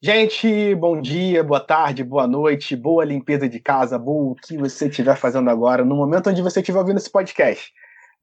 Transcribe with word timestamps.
Gente, 0.00 0.76
bom 0.76 1.00
dia, 1.00 1.42
boa 1.42 1.58
tarde, 1.58 2.04
boa 2.04 2.24
noite, 2.24 2.76
boa 2.76 3.04
limpeza 3.04 3.48
de 3.48 3.58
casa, 3.58 3.98
boa 3.98 4.30
o 4.30 4.34
que 4.36 4.56
você 4.56 4.86
estiver 4.86 5.16
fazendo 5.16 5.50
agora, 5.50 5.84
no 5.84 5.96
momento 5.96 6.30
onde 6.30 6.40
você 6.40 6.60
estiver 6.60 6.78
ouvindo 6.78 6.98
esse 6.98 7.10
podcast. 7.10 7.72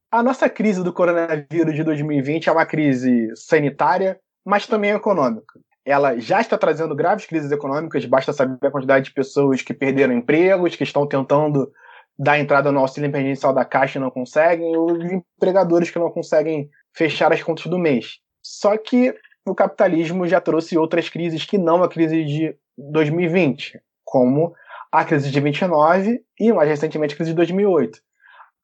A 0.10 0.24
nossa 0.24 0.50
crise 0.50 0.82
do 0.82 0.94
coronavírus 0.94 1.76
de 1.76 1.84
2020 1.84 2.48
é 2.48 2.52
uma 2.54 2.66
crise 2.66 3.30
sanitária, 3.36 4.18
mas 4.46 4.66
também 4.66 4.92
econômica. 4.92 5.60
Ela 5.84 6.18
já 6.18 6.40
está 6.40 6.58
trazendo 6.58 6.96
graves 6.96 7.26
crises 7.26 7.52
econômicas, 7.52 8.06
basta 8.06 8.32
saber 8.32 8.66
a 8.66 8.72
quantidade 8.72 9.06
de 9.06 9.14
pessoas 9.14 9.62
que 9.62 9.74
perderam 9.74 10.14
empregos, 10.14 10.78
que 10.78 10.84
estão 10.86 11.06
tentando 11.06 11.70
dar 12.18 12.40
entrada 12.40 12.72
no 12.72 12.80
auxílio 12.80 13.10
emergencial 13.10 13.54
da 13.54 13.66
Caixa 13.66 14.00
e 14.00 14.02
não 14.02 14.10
conseguem, 14.10 14.78
ou 14.78 14.96
empregadores 14.96 15.92
que 15.92 16.00
não 16.00 16.10
conseguem 16.10 16.70
fechar 16.94 17.34
as 17.34 17.44
contas 17.44 17.66
do 17.66 17.78
mês. 17.78 18.20
Só 18.42 18.78
que 18.78 19.14
o 19.46 19.54
capitalismo 19.54 20.28
já 20.28 20.42
trouxe 20.42 20.78
outras 20.78 21.08
crises 21.08 21.46
que 21.46 21.58
não 21.58 21.84
a 21.84 21.90
crise 21.90 22.24
de 22.26 22.56
2020, 22.78 23.80
como 24.04 24.54
a 24.92 25.06
crise 25.06 25.30
de 25.30 25.40
29 25.40 26.22
e, 26.40 26.52
mais 26.52 26.70
recentemente, 26.70 27.14
a 27.14 27.18
crise 27.18 27.32
de 27.32 27.36
2008. 27.36 28.00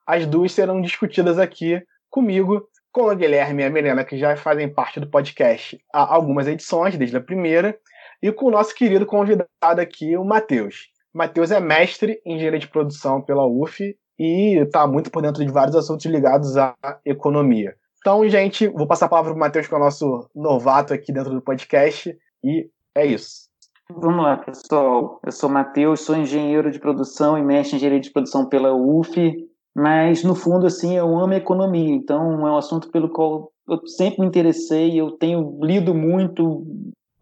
As 0.06 0.26
duas 0.26 0.52
serão 0.52 0.80
discutidas 0.80 1.38
aqui 1.38 1.80
comigo, 2.10 2.66
com 2.90 3.04
o 3.04 3.16
Guilherme 3.16 3.62
e 3.62 3.66
a 3.66 3.70
Milena, 3.70 4.04
que 4.04 4.18
já 4.18 4.36
fazem 4.36 4.68
parte 4.68 5.00
do 5.00 5.08
podcast 5.08 5.78
há 5.94 6.14
algumas 6.14 6.46
edições, 6.46 6.96
desde 6.96 7.16
a 7.16 7.20
primeira, 7.20 7.78
e 8.22 8.30
com 8.32 8.46
o 8.46 8.50
nosso 8.50 8.74
querido 8.74 9.06
convidado 9.06 9.80
aqui, 9.80 10.16
o 10.16 10.24
Matheus. 10.24 10.90
Matheus 11.14 11.50
é 11.50 11.60
mestre 11.60 12.20
em 12.24 12.34
engenharia 12.34 12.58
de 12.58 12.68
produção 12.68 13.20
pela 13.22 13.46
UF 13.46 13.96
e 14.18 14.58
está 14.58 14.86
muito 14.86 15.10
por 15.10 15.22
dentro 15.22 15.44
de 15.44 15.52
vários 15.52 15.76
assuntos 15.76 16.06
ligados 16.06 16.56
à 16.56 16.74
economia. 17.04 17.76
Então, 18.02 18.28
gente, 18.28 18.66
vou 18.66 18.84
passar 18.84 19.06
a 19.06 19.08
palavra 19.08 19.30
para 19.30 19.36
o 19.36 19.40
Matheus, 19.40 19.68
que 19.68 19.72
é 19.72 19.76
o 19.76 19.80
nosso 19.80 20.28
novato 20.34 20.92
aqui 20.92 21.12
dentro 21.12 21.32
do 21.32 21.40
podcast, 21.40 22.12
e 22.42 22.68
é 22.96 23.06
isso. 23.06 23.48
Vamos 23.88 24.24
lá, 24.24 24.38
pessoal. 24.38 25.20
Eu 25.24 25.30
sou 25.30 25.48
Matheus, 25.48 26.00
sou 26.00 26.16
engenheiro 26.16 26.72
de 26.72 26.80
produção 26.80 27.38
e 27.38 27.42
mestre 27.42 27.74
em 27.74 27.76
engenharia 27.76 28.00
de 28.00 28.10
produção 28.10 28.48
pela 28.48 28.74
UF, 28.74 29.14
mas 29.72 30.24
no 30.24 30.34
fundo, 30.34 30.66
assim, 30.66 30.96
eu 30.96 31.16
amo 31.16 31.34
economia, 31.34 31.94
então 31.94 32.44
é 32.44 32.50
um 32.50 32.56
assunto 32.56 32.90
pelo 32.90 33.08
qual 33.08 33.52
eu 33.68 33.86
sempre 33.86 34.20
me 34.20 34.26
interessei, 34.26 35.00
eu 35.00 35.12
tenho 35.12 35.60
lido 35.62 35.94
muito, 35.94 36.66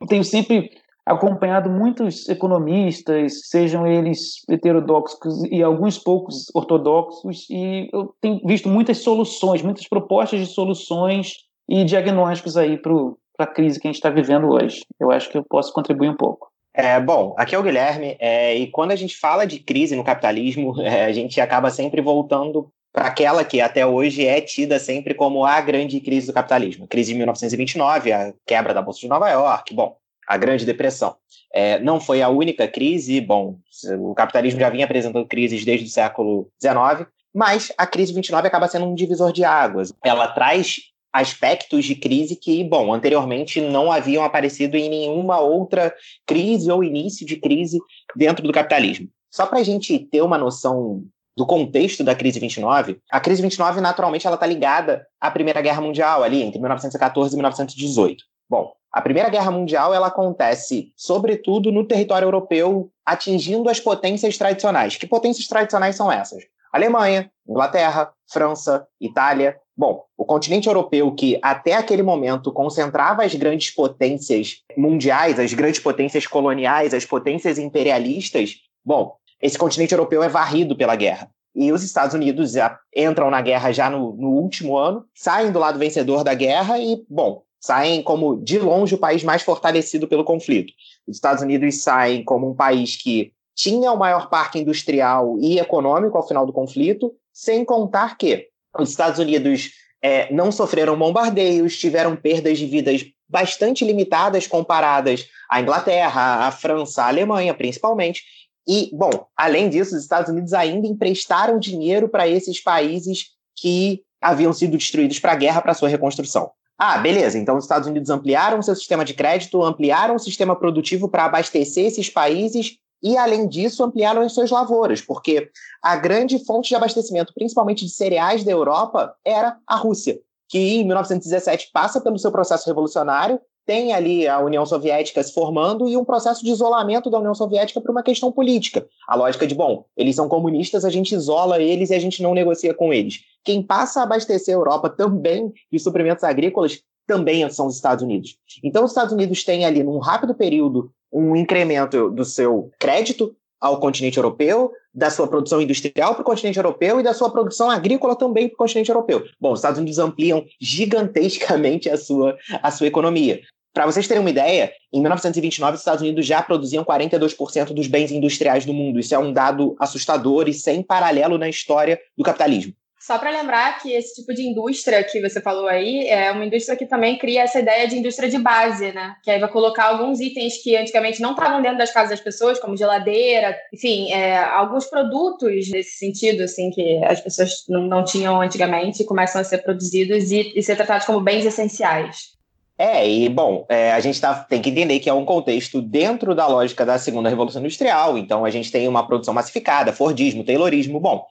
tenho 0.09 0.25
sempre 0.25 0.71
acompanhado 1.05 1.71
muitos 1.71 2.29
economistas, 2.29 3.49
sejam 3.49 3.87
eles 3.87 4.43
heterodoxos 4.49 5.43
e 5.51 5.63
alguns 5.63 5.99
poucos 5.99 6.47
ortodoxos, 6.55 7.47
e 7.51 7.89
eu 7.93 8.15
tenho 8.21 8.41
visto 8.45 8.69
muitas 8.69 8.99
soluções, 8.99 9.63
muitas 9.63 9.89
propostas 9.89 10.41
de 10.41 10.47
soluções 10.47 11.35
e 11.69 11.85
diagnósticos 11.85 12.57
aí 12.57 12.77
para 12.77 12.95
a 13.39 13.47
crise 13.47 13.81
que 13.81 13.87
a 13.87 13.91
gente 13.91 13.97
está 13.97 14.11
vivendo 14.11 14.49
hoje. 14.49 14.83
Eu 14.99 15.11
acho 15.11 15.31
que 15.31 15.39
eu 15.39 15.45
posso 15.45 15.73
contribuir 15.73 16.11
um 16.11 16.17
pouco. 16.17 16.51
É, 16.73 17.01
bom, 17.01 17.35
aqui 17.37 17.55
é 17.55 17.59
o 17.59 17.63
Guilherme, 17.63 18.17
é, 18.21 18.55
e 18.55 18.69
quando 18.69 18.93
a 18.93 18.97
gente 18.97 19.17
fala 19.17 19.45
de 19.45 19.59
crise 19.59 19.97
no 19.97 20.05
capitalismo, 20.05 20.81
é, 20.83 21.05
a 21.05 21.13
gente 21.13 21.41
acaba 21.41 21.71
sempre 21.71 22.01
voltando 22.01 22.71
para 22.93 23.07
aquela 23.07 23.45
que 23.45 23.61
até 23.61 23.87
hoje 23.87 24.27
é 24.27 24.41
tida 24.41 24.79
sempre 24.79 25.15
como 25.15 25.45
a 25.45 25.61
grande 25.61 26.01
crise 26.01 26.27
do 26.27 26.33
capitalismo. 26.33 26.85
A 26.85 26.89
crise 26.89 27.13
de 27.13 27.19
1929, 27.19 28.13
a 28.13 28.33
quebra 28.47 28.75
da 28.75 28.83
Bolsa 28.83 29.01
de 29.01 29.09
Nova 29.09 29.31
York, 29.31 29.75
bom, 29.75 29.97
a 30.31 30.37
Grande 30.37 30.65
Depressão. 30.65 31.17
É, 31.53 31.81
não 31.81 31.99
foi 31.99 32.23
a 32.23 32.29
única 32.29 32.69
crise, 32.69 33.21
bom, 33.21 33.59
o 33.99 34.15
capitalismo 34.15 34.61
já 34.61 34.71
vinha 34.71 34.85
apresentando 34.85 35.27
crises 35.27 35.65
desde 35.65 35.87
o 35.87 35.91
século 35.91 36.49
XIX, 36.63 37.09
mas 37.35 37.73
a 37.77 37.85
crise 37.85 38.13
29 38.13 38.47
acaba 38.47 38.69
sendo 38.69 38.87
um 38.87 38.95
divisor 38.95 39.33
de 39.33 39.43
águas. 39.43 39.93
Ela 40.05 40.29
traz 40.29 40.83
aspectos 41.13 41.85
de 41.85 41.97
crise 41.97 42.37
que, 42.37 42.63
bom, 42.63 42.95
anteriormente 42.95 43.61
não 43.61 43.91
haviam 43.91 44.23
aparecido 44.23 44.77
em 44.77 44.89
nenhuma 44.89 45.41
outra 45.41 45.93
crise 46.25 46.71
ou 46.71 46.85
início 46.85 47.27
de 47.27 47.35
crise 47.35 47.81
dentro 48.15 48.47
do 48.47 48.53
capitalismo. 48.53 49.09
Só 49.29 49.47
para 49.47 49.59
a 49.59 49.65
gente 49.65 49.99
ter 49.99 50.23
uma 50.23 50.39
noção 50.39 51.03
do 51.37 51.45
contexto 51.45 52.05
da 52.05 52.15
crise 52.15 52.39
29, 52.39 53.01
a 53.11 53.19
crise 53.19 53.43
29 53.43 53.81
naturalmente 53.81 54.29
ela 54.29 54.35
está 54.35 54.47
ligada 54.47 55.05
à 55.21 55.29
Primeira 55.29 55.61
Guerra 55.61 55.81
Mundial 55.81 56.23
ali 56.23 56.41
entre 56.41 56.61
1914 56.61 57.35
e 57.35 57.37
1918. 57.37 58.31
Bom, 58.51 58.73
a 58.93 59.01
Primeira 59.01 59.29
Guerra 59.29 59.53
Mundial 59.53 59.95
ela 59.95 60.09
acontece, 60.09 60.93
sobretudo, 60.97 61.71
no 61.71 61.87
território 61.87 62.27
europeu, 62.27 62.91
atingindo 63.07 63.69
as 63.69 63.79
potências 63.79 64.37
tradicionais. 64.37 64.97
Que 64.97 65.07
potências 65.07 65.47
tradicionais 65.47 65.95
são 65.95 66.11
essas? 66.11 66.43
Alemanha, 66.73 67.31
Inglaterra, 67.49 68.11
França, 68.29 68.89
Itália. 69.01 69.57
Bom, 69.77 70.05
o 70.19 70.25
continente 70.25 70.67
europeu, 70.67 71.13
que 71.15 71.39
até 71.41 71.75
aquele 71.75 72.03
momento 72.03 72.53
concentrava 72.53 73.23
as 73.23 73.37
grandes 73.37 73.71
potências 73.71 74.57
mundiais, 74.77 75.39
as 75.39 75.55
grandes 75.55 75.79
potências 75.79 76.27
coloniais, 76.27 76.93
as 76.93 77.05
potências 77.05 77.57
imperialistas, 77.57 78.57
bom, 78.85 79.15
esse 79.41 79.57
continente 79.57 79.93
europeu 79.95 80.25
é 80.25 80.29
varrido 80.29 80.77
pela 80.77 80.97
guerra. 80.97 81.31
E 81.55 81.73
os 81.73 81.85
Estados 81.85 82.15
Unidos 82.15 82.53
já 82.53 82.79
entram 82.95 83.31
na 83.31 83.41
guerra 83.41 83.71
já 83.71 83.89
no, 83.89 84.13
no 84.15 84.31
último 84.31 84.77
ano, 84.77 85.05
saem 85.15 85.53
do 85.53 85.59
lado 85.61 85.79
vencedor 85.79 86.25
da 86.25 86.35
guerra 86.35 86.79
e, 86.79 87.05
bom, 87.09 87.43
saem 87.61 88.03
como, 88.03 88.43
de 88.43 88.59
longe, 88.59 88.95
o 88.95 88.99
país 88.99 89.23
mais 89.23 89.43
fortalecido 89.43 90.09
pelo 90.09 90.25
conflito. 90.25 90.73
Os 91.07 91.17
Estados 91.17 91.43
Unidos 91.43 91.83
saem 91.83 92.25
como 92.25 92.51
um 92.51 92.55
país 92.55 92.97
que 92.97 93.33
tinha 93.55 93.93
o 93.93 93.99
maior 93.99 94.31
parque 94.31 94.59
industrial 94.59 95.37
e 95.39 95.59
econômico 95.59 96.17
ao 96.17 96.27
final 96.27 96.47
do 96.47 96.53
conflito, 96.53 97.13
sem 97.33 97.65
contar 97.65 98.17
que 98.17 98.49
os 98.79 98.91
Estados 98.91 99.19
Unidos 99.19 99.71
é, 100.03 100.33
não 100.33 100.51
sofreram 100.51 100.99
bombardeios, 100.99 101.79
tiveram 101.79 102.17
perdas 102.17 102.59
de 102.59 102.67
vidas 102.67 103.05
bastante 103.29 103.85
limitadas 103.85 104.47
comparadas 104.47 105.27
à 105.49 105.61
Inglaterra, 105.61 106.47
à 106.47 106.51
França, 106.51 107.03
à 107.03 107.09
Alemanha, 107.09 107.55
principalmente. 107.55 108.23
E, 108.67 108.91
bom, 108.93 109.11
além 109.37 109.69
disso, 109.69 109.95
os 109.95 110.03
Estados 110.03 110.31
Unidos 110.31 110.53
ainda 110.53 110.87
emprestaram 110.87 111.59
dinheiro 111.59 112.09
para 112.09 112.27
esses 112.27 112.61
países 112.63 113.27
que 113.57 114.03
haviam 114.21 114.53
sido 114.53 114.77
destruídos 114.77 115.19
para 115.19 115.33
a 115.33 115.37
guerra 115.37 115.63
para 115.63 115.75
sua 115.75 115.89
reconstrução. 115.89 116.51
Ah, 116.83 116.97
beleza. 116.97 117.39
Então 117.39 117.59
os 117.59 117.65
Estados 117.65 117.87
Unidos 117.87 118.09
ampliaram 118.09 118.63
seu 118.63 118.75
sistema 118.75 119.05
de 119.05 119.13
crédito, 119.13 119.63
ampliaram 119.63 120.15
o 120.15 120.19
sistema 120.19 120.57
produtivo 120.57 121.11
para 121.11 121.27
abastecer 121.27 121.85
esses 121.85 122.09
países 122.09 122.79
e, 123.03 123.19
além 123.19 123.47
disso, 123.47 123.85
ampliaram 123.85 124.23
as 124.23 124.33
suas 124.33 124.51
lavouras, 124.51 125.03
porque 125.03 125.51
a 125.83 125.97
grande 125.97 126.43
fonte 126.43 126.71
de 126.71 126.75
abastecimento, 126.75 127.35
principalmente 127.35 127.85
de 127.85 127.91
cereais 127.91 128.45
da 128.45 128.51
Europa, 128.51 129.15
era 129.23 129.59
a 129.67 129.77
Rússia, 129.77 130.19
que 130.49 130.59
em 130.59 130.87
1917 130.87 131.69
passa 131.71 132.01
pelo 132.01 132.19
seu 132.19 132.33
processo 132.33 132.67
revolucionário, 132.67 133.39
tem 133.71 133.93
ali 133.93 134.27
a 134.27 134.41
União 134.41 134.67
Soviética 134.67 135.23
se 135.23 135.33
formando 135.33 135.89
e 135.89 135.97
um 135.97 136.05
processo 136.05 136.45
de 136.45 136.51
isolamento 136.51 137.09
da 137.09 137.21
União 137.21 137.37
Soviética 137.37 137.81
por 137.81 137.93
uma 137.93 138.03
questão 138.03 138.33
política. 138.33 138.85
A 139.07 139.15
lógica 139.15 139.47
de, 139.47 139.55
bom, 139.55 139.85
eles 139.97 140.17
são 140.17 140.29
comunistas, 140.29 140.85
a 140.85 140.91
gente 140.91 141.15
isola 141.15 141.63
eles 141.63 141.91
e 141.91 141.95
a 141.95 141.99
gente 142.01 142.21
não 142.21 142.35
negocia 142.35 142.75
com 142.75 142.93
eles. 142.93 143.21
Quem 143.45 143.63
passa 143.63 144.01
a 144.01 144.03
abastecer 144.03 144.53
a 144.53 144.59
Europa 144.59 144.91
também 144.91 145.53
de 145.71 145.79
suprimentos 145.79 146.25
agrícolas 146.25 146.83
também 147.07 147.49
são 147.49 147.69
os 147.69 147.77
Estados 147.77 148.03
Unidos. 148.03 148.37
Então, 148.65 148.83
os 148.83 148.91
Estados 148.91 149.13
Unidos 149.13 149.45
têm 149.45 149.65
ali, 149.65 149.85
num 149.85 149.99
rápido 149.99 150.35
período, 150.35 150.91
um 151.13 151.37
incremento 151.37 152.11
do 152.11 152.25
seu 152.25 152.73
crédito 152.77 153.37
ao 153.61 153.79
continente 153.79 154.17
europeu, 154.17 154.73
da 154.93 155.11
sua 155.11 155.29
produção 155.29 155.63
industrial 155.63 156.15
para 156.15 156.23
o 156.23 156.25
continente 156.25 156.59
europeu 156.59 156.99
e 156.99 157.05
da 157.05 157.15
sua 157.15 157.31
produção 157.31 157.71
agrícola 157.71 158.17
também 158.17 158.49
para 158.49 158.55
o 158.55 158.59
continente 158.59 158.91
europeu. 158.91 159.23
Bom, 159.41 159.53
os 159.53 159.61
Estados 159.61 159.79
Unidos 159.79 160.01
ampliam 160.01 160.45
gigantescamente 160.61 161.89
a 161.89 161.97
sua, 161.97 162.37
a 162.61 162.71
sua 162.73 162.89
economia. 162.89 163.41
Para 163.73 163.87
vocês 163.87 164.09
terem 164.09 164.21
uma 164.21 164.31
ideia, 164.31 164.73
em 164.93 165.01
1929 165.01 165.75
os 165.75 165.81
Estados 165.81 166.03
Unidos 166.03 166.27
já 166.27 166.43
produziam 166.43 166.85
42% 166.85 167.73
dos 167.73 167.87
bens 167.87 168.11
industriais 168.11 168.65
do 168.65 168.75
mundo. 168.75 168.99
Isso 168.99 169.15
é 169.15 169.19
um 169.19 169.33
dado 169.33 169.77
assustador 169.79 170.49
e 170.49 170.55
sem 170.55 170.83
paralelo 170.83 171.39
na 171.39 171.49
história 171.49 172.01
do 172.17 172.25
capitalismo. 172.25 172.75
Só 173.01 173.17
para 173.17 173.31
lembrar 173.31 173.81
que 173.81 173.95
esse 173.95 174.17
tipo 174.17 174.35
de 174.35 174.43
indústria 174.43 175.03
que 175.03 175.23
você 175.23 175.41
falou 175.41 175.67
aí 175.67 176.07
é 176.07 176.31
uma 176.33 176.45
indústria 176.45 176.77
que 176.77 176.85
também 176.85 177.17
cria 177.17 177.45
essa 177.45 177.59
ideia 177.59 177.89
de 177.89 177.97
indústria 177.97 178.29
de 178.29 178.37
base, 178.37 178.93
né? 178.93 179.17
Que 179.25 179.31
aí 179.31 179.41
vai 179.41 179.49
colocar 179.49 179.87
alguns 179.87 180.21
itens 180.21 180.63
que 180.63 180.77
antigamente 180.77 181.23
não 181.23 181.31
estavam 181.31 181.63
dentro 181.63 181.79
das 181.79 181.91
casas 181.91 182.11
das 182.11 182.21
pessoas, 182.21 182.61
como 182.61 182.77
geladeira, 182.77 183.57
enfim, 183.73 184.13
é, 184.13 184.37
alguns 184.37 184.85
produtos 184.85 185.71
nesse 185.71 185.97
sentido, 185.97 186.43
assim, 186.43 186.71
que 186.71 187.03
as 187.05 187.23
pessoas 187.23 187.65
não, 187.71 187.87
não 187.87 188.05
tinham 188.05 188.39
antigamente, 188.39 189.03
começam 189.05 189.41
a 189.41 189.45
ser 189.45 189.59
produzidos 189.59 190.31
e, 190.31 190.53
e 190.55 190.63
ser 190.63 190.77
tratados 190.77 191.07
como 191.07 191.23
bens 191.23 191.47
essenciais. 191.47 192.39
É, 192.81 193.07
e 193.07 193.29
bom, 193.29 193.67
é, 193.69 193.93
a 193.93 194.01
gente 194.01 194.19
tá, 194.19 194.35
tem 194.35 194.63
que 194.63 194.71
entender 194.71 195.01
que 195.01 195.11
é 195.11 195.13
um 195.13 195.27
contexto 195.27 195.83
dentro 195.83 196.35
da 196.35 196.47
lógica 196.47 196.87
da 196.87 196.99
segunda 196.99 197.29
revolução 197.29 197.61
industrial, 197.61 198.17
então 198.17 198.43
a 198.43 198.49
gente 198.49 198.73
tem 198.73 198.89
uma 198.89 199.07
produção 199.07 199.35
massificada, 199.35 199.93
Fordismo, 199.93 200.43
Taylorismo, 200.43 200.99
bom. 200.99 201.27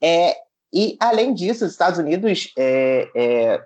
É, 0.00 0.36
e, 0.72 0.96
além 1.00 1.34
disso, 1.34 1.64
os 1.64 1.72
Estados 1.72 1.98
Unidos, 1.98 2.52
é, 2.56 3.08
é, 3.16 3.60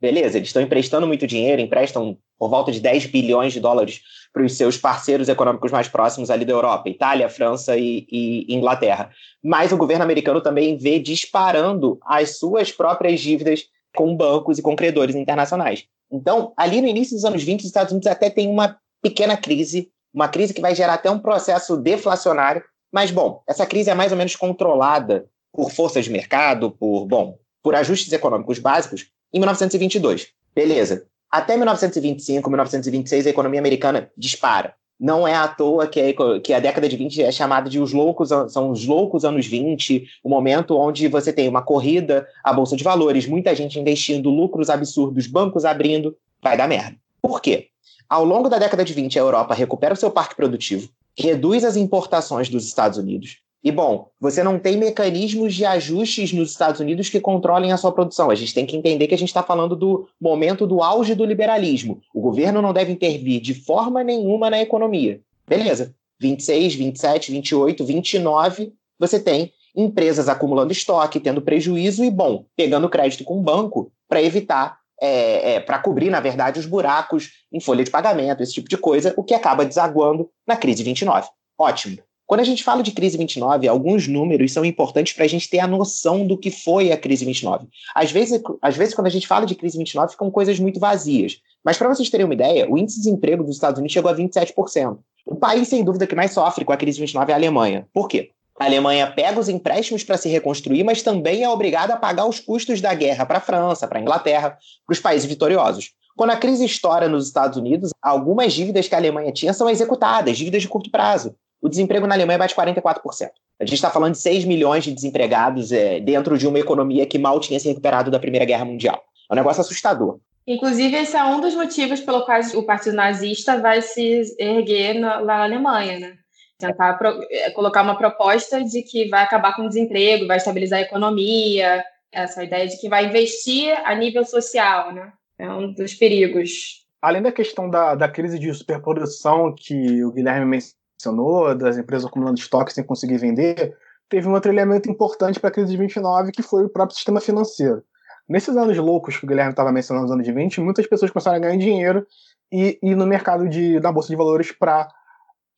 beleza, 0.00 0.38
eles 0.38 0.48
estão 0.48 0.60
emprestando 0.60 1.06
muito 1.06 1.24
dinheiro, 1.24 1.62
emprestam 1.62 2.18
por 2.36 2.50
volta 2.50 2.72
de 2.72 2.80
10 2.80 3.06
bilhões 3.06 3.52
de 3.52 3.60
dólares 3.60 4.00
para 4.32 4.42
os 4.42 4.56
seus 4.56 4.76
parceiros 4.76 5.28
econômicos 5.28 5.70
mais 5.70 5.86
próximos 5.86 6.30
ali 6.30 6.44
da 6.44 6.52
Europa, 6.52 6.88
Itália, 6.88 7.28
França 7.28 7.76
e, 7.76 8.08
e, 8.10 8.52
Inglaterra. 8.52 9.10
Mas 9.40 9.70
o 9.70 9.76
governo 9.76 10.02
americano 10.02 10.40
também 10.40 10.76
vê 10.76 10.98
disparando 10.98 11.96
as 12.04 12.40
suas 12.40 12.72
próprias 12.72 13.20
dívidas 13.20 13.66
com 13.94 14.16
bancos 14.16 14.58
e 14.58 14.62
com 14.62 14.76
credores 14.76 15.14
internacionais. 15.14 15.86
Então, 16.10 16.52
ali 16.56 16.80
no 16.80 16.88
início 16.88 17.14
dos 17.14 17.24
anos 17.24 17.42
20, 17.42 17.60
os 17.60 17.66
Estados 17.66 17.92
Unidos 17.92 18.06
até 18.06 18.28
têm 18.28 18.48
uma 18.48 18.76
pequena 19.00 19.36
crise, 19.36 19.90
uma 20.12 20.28
crise 20.28 20.52
que 20.52 20.60
vai 20.60 20.74
gerar 20.74 20.94
até 20.94 21.10
um 21.10 21.18
processo 21.18 21.76
deflacionário. 21.76 22.62
Mas, 22.92 23.10
bom, 23.10 23.42
essa 23.48 23.64
crise 23.64 23.90
é 23.90 23.94
mais 23.94 24.10
ou 24.10 24.18
menos 24.18 24.34
controlada 24.34 25.26
por 25.52 25.70
forças 25.70 26.04
de 26.04 26.10
mercado, 26.10 26.70
por, 26.72 27.06
bom, 27.06 27.38
por 27.62 27.74
ajustes 27.74 28.12
econômicos 28.12 28.58
básicos, 28.58 29.06
em 29.32 29.38
1922. 29.38 30.28
Beleza. 30.54 31.06
Até 31.30 31.56
1925, 31.56 32.50
1926, 32.50 33.26
a 33.26 33.30
economia 33.30 33.60
americana 33.60 34.10
dispara. 34.16 34.74
Não 35.00 35.26
é 35.26 35.34
à 35.34 35.48
toa 35.48 35.86
que 35.86 35.98
a, 35.98 36.40
que 36.40 36.52
a 36.52 36.60
década 36.60 36.86
de 36.86 36.94
20 36.94 37.22
é 37.22 37.32
chamada 37.32 37.70
de 37.70 37.80
os 37.80 37.90
loucos, 37.90 38.28
são 38.48 38.70
os 38.70 38.84
loucos 38.84 39.24
anos 39.24 39.46
20, 39.46 40.06
o 40.22 40.28
momento 40.28 40.76
onde 40.76 41.08
você 41.08 41.32
tem 41.32 41.48
uma 41.48 41.62
corrida 41.62 42.28
à 42.44 42.52
bolsa 42.52 42.76
de 42.76 42.84
valores, 42.84 43.26
muita 43.26 43.54
gente 43.54 43.80
investindo, 43.80 44.28
lucros 44.28 44.68
absurdos, 44.68 45.26
bancos 45.26 45.64
abrindo, 45.64 46.14
vai 46.42 46.54
dar 46.54 46.68
merda. 46.68 46.96
Por 47.22 47.40
quê? 47.40 47.68
Ao 48.06 48.24
longo 48.24 48.50
da 48.50 48.58
década 48.58 48.84
de 48.84 48.92
20, 48.92 49.18
a 49.18 49.22
Europa 49.22 49.54
recupera 49.54 49.94
o 49.94 49.96
seu 49.96 50.10
parque 50.10 50.36
produtivo, 50.36 50.90
reduz 51.18 51.64
as 51.64 51.76
importações 51.76 52.50
dos 52.50 52.66
Estados 52.66 52.98
Unidos, 52.98 53.38
e, 53.62 53.70
bom, 53.70 54.08
você 54.18 54.42
não 54.42 54.58
tem 54.58 54.78
mecanismos 54.78 55.54
de 55.54 55.66
ajustes 55.66 56.32
nos 56.32 56.50
Estados 56.50 56.80
Unidos 56.80 57.10
que 57.10 57.20
controlem 57.20 57.72
a 57.72 57.76
sua 57.76 57.92
produção. 57.92 58.30
A 58.30 58.34
gente 58.34 58.54
tem 58.54 58.64
que 58.64 58.74
entender 58.74 59.06
que 59.06 59.14
a 59.14 59.18
gente 59.18 59.28
está 59.28 59.42
falando 59.42 59.76
do 59.76 60.08
momento 60.18 60.66
do 60.66 60.82
auge 60.82 61.14
do 61.14 61.26
liberalismo. 61.26 62.00
O 62.14 62.22
governo 62.22 62.62
não 62.62 62.72
deve 62.72 62.90
intervir 62.90 63.40
de 63.40 63.52
forma 63.52 64.02
nenhuma 64.02 64.48
na 64.48 64.60
economia. 64.60 65.20
Beleza. 65.46 65.94
26, 66.18 66.74
27, 66.74 67.32
28, 67.32 67.84
29, 67.84 68.72
você 68.98 69.18
tem 69.18 69.52
empresas 69.74 70.28
acumulando 70.28 70.72
estoque, 70.72 71.20
tendo 71.20 71.42
prejuízo 71.42 72.02
e, 72.04 72.10
bom, 72.10 72.44
pegando 72.56 72.88
crédito 72.88 73.24
com 73.24 73.38
o 73.38 73.42
banco 73.42 73.92
para 74.08 74.22
evitar, 74.22 74.78
é, 75.00 75.54
é, 75.54 75.60
para 75.60 75.78
cobrir, 75.78 76.10
na 76.10 76.20
verdade, 76.20 76.58
os 76.58 76.66
buracos 76.66 77.30
em 77.52 77.60
folha 77.60 77.84
de 77.84 77.90
pagamento, 77.90 78.42
esse 78.42 78.52
tipo 78.52 78.68
de 78.68 78.76
coisa, 78.76 79.14
o 79.16 79.24
que 79.24 79.34
acaba 79.34 79.64
desaguando 79.64 80.28
na 80.46 80.56
crise 80.56 80.82
29. 80.82 81.28
Ótimo. 81.58 81.98
Quando 82.30 82.42
a 82.42 82.44
gente 82.44 82.62
fala 82.62 82.80
de 82.80 82.92
crise 82.92 83.18
29, 83.18 83.66
alguns 83.66 84.06
números 84.06 84.52
são 84.52 84.64
importantes 84.64 85.12
para 85.12 85.24
a 85.24 85.28
gente 85.28 85.50
ter 85.50 85.58
a 85.58 85.66
noção 85.66 86.24
do 86.24 86.38
que 86.38 86.48
foi 86.48 86.92
a 86.92 86.96
crise 86.96 87.24
29. 87.24 87.66
Às 87.92 88.12
vezes, 88.12 88.40
às 88.62 88.76
vezes, 88.76 88.94
quando 88.94 89.08
a 89.08 89.10
gente 89.10 89.26
fala 89.26 89.44
de 89.44 89.56
crise 89.56 89.76
29, 89.76 90.12
ficam 90.12 90.30
coisas 90.30 90.60
muito 90.60 90.78
vazias. 90.78 91.40
Mas 91.64 91.76
para 91.76 91.88
vocês 91.88 92.08
terem 92.08 92.24
uma 92.24 92.34
ideia, 92.34 92.70
o 92.70 92.78
índice 92.78 92.98
de 92.98 93.06
desemprego 93.06 93.42
dos 93.42 93.56
Estados 93.56 93.80
Unidos 93.80 93.92
chegou 93.92 94.08
a 94.08 94.14
27%. 94.14 94.96
O 95.26 95.34
país, 95.34 95.66
sem 95.66 95.82
dúvida, 95.82 96.06
que 96.06 96.14
mais 96.14 96.30
sofre 96.30 96.64
com 96.64 96.72
a 96.72 96.76
crise 96.76 97.00
29 97.00 97.32
é 97.32 97.34
a 97.34 97.36
Alemanha. 97.36 97.88
Por 97.92 98.06
quê? 98.06 98.30
A 98.60 98.66
Alemanha 98.66 99.10
pega 99.10 99.40
os 99.40 99.48
empréstimos 99.48 100.04
para 100.04 100.16
se 100.16 100.28
reconstruir, 100.28 100.84
mas 100.84 101.02
também 101.02 101.42
é 101.42 101.48
obrigada 101.48 101.94
a 101.94 101.96
pagar 101.96 102.26
os 102.26 102.38
custos 102.38 102.80
da 102.80 102.94
guerra 102.94 103.26
para 103.26 103.38
a 103.38 103.40
França, 103.40 103.88
para 103.88 103.98
a 103.98 104.02
Inglaterra, 104.02 104.56
para 104.86 104.92
os 104.92 105.00
países 105.00 105.28
vitoriosos. 105.28 105.90
Quando 106.16 106.30
a 106.30 106.36
crise 106.36 106.64
estoura 106.64 107.08
nos 107.08 107.26
Estados 107.26 107.58
Unidos, 107.58 107.90
algumas 108.00 108.52
dívidas 108.52 108.86
que 108.86 108.94
a 108.94 108.98
Alemanha 108.98 109.32
tinha 109.32 109.52
são 109.52 109.68
executadas, 109.68 110.38
dívidas 110.38 110.62
de 110.62 110.68
curto 110.68 110.92
prazo 110.92 111.34
o 111.60 111.68
desemprego 111.68 112.06
na 112.06 112.14
Alemanha 112.14 112.38
bate 112.38 112.54
44%. 112.54 113.30
A 113.58 113.64
gente 113.64 113.74
está 113.74 113.90
falando 113.90 114.12
de 114.12 114.18
6 114.18 114.44
milhões 114.44 114.84
de 114.84 114.92
desempregados 114.92 115.70
é, 115.70 116.00
dentro 116.00 116.38
de 116.38 116.46
uma 116.46 116.58
economia 116.58 117.06
que 117.06 117.18
mal 117.18 117.38
tinha 117.38 117.60
se 117.60 117.68
recuperado 117.68 118.10
da 118.10 118.18
Primeira 118.18 118.46
Guerra 118.46 118.64
Mundial. 118.64 119.02
É 119.30 119.34
um 119.34 119.36
negócio 119.36 119.60
assustador. 119.60 120.18
Inclusive, 120.46 120.96
esse 120.96 121.16
é 121.16 121.24
um 121.24 121.40
dos 121.40 121.54
motivos 121.54 122.00
pelo 122.00 122.24
qual 122.24 122.40
o 122.54 122.62
Partido 122.62 122.96
Nazista 122.96 123.58
vai 123.60 123.82
se 123.82 124.22
erguer 124.38 124.94
na, 124.94 125.20
na 125.20 125.42
Alemanha, 125.44 125.98
né? 125.98 126.14
Tentar 126.58 126.94
pro, 126.94 127.20
é, 127.30 127.50
colocar 127.50 127.82
uma 127.82 127.96
proposta 127.96 128.64
de 128.64 128.82
que 128.82 129.08
vai 129.08 129.22
acabar 129.22 129.54
com 129.54 129.62
o 129.62 129.68
desemprego, 129.68 130.26
vai 130.26 130.38
estabilizar 130.38 130.78
a 130.78 130.82
economia, 130.82 131.84
essa 132.10 132.42
ideia 132.42 132.66
de 132.66 132.78
que 132.80 132.88
vai 132.88 133.06
investir 133.06 133.72
a 133.84 133.94
nível 133.94 134.24
social, 134.24 134.92
né? 134.92 135.12
É 135.38 135.48
um 135.48 135.72
dos 135.72 135.94
perigos. 135.94 136.84
Além 137.00 137.22
da 137.22 137.32
questão 137.32 137.70
da, 137.70 137.94
da 137.94 138.08
crise 138.08 138.38
de 138.38 138.52
superprodução 138.52 139.54
que 139.56 140.04
o 140.04 140.12
Guilherme 140.12 140.58
mencionou, 141.00 141.54
das 141.54 141.78
empresas 141.78 142.06
acumulando 142.06 142.38
estoque 142.38 142.72
sem 142.72 142.84
conseguir 142.84 143.16
vender, 143.16 143.76
teve 144.08 144.28
um 144.28 144.32
outro 144.32 144.52
elemento 144.52 144.90
importante 144.90 145.40
para 145.40 145.48
a 145.48 145.52
crise 145.52 145.70
de 145.70 145.78
29, 145.78 146.32
que 146.32 146.42
foi 146.42 146.64
o 146.64 146.68
próprio 146.68 146.96
sistema 146.96 147.20
financeiro. 147.20 147.82
Nesses 148.28 148.56
anos 148.56 148.76
loucos 148.76 149.16
que 149.16 149.24
o 149.24 149.28
Guilherme 149.28 149.52
estava 149.52 149.72
mencionando, 149.72 150.06
nos 150.06 150.12
anos 150.12 150.26
de 150.26 150.32
20, 150.32 150.60
muitas 150.60 150.86
pessoas 150.86 151.10
começaram 151.10 151.36
a 151.36 151.40
ganhar 151.40 151.56
dinheiro 151.56 152.06
e 152.52 152.78
ir 152.82 152.94
no 152.94 153.06
mercado 153.06 153.48
de, 153.48 153.80
da 153.80 153.90
Bolsa 153.90 154.08
de 154.08 154.16
Valores 154.16 154.52
para 154.52 154.88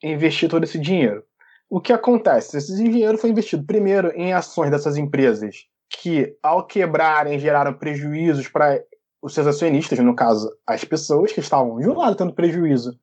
investir 0.02 0.48
todo 0.48 0.64
esse 0.64 0.78
dinheiro. 0.78 1.22
O 1.68 1.80
que 1.80 1.92
acontece? 1.92 2.56
Esse 2.56 2.74
dinheiro 2.76 3.18
foi 3.18 3.30
investido 3.30 3.64
primeiro 3.64 4.10
em 4.14 4.32
ações 4.32 4.70
dessas 4.70 4.96
empresas 4.96 5.66
que, 5.88 6.36
ao 6.42 6.66
quebrarem, 6.66 7.38
geraram 7.38 7.74
prejuízos 7.74 8.48
para 8.48 8.82
os 9.20 9.34
seus 9.34 9.46
acionistas, 9.46 9.98
no 9.98 10.16
caso, 10.16 10.50
as 10.66 10.84
pessoas 10.84 11.32
que 11.32 11.40
estavam 11.40 11.78
de 11.78 11.88
um 11.88 11.96
lado 11.96 12.16
tendo 12.16 12.34
prejuízo 12.34 12.98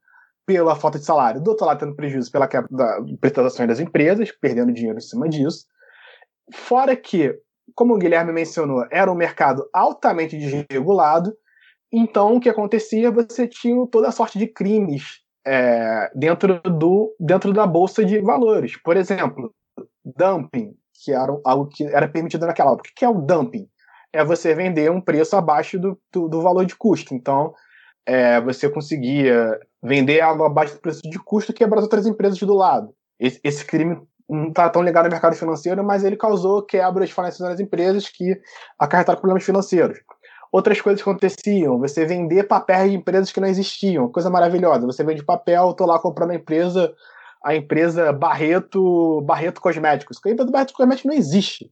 pela 0.50 0.76
falta 0.76 0.98
de 0.98 1.06
salário, 1.06 1.40
do 1.40 1.52
outro 1.52 1.64
lado 1.64 1.80
tendo 1.80 1.96
prejuízo 1.96 2.32
pela 2.32 2.48
quebra 2.48 2.68
da 2.72 3.00
prestações 3.22 3.70
das 3.70 3.80
empresas, 3.80 4.32
perdendo 4.32 4.74
dinheiro 4.74 4.98
em 4.98 5.02
cima 5.02 5.30
disso. 5.30 5.68
Fora 6.52 6.96
que, 6.96 7.38
como 7.76 7.94
o 7.94 8.00
Guilherme 8.00 8.34
mencionou, 8.34 8.84
era 8.92 9.12
um 9.12 9.16
mercado 9.16 9.70
altamente 9.72 10.36
desregulado, 10.36 11.32
então 11.94 12.36
o 12.36 12.40
que 12.40 12.50
acontecia? 12.50 13.12
Você 13.12 13.48
tinha 13.48 13.86
toda 13.92 14.12
sorte 14.12 14.40
de 14.40 14.48
crimes 14.48 15.20
é, 15.46 16.10
dentro, 16.16 16.60
do, 16.62 17.16
dentro 17.20 17.54
da 17.54 17.68
bolsa 17.68 18.04
de 18.04 18.20
valores. 18.20 18.76
Por 18.82 18.98
exemplo, 18.98 19.54
dumping, 20.04 20.74
que 21.06 21.12
era 21.12 21.32
algo 21.46 21.68
que 21.68 21.84
era 21.84 22.08
permitido 22.08 22.48
naquela 22.48 22.72
época. 22.72 22.90
O 22.90 22.94
que 22.96 23.06
é 23.06 23.10
o 23.10 23.22
dumping? 23.22 23.68
É 24.12 24.26
você 24.26 24.56
vender 24.56 24.90
um 24.90 25.00
preço 25.00 25.36
abaixo 25.36 25.78
do, 25.78 26.00
do, 26.12 26.28
do 26.28 26.42
valor 26.42 26.66
de 26.66 26.76
custo. 26.76 27.14
Então, 27.14 27.54
é, 28.04 28.42
você 28.42 28.68
conseguia 28.68 29.60
vender 29.82 30.22
algo 30.22 30.44
abaixo 30.44 30.76
do 30.76 30.82
preço 30.82 31.02
de 31.04 31.20
custo 31.20 31.54
que 31.54 31.60
quebrar 31.60 31.80
as 31.80 31.84
outras 31.84 32.06
empresas 32.06 32.40
do 32.40 32.54
lado. 32.54 32.94
Esse, 33.20 33.40
esse 33.44 33.66
crime 33.66 34.02
não 34.30 34.50
está 34.50 34.70
tão 34.70 34.84
ligado 34.84 35.06
ao 35.06 35.12
mercado 35.12 35.36
financeiro, 35.36 35.84
mas 35.84 36.04
ele 36.04 36.16
causou 36.16 36.62
quebras 36.62 37.10
financeiras 37.10 37.54
nas 37.54 37.60
empresas 37.60 38.08
que 38.08 38.40
acarretaram 38.78 39.20
problemas 39.20 39.44
financeiros. 39.44 40.00
Outras 40.52 40.82
coisas 40.82 41.02
que 41.02 41.10
aconteciam, 41.10 41.80
você 41.80 42.06
vender 42.06 42.44
papéis 42.44 42.92
de 42.92 42.98
empresas 42.98 43.32
que 43.32 43.40
não 43.40 43.48
existiam, 43.48 44.12
coisa 44.12 44.30
maravilhosa. 44.30 44.86
Você 44.86 45.04
vende 45.04 45.24
papel, 45.24 45.72
estou 45.72 45.86
lá 45.86 46.00
comprando 46.00 46.32
a 46.32 46.36
empresa, 46.36 46.92
a 47.44 47.56
empresa 47.56 48.12
Barreto, 48.12 49.22
Barreto 49.22 49.62
Cosméticos. 49.62 50.20
A 50.26 50.30
empresa 50.30 50.52
Barreto 50.52 50.74
Cosméticos 50.74 51.12
não 51.12 51.18
existe. 51.18 51.72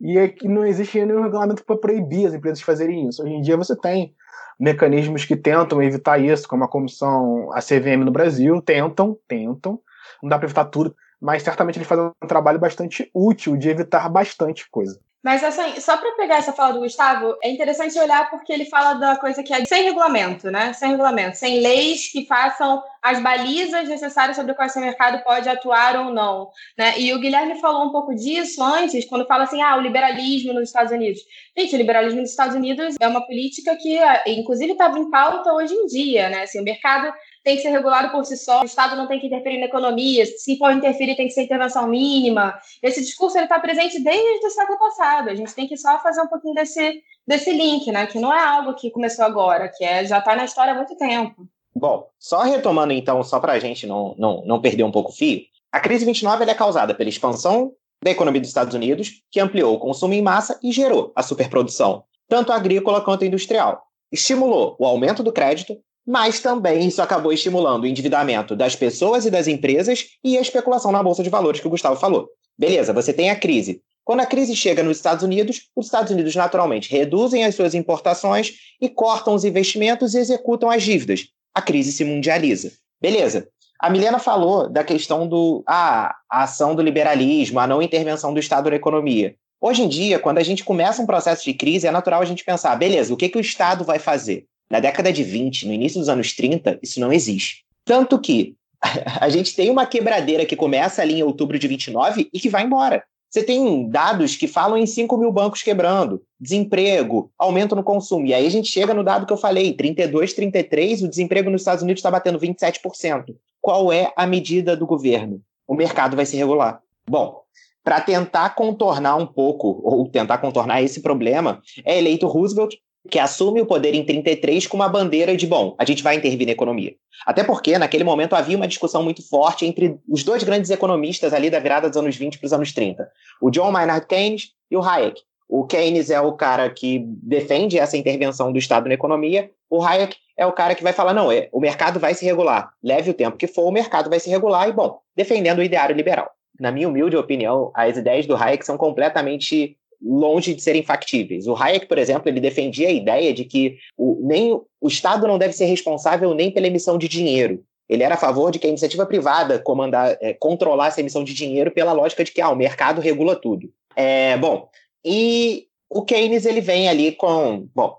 E 0.00 0.18
é 0.18 0.34
não 0.44 0.66
existe 0.66 1.04
nenhum 1.04 1.22
regulamento 1.22 1.64
para 1.64 1.76
proibir 1.76 2.26
as 2.26 2.34
empresas 2.34 2.58
de 2.58 2.64
fazerem 2.64 3.08
isso. 3.08 3.22
Hoje 3.22 3.32
em 3.32 3.40
dia 3.40 3.56
você 3.56 3.74
tem 3.76 4.14
mecanismos 4.58 5.24
que 5.24 5.36
tentam 5.36 5.82
evitar 5.82 6.18
isso, 6.18 6.46
como 6.46 6.64
a 6.64 6.68
comissão, 6.68 7.50
a 7.52 7.60
CVM 7.60 8.04
no 8.04 8.10
Brasil, 8.10 8.60
tentam, 8.60 9.16
tentam. 9.26 9.80
Não 10.22 10.28
dá 10.28 10.38
para 10.38 10.46
evitar 10.46 10.66
tudo, 10.66 10.94
mas 11.20 11.42
certamente 11.42 11.76
eles 11.76 11.88
fazem 11.88 12.10
um 12.22 12.26
trabalho 12.26 12.58
bastante 12.58 13.10
útil 13.14 13.56
de 13.56 13.70
evitar 13.70 14.08
bastante 14.10 14.68
coisa. 14.70 15.00
Mas 15.22 15.44
assim, 15.44 15.78
só 15.78 15.98
para 15.98 16.16
pegar 16.16 16.36
essa 16.36 16.52
fala 16.52 16.72
do 16.72 16.80
Gustavo, 16.80 17.36
é 17.42 17.50
interessante 17.50 17.98
olhar 17.98 18.30
porque 18.30 18.50
ele 18.50 18.64
fala 18.64 18.94
da 18.94 19.16
coisa 19.16 19.42
que 19.42 19.52
é 19.52 19.64
sem 19.66 19.84
regulamento, 19.84 20.50
né? 20.50 20.72
Sem 20.72 20.90
regulamento, 20.90 21.36
sem 21.36 21.60
leis 21.60 22.10
que 22.10 22.24
façam 22.24 22.82
as 23.02 23.20
balizas 23.20 23.86
necessárias 23.86 24.36
sobre 24.36 24.54
qual 24.54 24.66
esse 24.66 24.80
mercado 24.80 25.22
pode 25.22 25.46
atuar 25.46 25.96
ou 25.96 26.10
não, 26.10 26.50
né? 26.76 26.98
E 26.98 27.12
o 27.12 27.18
Guilherme 27.18 27.60
falou 27.60 27.86
um 27.86 27.92
pouco 27.92 28.14
disso 28.14 28.62
antes, 28.62 29.04
quando 29.04 29.26
fala 29.26 29.44
assim, 29.44 29.60
ah, 29.60 29.76
o 29.76 29.80
liberalismo 29.80 30.54
nos 30.54 30.64
Estados 30.68 30.92
Unidos. 30.92 31.20
Gente, 31.56 31.74
o 31.74 31.78
liberalismo 31.78 32.20
nos 32.20 32.30
Estados 32.30 32.56
Unidos 32.56 32.96
é 32.98 33.06
uma 33.06 33.26
política 33.26 33.76
que, 33.76 33.98
inclusive, 34.26 34.72
estava 34.72 34.98
em 34.98 35.10
pauta 35.10 35.52
hoje 35.52 35.74
em 35.74 35.86
dia, 35.86 36.30
né? 36.30 36.44
Assim, 36.44 36.60
o 36.60 36.64
mercado 36.64 37.12
tem 37.42 37.56
que 37.56 37.62
ser 37.62 37.70
regulado 37.70 38.10
por 38.10 38.24
si 38.24 38.36
só, 38.36 38.62
o 38.62 38.64
Estado 38.64 38.96
não 38.96 39.06
tem 39.06 39.18
que 39.18 39.26
interferir 39.26 39.58
na 39.58 39.66
economia, 39.66 40.24
se 40.26 40.58
for 40.58 40.72
interferir 40.72 41.16
tem 41.16 41.26
que 41.26 41.32
ser 41.32 41.42
intervenção 41.42 41.86
mínima. 41.88 42.58
Esse 42.82 43.00
discurso 43.00 43.38
está 43.38 43.58
presente 43.58 44.02
desde 44.02 44.46
o 44.46 44.50
século 44.50 44.78
passado, 44.78 45.30
a 45.30 45.34
gente 45.34 45.54
tem 45.54 45.66
que 45.66 45.76
só 45.76 45.98
fazer 46.00 46.20
um 46.20 46.28
pouquinho 46.28 46.54
desse, 46.54 47.02
desse 47.26 47.52
link, 47.52 47.90
né? 47.90 48.06
que 48.06 48.18
não 48.18 48.32
é 48.32 48.42
algo 48.42 48.74
que 48.74 48.90
começou 48.90 49.24
agora, 49.24 49.68
que 49.68 49.84
é, 49.84 50.04
já 50.04 50.18
está 50.18 50.36
na 50.36 50.44
história 50.44 50.72
há 50.72 50.76
muito 50.76 50.96
tempo. 50.96 51.46
Bom, 51.74 52.08
só 52.18 52.42
retomando 52.42 52.92
então, 52.92 53.22
só 53.22 53.38
para 53.38 53.52
a 53.52 53.58
gente 53.58 53.86
não, 53.86 54.14
não, 54.18 54.44
não 54.44 54.60
perder 54.60 54.82
um 54.82 54.90
pouco 54.90 55.10
o 55.10 55.14
fio, 55.14 55.42
a 55.72 55.78
crise 55.78 56.04
29 56.04 56.44
é 56.44 56.54
causada 56.54 56.94
pela 56.94 57.08
expansão 57.08 57.72
da 58.02 58.10
economia 58.10 58.40
dos 58.40 58.50
Estados 58.50 58.74
Unidos, 58.74 59.22
que 59.30 59.40
ampliou 59.40 59.74
o 59.74 59.78
consumo 59.78 60.14
em 60.14 60.22
massa 60.22 60.58
e 60.62 60.72
gerou 60.72 61.12
a 61.14 61.22
superprodução, 61.22 62.04
tanto 62.28 62.52
agrícola 62.52 63.00
quanto 63.00 63.24
industrial. 63.24 63.82
Estimulou 64.10 64.74
o 64.78 64.86
aumento 64.86 65.22
do 65.22 65.32
crédito, 65.32 65.78
mas 66.10 66.40
também 66.40 66.88
isso 66.88 67.00
acabou 67.00 67.32
estimulando 67.32 67.84
o 67.84 67.86
endividamento 67.86 68.56
das 68.56 68.74
pessoas 68.74 69.24
e 69.24 69.30
das 69.30 69.46
empresas 69.46 70.06
e 70.24 70.36
a 70.36 70.40
especulação 70.40 70.90
na 70.90 71.00
bolsa 71.00 71.22
de 71.22 71.30
valores 71.30 71.60
que 71.60 71.68
o 71.68 71.70
Gustavo 71.70 71.94
falou. 71.94 72.28
Beleza, 72.58 72.92
você 72.92 73.12
tem 73.12 73.30
a 73.30 73.36
crise. 73.36 73.80
Quando 74.04 74.18
a 74.18 74.26
crise 74.26 74.56
chega 74.56 74.82
nos 74.82 74.96
Estados 74.96 75.22
Unidos, 75.22 75.68
os 75.76 75.86
Estados 75.86 76.10
Unidos 76.10 76.34
naturalmente 76.34 76.90
reduzem 76.90 77.44
as 77.44 77.54
suas 77.54 77.74
importações 77.74 78.54
e 78.80 78.88
cortam 78.88 79.34
os 79.36 79.44
investimentos 79.44 80.12
e 80.14 80.18
executam 80.18 80.68
as 80.68 80.82
dívidas. 80.82 81.28
A 81.54 81.62
crise 81.62 81.92
se 81.92 82.04
mundializa. 82.04 82.72
Beleza. 83.00 83.46
A 83.78 83.88
Milena 83.88 84.18
falou 84.18 84.68
da 84.68 84.82
questão 84.82 85.28
do 85.28 85.62
ah, 85.64 86.12
a 86.28 86.42
ação 86.42 86.74
do 86.74 86.82
liberalismo, 86.82 87.60
a 87.60 87.68
não 87.68 87.80
intervenção 87.80 88.34
do 88.34 88.40
Estado 88.40 88.68
na 88.68 88.74
economia. 88.74 89.36
Hoje 89.60 89.82
em 89.82 89.88
dia, 89.88 90.18
quando 90.18 90.38
a 90.38 90.42
gente 90.42 90.64
começa 90.64 91.00
um 91.00 91.06
processo 91.06 91.44
de 91.44 91.54
crise, 91.54 91.86
é 91.86 91.92
natural 91.92 92.20
a 92.20 92.24
gente 92.24 92.44
pensar, 92.44 92.74
beleza, 92.74 93.14
o 93.14 93.16
que, 93.16 93.28
que 93.28 93.38
o 93.38 93.40
Estado 93.40 93.84
vai 93.84 94.00
fazer? 94.00 94.49
Na 94.70 94.78
década 94.78 95.12
de 95.12 95.24
20, 95.24 95.66
no 95.66 95.72
início 95.72 95.98
dos 95.98 96.08
anos 96.08 96.32
30, 96.34 96.78
isso 96.82 97.00
não 97.00 97.12
existe. 97.12 97.64
Tanto 97.84 98.20
que 98.20 98.54
a 99.20 99.28
gente 99.28 99.54
tem 99.54 99.68
uma 99.68 99.84
quebradeira 99.84 100.46
que 100.46 100.56
começa 100.56 101.02
ali 101.02 101.18
em 101.18 101.22
outubro 101.22 101.58
de 101.58 101.66
29 101.66 102.30
e 102.32 102.38
que 102.38 102.48
vai 102.48 102.62
embora. 102.62 103.02
Você 103.28 103.44
tem 103.44 103.88
dados 103.88 104.34
que 104.34 104.48
falam 104.48 104.76
em 104.76 104.86
5 104.86 105.16
mil 105.16 105.30
bancos 105.30 105.62
quebrando, 105.62 106.20
desemprego, 106.38 107.30
aumento 107.38 107.76
no 107.76 107.82
consumo. 107.82 108.26
E 108.26 108.34
aí 108.34 108.44
a 108.44 108.50
gente 108.50 108.68
chega 108.68 108.92
no 108.92 109.04
dado 109.04 109.24
que 109.24 109.32
eu 109.32 109.36
falei, 109.36 109.72
32, 109.72 110.32
33, 110.32 111.02
o 111.02 111.08
desemprego 111.08 111.48
nos 111.48 111.60
Estados 111.60 111.82
Unidos 111.82 112.00
está 112.00 112.10
batendo 112.10 112.40
27%. 112.40 113.26
Qual 113.60 113.92
é 113.92 114.12
a 114.16 114.26
medida 114.26 114.76
do 114.76 114.84
governo? 114.84 115.40
O 115.66 115.76
mercado 115.76 116.16
vai 116.16 116.26
se 116.26 116.36
regular. 116.36 116.80
Bom, 117.08 117.40
para 117.84 118.00
tentar 118.00 118.50
contornar 118.56 119.14
um 119.14 119.26
pouco, 119.26 119.80
ou 119.84 120.08
tentar 120.08 120.38
contornar 120.38 120.82
esse 120.82 121.00
problema, 121.00 121.62
é 121.84 121.98
eleito 121.98 122.26
Roosevelt, 122.26 122.74
que 123.08 123.18
assume 123.18 123.60
o 123.60 123.66
poder 123.66 123.94
em 123.94 124.04
33 124.04 124.66
com 124.66 124.76
uma 124.76 124.88
bandeira 124.88 125.36
de, 125.36 125.46
bom, 125.46 125.74
a 125.78 125.84
gente 125.84 126.02
vai 126.02 126.16
intervir 126.16 126.46
na 126.46 126.52
economia. 126.52 126.94
Até 127.24 127.42
porque, 127.44 127.78
naquele 127.78 128.04
momento, 128.04 128.34
havia 128.34 128.56
uma 128.56 128.68
discussão 128.68 129.02
muito 129.02 129.26
forte 129.26 129.64
entre 129.64 129.98
os 130.08 130.22
dois 130.22 130.42
grandes 130.42 130.70
economistas 130.70 131.32
ali 131.32 131.48
da 131.48 131.58
virada 131.58 131.88
dos 131.88 131.96
anos 131.96 132.16
20 132.16 132.38
para 132.38 132.46
os 132.46 132.52
anos 132.52 132.72
30, 132.72 133.08
o 133.40 133.50
John 133.50 133.70
Maynard 133.70 134.06
Keynes 134.06 134.50
e 134.70 134.76
o 134.76 134.82
Hayek. 134.82 135.20
O 135.48 135.66
Keynes 135.66 136.10
é 136.10 136.20
o 136.20 136.32
cara 136.32 136.70
que 136.70 137.02
defende 137.04 137.78
essa 137.78 137.96
intervenção 137.96 138.52
do 138.52 138.58
Estado 138.58 138.86
na 138.86 138.94
economia, 138.94 139.50
o 139.68 139.82
Hayek 139.82 140.16
é 140.36 140.46
o 140.46 140.52
cara 140.52 140.74
que 140.74 140.82
vai 140.82 140.92
falar, 140.92 141.12
não, 141.12 141.30
é, 141.30 141.48
o 141.52 141.60
mercado 141.60 141.98
vai 141.98 142.14
se 142.14 142.24
regular, 142.24 142.72
leve 142.82 143.10
o 143.10 143.14
tempo 143.14 143.36
que 143.36 143.46
for, 143.46 143.66
o 143.66 143.72
mercado 143.72 144.08
vai 144.08 144.20
se 144.20 144.30
regular, 144.30 144.68
e, 144.68 144.72
bom, 144.72 144.98
defendendo 145.16 145.58
o 145.58 145.62
ideário 145.62 145.94
liberal. 145.94 146.30
Na 146.58 146.70
minha 146.70 146.88
humilde 146.88 147.16
opinião, 147.16 147.72
as 147.74 147.96
ideias 147.96 148.26
do 148.26 148.36
Hayek 148.36 148.64
são 148.64 148.76
completamente 148.76 149.76
longe 150.02 150.54
de 150.54 150.62
serem 150.62 150.82
factíveis. 150.82 151.46
O 151.46 151.54
Hayek, 151.54 151.86
por 151.86 151.98
exemplo, 151.98 152.28
ele 152.28 152.40
defendia 152.40 152.88
a 152.88 152.92
ideia 152.92 153.32
de 153.34 153.44
que 153.44 153.76
o, 153.96 154.18
nem 154.22 154.52
o 154.52 154.88
Estado 154.88 155.26
não 155.26 155.38
deve 155.38 155.52
ser 155.52 155.66
responsável 155.66 156.34
nem 156.34 156.50
pela 156.50 156.66
emissão 156.66 156.96
de 156.96 157.08
dinheiro. 157.08 157.62
Ele 157.88 158.02
era 158.02 158.14
a 158.14 158.18
favor 158.18 158.50
de 158.50 158.58
que 158.58 158.66
a 158.66 158.70
iniciativa 158.70 159.04
privada 159.04 159.58
comandar, 159.58 160.16
é, 160.20 160.32
controlasse 160.32 161.00
a 161.00 161.02
emissão 161.02 161.24
de 161.24 161.34
dinheiro 161.34 161.70
pela 161.70 161.92
lógica 161.92 162.24
de 162.24 162.30
que 162.30 162.40
ah, 162.40 162.50
o 162.50 162.56
mercado 162.56 163.00
regula 163.00 163.34
tudo. 163.34 163.68
É, 163.96 164.36
bom, 164.36 164.68
e 165.04 165.66
o 165.88 166.02
Keynes 166.02 166.46
ele 166.46 166.60
vem 166.60 166.88
ali 166.88 167.12
com, 167.12 167.68
bom, 167.74 167.96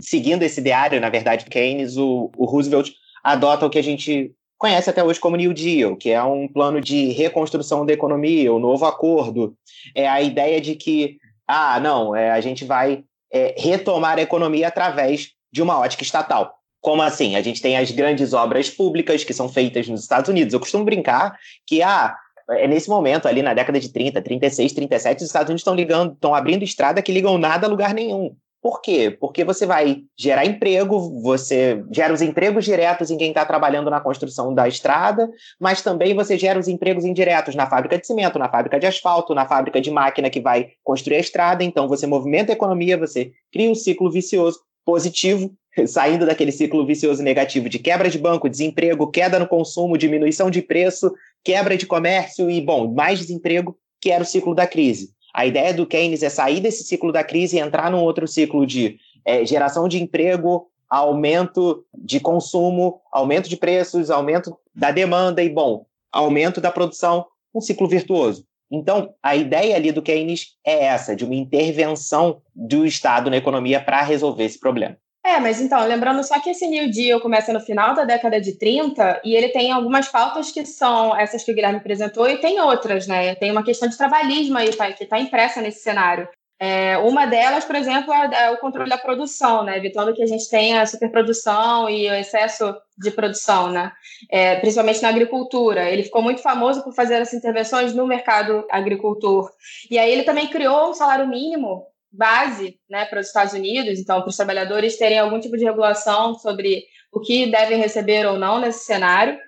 seguindo 0.00 0.44
esse 0.44 0.60
ideário, 0.60 1.00
na 1.00 1.10
verdade, 1.10 1.46
Keynes, 1.46 1.96
o, 1.96 2.30
o 2.36 2.44
Roosevelt 2.44 2.90
adota 3.22 3.66
o 3.66 3.70
que 3.70 3.78
a 3.78 3.82
gente 3.82 4.32
conhece 4.56 4.88
até 4.88 5.02
hoje 5.02 5.18
como 5.18 5.34
New 5.34 5.52
Deal, 5.52 5.96
que 5.96 6.10
é 6.10 6.22
um 6.22 6.46
plano 6.46 6.80
de 6.80 7.10
reconstrução 7.10 7.84
da 7.84 7.92
economia, 7.92 8.52
o 8.52 8.60
novo 8.60 8.84
acordo. 8.84 9.56
É 9.92 10.08
a 10.08 10.22
ideia 10.22 10.60
de 10.60 10.76
que 10.76 11.16
ah, 11.46 11.80
não, 11.80 12.14
é, 12.14 12.30
a 12.30 12.40
gente 12.40 12.64
vai 12.64 13.04
é, 13.32 13.54
retomar 13.58 14.18
a 14.18 14.22
economia 14.22 14.68
através 14.68 15.30
de 15.52 15.62
uma 15.62 15.78
ótica 15.78 16.02
estatal. 16.02 16.54
Como 16.80 17.02
assim? 17.02 17.36
A 17.36 17.42
gente 17.42 17.62
tem 17.62 17.76
as 17.76 17.90
grandes 17.90 18.32
obras 18.32 18.68
públicas 18.68 19.22
que 19.22 19.32
são 19.32 19.48
feitas 19.48 19.88
nos 19.88 20.02
Estados 20.02 20.28
Unidos. 20.28 20.52
Eu 20.52 20.60
costumo 20.60 20.84
brincar 20.84 21.38
que 21.66 21.82
ah, 21.82 22.16
é 22.50 22.66
nesse 22.66 22.88
momento, 22.88 23.26
ali 23.26 23.42
na 23.42 23.54
década 23.54 23.78
de 23.78 23.92
30, 23.92 24.20
36, 24.20 24.72
37, 24.72 25.18
os 25.18 25.26
Estados 25.26 25.48
Unidos 25.48 25.60
estão 25.60 25.74
ligando, 25.74 26.12
estão 26.14 26.34
abrindo 26.34 26.64
estrada 26.64 27.02
que 27.02 27.12
ligam 27.12 27.38
nada 27.38 27.66
a 27.66 27.70
lugar 27.70 27.94
nenhum. 27.94 28.34
Por 28.62 28.80
quê? 28.80 29.10
Porque 29.10 29.42
você 29.42 29.66
vai 29.66 30.04
gerar 30.16 30.46
emprego, 30.46 31.20
você 31.20 31.84
gera 31.90 32.14
os 32.14 32.22
empregos 32.22 32.64
diretos 32.64 33.10
em 33.10 33.18
quem 33.18 33.30
está 33.30 33.44
trabalhando 33.44 33.90
na 33.90 34.00
construção 34.00 34.54
da 34.54 34.68
estrada, 34.68 35.28
mas 35.60 35.82
também 35.82 36.14
você 36.14 36.38
gera 36.38 36.60
os 36.60 36.68
empregos 36.68 37.04
indiretos 37.04 37.56
na 37.56 37.68
fábrica 37.68 37.98
de 37.98 38.06
cimento, 38.06 38.38
na 38.38 38.48
fábrica 38.48 38.78
de 38.78 38.86
asfalto, 38.86 39.34
na 39.34 39.48
fábrica 39.48 39.80
de 39.80 39.90
máquina 39.90 40.30
que 40.30 40.40
vai 40.40 40.68
construir 40.84 41.16
a 41.16 41.20
estrada. 41.20 41.64
Então 41.64 41.88
você 41.88 42.06
movimenta 42.06 42.52
a 42.52 42.54
economia, 42.54 42.96
você 42.96 43.32
cria 43.50 43.68
um 43.68 43.74
ciclo 43.74 44.08
vicioso 44.08 44.60
positivo, 44.84 45.52
saindo 45.88 46.24
daquele 46.24 46.52
ciclo 46.52 46.86
vicioso 46.86 47.20
negativo 47.20 47.68
de 47.68 47.80
quebra 47.80 48.08
de 48.08 48.18
banco, 48.18 48.48
desemprego, 48.48 49.10
queda 49.10 49.40
no 49.40 49.48
consumo, 49.48 49.98
diminuição 49.98 50.48
de 50.48 50.62
preço, 50.62 51.12
quebra 51.42 51.76
de 51.76 51.84
comércio 51.84 52.48
e, 52.48 52.60
bom, 52.60 52.94
mais 52.94 53.18
desemprego, 53.18 53.76
que 54.00 54.12
era 54.12 54.22
o 54.22 54.26
ciclo 54.26 54.54
da 54.54 54.68
crise. 54.68 55.10
A 55.32 55.46
ideia 55.46 55.72
do 55.72 55.86
Keynes 55.86 56.22
é 56.22 56.28
sair 56.28 56.60
desse 56.60 56.84
ciclo 56.84 57.10
da 57.10 57.24
crise 57.24 57.56
e 57.56 57.60
entrar 57.60 57.90
num 57.90 58.02
outro 58.02 58.28
ciclo 58.28 58.66
de 58.66 58.98
é, 59.24 59.44
geração 59.44 59.88
de 59.88 60.02
emprego, 60.02 60.68
aumento 60.88 61.84
de 61.94 62.20
consumo, 62.20 63.00
aumento 63.10 63.48
de 63.48 63.56
preços, 63.56 64.10
aumento 64.10 64.56
da 64.74 64.90
demanda 64.90 65.42
e, 65.42 65.48
bom, 65.48 65.86
aumento 66.12 66.60
da 66.60 66.70
produção, 66.70 67.26
um 67.54 67.60
ciclo 67.60 67.88
virtuoso. 67.88 68.44
Então, 68.70 69.14
a 69.22 69.36
ideia 69.36 69.76
ali 69.76 69.92
do 69.92 70.02
Keynes 70.02 70.56
é 70.64 70.84
essa, 70.84 71.14
de 71.14 71.24
uma 71.24 71.34
intervenção 71.34 72.40
do 72.54 72.86
Estado 72.86 73.30
na 73.30 73.36
economia 73.36 73.82
para 73.82 74.02
resolver 74.02 74.44
esse 74.44 74.58
problema. 74.58 74.96
É, 75.24 75.38
mas 75.38 75.60
então, 75.60 75.86
lembrando 75.86 76.22
só 76.24 76.40
que 76.40 76.50
esse 76.50 76.66
New 76.66 76.90
Deal 76.90 77.20
começa 77.20 77.52
no 77.52 77.60
final 77.60 77.94
da 77.94 78.04
década 78.04 78.40
de 78.40 78.58
30 78.58 79.20
e 79.24 79.36
ele 79.36 79.50
tem 79.50 79.70
algumas 79.70 80.08
pautas 80.08 80.50
que 80.50 80.66
são 80.66 81.16
essas 81.16 81.44
que 81.44 81.52
o 81.52 81.54
Guilherme 81.54 81.78
apresentou 81.78 82.28
e 82.28 82.38
tem 82.38 82.60
outras, 82.60 83.06
né? 83.06 83.36
Tem 83.36 83.52
uma 83.52 83.62
questão 83.62 83.88
de 83.88 83.96
trabalhismo 83.96 84.58
aí 84.58 84.74
tá, 84.74 84.90
que 84.90 85.04
está 85.04 85.20
impressa 85.20 85.62
nesse 85.62 85.80
cenário. 85.80 86.28
É, 86.58 86.96
uma 86.98 87.26
delas, 87.26 87.64
por 87.64 87.74
exemplo, 87.74 88.12
é, 88.12 88.44
é 88.44 88.50
o 88.50 88.58
controle 88.58 88.88
da 88.88 88.98
produção, 88.98 89.64
né? 89.64 89.76
evitando 89.76 90.14
que 90.14 90.22
a 90.22 90.26
gente 90.26 90.48
tenha 90.48 90.86
superprodução 90.86 91.90
e 91.90 92.08
o 92.08 92.14
excesso 92.14 92.72
de 92.96 93.10
produção, 93.10 93.68
né? 93.68 93.90
É, 94.30 94.56
principalmente 94.56 95.02
na 95.02 95.08
agricultura. 95.08 95.88
Ele 95.88 96.04
ficou 96.04 96.22
muito 96.22 96.40
famoso 96.40 96.84
por 96.84 96.94
fazer 96.94 97.14
essas 97.14 97.34
intervenções 97.34 97.92
no 97.94 98.06
mercado 98.06 98.64
agricultor. 98.70 99.50
E 99.90 99.98
aí 99.98 100.12
ele 100.12 100.22
também 100.22 100.46
criou 100.48 100.90
um 100.90 100.94
salário 100.94 101.26
mínimo 101.26 101.84
base 102.12 102.78
né, 102.90 103.04
para 103.06 103.20
os 103.20 103.26
Estados 103.26 103.54
Unidos, 103.54 103.98
então, 103.98 104.20
para 104.20 104.28
os 104.28 104.36
trabalhadores 104.36 104.96
terem 104.96 105.18
algum 105.18 105.40
tipo 105.40 105.56
de 105.56 105.64
regulação 105.64 106.34
sobre 106.34 106.84
o 107.12 107.20
que 107.20 107.50
devem 107.50 107.78
receber 107.78 108.26
ou 108.26 108.38
não 108.38 108.60
nesse 108.60 108.84
cenário. 108.84 109.38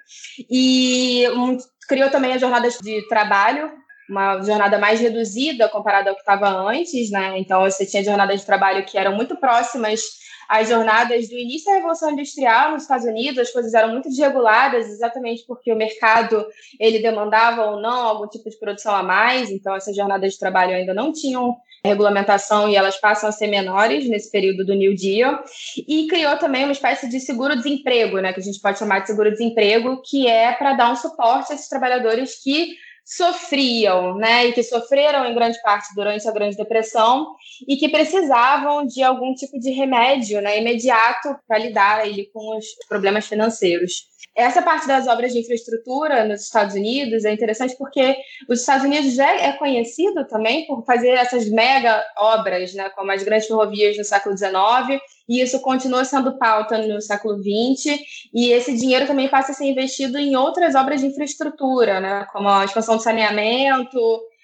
E 0.51 1.29
um, 1.31 1.57
criou 1.89 2.11
também 2.11 2.33
as 2.33 2.41
jornadas 2.41 2.79
de 2.79 3.07
trabalho, 3.09 3.71
uma 4.09 4.43
jornada 4.43 4.79
mais 4.79 5.01
reduzida 5.01 5.69
comparada 5.69 6.11
ao 6.11 6.17
que 6.17 6.23
estava 6.23 6.49
antes, 6.49 7.11
né? 7.11 7.39
Então, 7.39 7.63
você 7.63 7.87
tinha 7.87 8.05
jornadas 8.05 8.41
de 8.41 8.47
trabalho 8.47 8.85
que 8.85 8.99
eram 8.99 9.15
muito 9.15 9.37
próximas 9.37 10.03
às 10.49 10.69
jornadas 10.69 11.29
do 11.29 11.37
início 11.37 11.67
da 11.67 11.77
Revolução 11.77 12.11
Industrial 12.11 12.73
nos 12.73 12.83
Estados 12.83 13.07
Unidos, 13.07 13.39
as 13.39 13.51
coisas 13.51 13.73
eram 13.73 13.93
muito 13.93 14.09
desreguladas, 14.09 14.87
exatamente 14.89 15.45
porque 15.47 15.73
o 15.73 15.77
mercado 15.77 16.45
ele 16.79 16.99
demandava 16.99 17.65
ou 17.65 17.81
não 17.81 18.07
algum 18.07 18.29
tipo 18.29 18.49
de 18.51 18.59
produção 18.59 18.95
a 18.95 19.03
mais, 19.03 19.51
então 19.51 19.75
essas 19.75 19.97
jornadas 19.97 20.35
de 20.35 20.39
trabalho 20.39 20.75
ainda 20.75 20.93
não 20.93 21.13
tinham 21.13 21.57
regulamentação 21.85 22.69
e 22.69 22.77
elas 22.77 22.97
passam 22.97 23.29
a 23.29 23.33
ser 23.33 23.47
menores 23.47 24.09
nesse 24.09 24.31
período 24.31 24.65
do 24.65 24.75
New 24.75 24.95
Deal, 24.97 25.43
e 25.87 26.07
criou 26.07 26.37
também 26.39 26.65
uma 26.65 26.73
espécie 26.73 27.09
de 27.09 27.21
seguro-desemprego, 27.21 28.19
né, 28.21 28.33
que 28.33 28.41
a 28.41 28.43
gente 28.43 28.61
pode 28.61 28.79
chamar 28.79 29.01
de 29.01 29.09
seguro-desemprego, 29.09 30.01
que 30.03 30.27
é 30.27 30.53
para 30.53 30.73
dar 30.73 30.91
um 30.91 30.97
suporte 30.97 31.53
a 31.53 31.55
esses 31.55 31.69
trabalhadores 31.69 32.43
que 32.43 32.75
sofriam, 33.05 34.17
né, 34.17 34.47
e 34.47 34.53
que 34.53 34.63
sofreram 34.63 35.27
em 35.27 35.35
grande 35.35 35.61
parte 35.63 35.95
durante 35.95 36.27
a 36.27 36.33
Grande 36.33 36.57
Depressão 36.57 37.35
e 37.69 37.77
que 37.77 37.89
precisavam 37.89 38.87
de 38.87 39.03
algum 39.03 39.35
tipo 39.35 39.59
de 39.59 39.71
remédio, 39.71 40.41
né, 40.41 40.59
imediato 40.59 41.37
para 41.47 41.59
lidar 41.59 42.01
aí 42.01 42.31
com 42.33 42.57
os 42.57 42.65
problemas 42.89 43.27
financeiros. 43.27 44.15
Essa 44.35 44.63
parte 44.63 44.89
das 44.89 45.07
obras 45.07 45.33
de 45.33 45.41
infraestrutura 45.41 46.25
nos 46.25 46.43
Estados 46.43 46.75
Unidos 46.75 47.25
é 47.25 47.33
interessante 47.33 47.77
porque 47.77 48.17
os 48.49 48.61
Estados 48.61 48.85
Unidos 48.85 49.15
já 49.15 49.31
é 49.33 49.53
conhecido 49.53 50.27
também 50.27 50.67
por 50.67 50.85
fazer 50.85 51.11
essas 51.11 51.49
mega 51.49 52.03
obras, 52.19 52.75
né, 52.75 52.89
como 52.97 53.13
as 53.13 53.23
grandes 53.23 53.47
ferrovias 53.47 53.97
no 53.97 54.05
século 54.05 54.37
XIX, 54.37 55.01
e 55.29 55.41
isso 55.41 55.61
continua 55.61 56.05
sendo 56.05 56.39
pauta 56.39 56.79
no 56.79 57.01
século 57.01 57.37
XX, 57.39 57.99
e 58.33 58.51
esse 58.51 58.77
dinheiro 58.77 59.07
também 59.07 59.29
passa 59.29 59.53
a 59.53 59.55
ser 59.55 59.67
investido 59.67 60.19
em 60.19 60.37
outras 60.37 60.75
obras 60.75 61.01
de 61.01 61.07
infraestrutura, 61.07 62.01
né, 62.01 62.27
como 62.33 62.49
a 62.49 62.65
expansão 62.65 62.97
do 62.97 63.03
saneamento, 63.03 63.99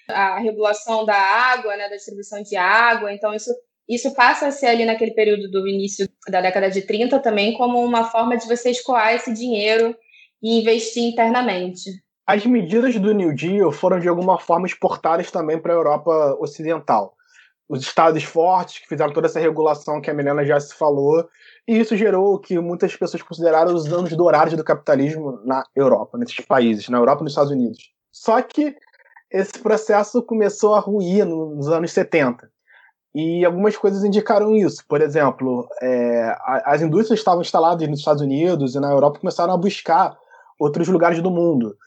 a 0.09 0.39
regulação 0.39 1.05
da 1.05 1.15
água, 1.15 1.75
né, 1.77 1.89
da 1.89 1.95
distribuição 1.95 2.41
de 2.41 2.55
água, 2.55 3.13
então 3.13 3.33
isso 3.33 3.51
isso 3.89 4.13
passa 4.13 4.47
a 4.47 4.51
ser 4.51 4.67
ali 4.67 4.85
naquele 4.85 5.11
período 5.11 5.51
do 5.51 5.67
início 5.67 6.07
da 6.29 6.39
década 6.39 6.69
de 6.69 6.81
30 6.81 7.19
também 7.19 7.57
como 7.57 7.83
uma 7.83 8.05
forma 8.05 8.37
de 8.37 8.47
você 8.47 8.69
escoar 8.69 9.13
esse 9.13 9.33
dinheiro 9.33 9.93
e 10.41 10.61
investir 10.61 11.03
internamente. 11.03 11.89
As 12.25 12.45
medidas 12.45 12.97
do 12.97 13.13
New 13.13 13.35
Deal 13.35 13.71
foram 13.71 13.99
de 13.99 14.07
alguma 14.07 14.39
forma 14.39 14.65
exportadas 14.65 15.29
também 15.29 15.59
para 15.59 15.73
a 15.73 15.75
Europa 15.75 16.37
Ocidental. 16.39 17.13
Os 17.71 17.79
estados 17.79 18.21
fortes 18.25 18.79
que 18.79 18.87
fizeram 18.89 19.13
toda 19.13 19.27
essa 19.27 19.39
regulação 19.39 20.01
que 20.01 20.11
a 20.11 20.13
Milena 20.13 20.43
já 20.43 20.59
se 20.59 20.75
falou, 20.75 21.25
e 21.65 21.79
isso 21.79 21.95
gerou 21.95 22.33
o 22.33 22.37
que 22.37 22.59
muitas 22.59 22.93
pessoas 22.97 23.23
consideraram 23.23 23.73
os 23.73 23.85
anos 23.93 24.11
dourados 24.11 24.53
do 24.55 24.63
capitalismo 24.63 25.39
na 25.45 25.63
Europa, 25.73 26.17
nesses 26.17 26.45
países, 26.45 26.89
na 26.89 26.97
Europa 26.97 27.21
e 27.21 27.23
nos 27.23 27.31
Estados 27.31 27.49
Unidos. 27.49 27.93
Só 28.11 28.41
que 28.41 28.75
esse 29.31 29.57
processo 29.59 30.21
começou 30.21 30.75
a 30.75 30.81
ruir 30.81 31.25
nos 31.25 31.69
anos 31.69 31.93
70. 31.93 32.51
E 33.15 33.45
algumas 33.45 33.77
coisas 33.77 34.03
indicaram 34.03 34.53
isso. 34.53 34.83
Por 34.85 34.99
exemplo, 34.99 35.65
é, 35.81 36.35
as 36.65 36.81
indústrias 36.81 37.21
estavam 37.21 37.39
instaladas 37.39 37.87
nos 37.87 37.99
Estados 37.99 38.21
Unidos 38.21 38.75
e 38.75 38.81
na 38.81 38.91
Europa 38.91 39.21
começaram 39.21 39.53
a 39.53 39.57
buscar 39.57 40.17
outros 40.59 40.89
lugares 40.89 41.21
do 41.21 41.31
mundo. 41.31 41.77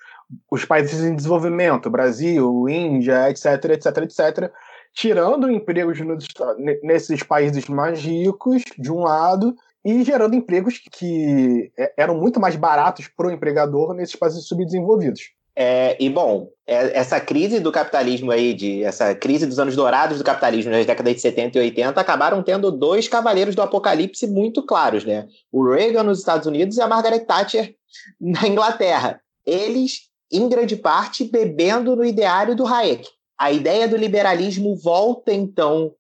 Os 0.51 0.65
países 0.65 1.05
em 1.05 1.15
desenvolvimento, 1.15 1.91
Brasil, 1.91 2.67
Índia, 2.71 3.29
etc, 3.29 3.67
etc, 3.67 3.99
etc, 3.99 4.53
tirando 4.95 5.51
empregos 5.51 6.01
nos, 6.01 6.27
nesses 6.83 7.23
países 7.23 7.67
mais 7.69 8.01
ricos, 8.01 8.63
de 8.79 8.93
um 8.93 9.01
lado, 9.01 9.55
e 9.85 10.03
gerando 10.03 10.37
empregos 10.37 10.81
que 10.91 11.71
é, 11.77 11.93
eram 11.99 12.17
muito 12.17 12.41
mais 12.41 12.57
baratos 12.57 13.09
para 13.09 13.27
o 13.27 13.31
empregador 13.31 13.93
nesses 13.93 14.17
países 14.17 14.47
subdesenvolvidos. 14.47 15.21
É, 15.57 15.97
e 16.01 16.09
bom, 16.09 16.49
é, 16.67 16.99
essa 16.99 17.21
crise 17.21 17.61
do 17.61 17.71
capitalismo 17.71 18.31
aí, 18.31 18.55
de, 18.55 18.83
essa 18.83 19.15
crise 19.15 19.47
dos 19.47 19.59
anos 19.59 19.77
dourados 19.77 20.19
do 20.19 20.25
capitalismo 20.25 20.73
nas 20.73 20.87
décadas 20.87 21.15
de 21.15 21.21
70 21.21 21.59
e 21.59 21.61
80, 21.61 22.01
acabaram 22.01 22.43
tendo 22.43 22.73
dois 22.73 23.07
cavaleiros 23.07 23.55
do 23.55 23.63
apocalipse 23.63 24.27
muito 24.27 24.65
claros, 24.65 25.05
né? 25.05 25.29
O 25.53 25.69
Reagan 25.71 26.03
nos 26.03 26.19
Estados 26.19 26.47
Unidos 26.47 26.77
e 26.77 26.83
a 26.83 26.89
Margaret 26.89 27.21
Thatcher 27.21 27.75
na 28.21 28.49
Inglaterra. 28.49 29.21
Eles, 29.47 30.09
em 30.33 30.49
grande 30.49 30.77
parte, 30.77 31.25
bebendo 31.25 31.95
no 31.95 32.05
ideário 32.05 32.57
do 32.57 32.67
Hayek. 32.67 33.07
A 33.39 33.51
ideia 33.51 33.89
do 33.89 33.97
liberalismo 33.97 34.77
volta, 34.77 35.33
então, 35.33 35.93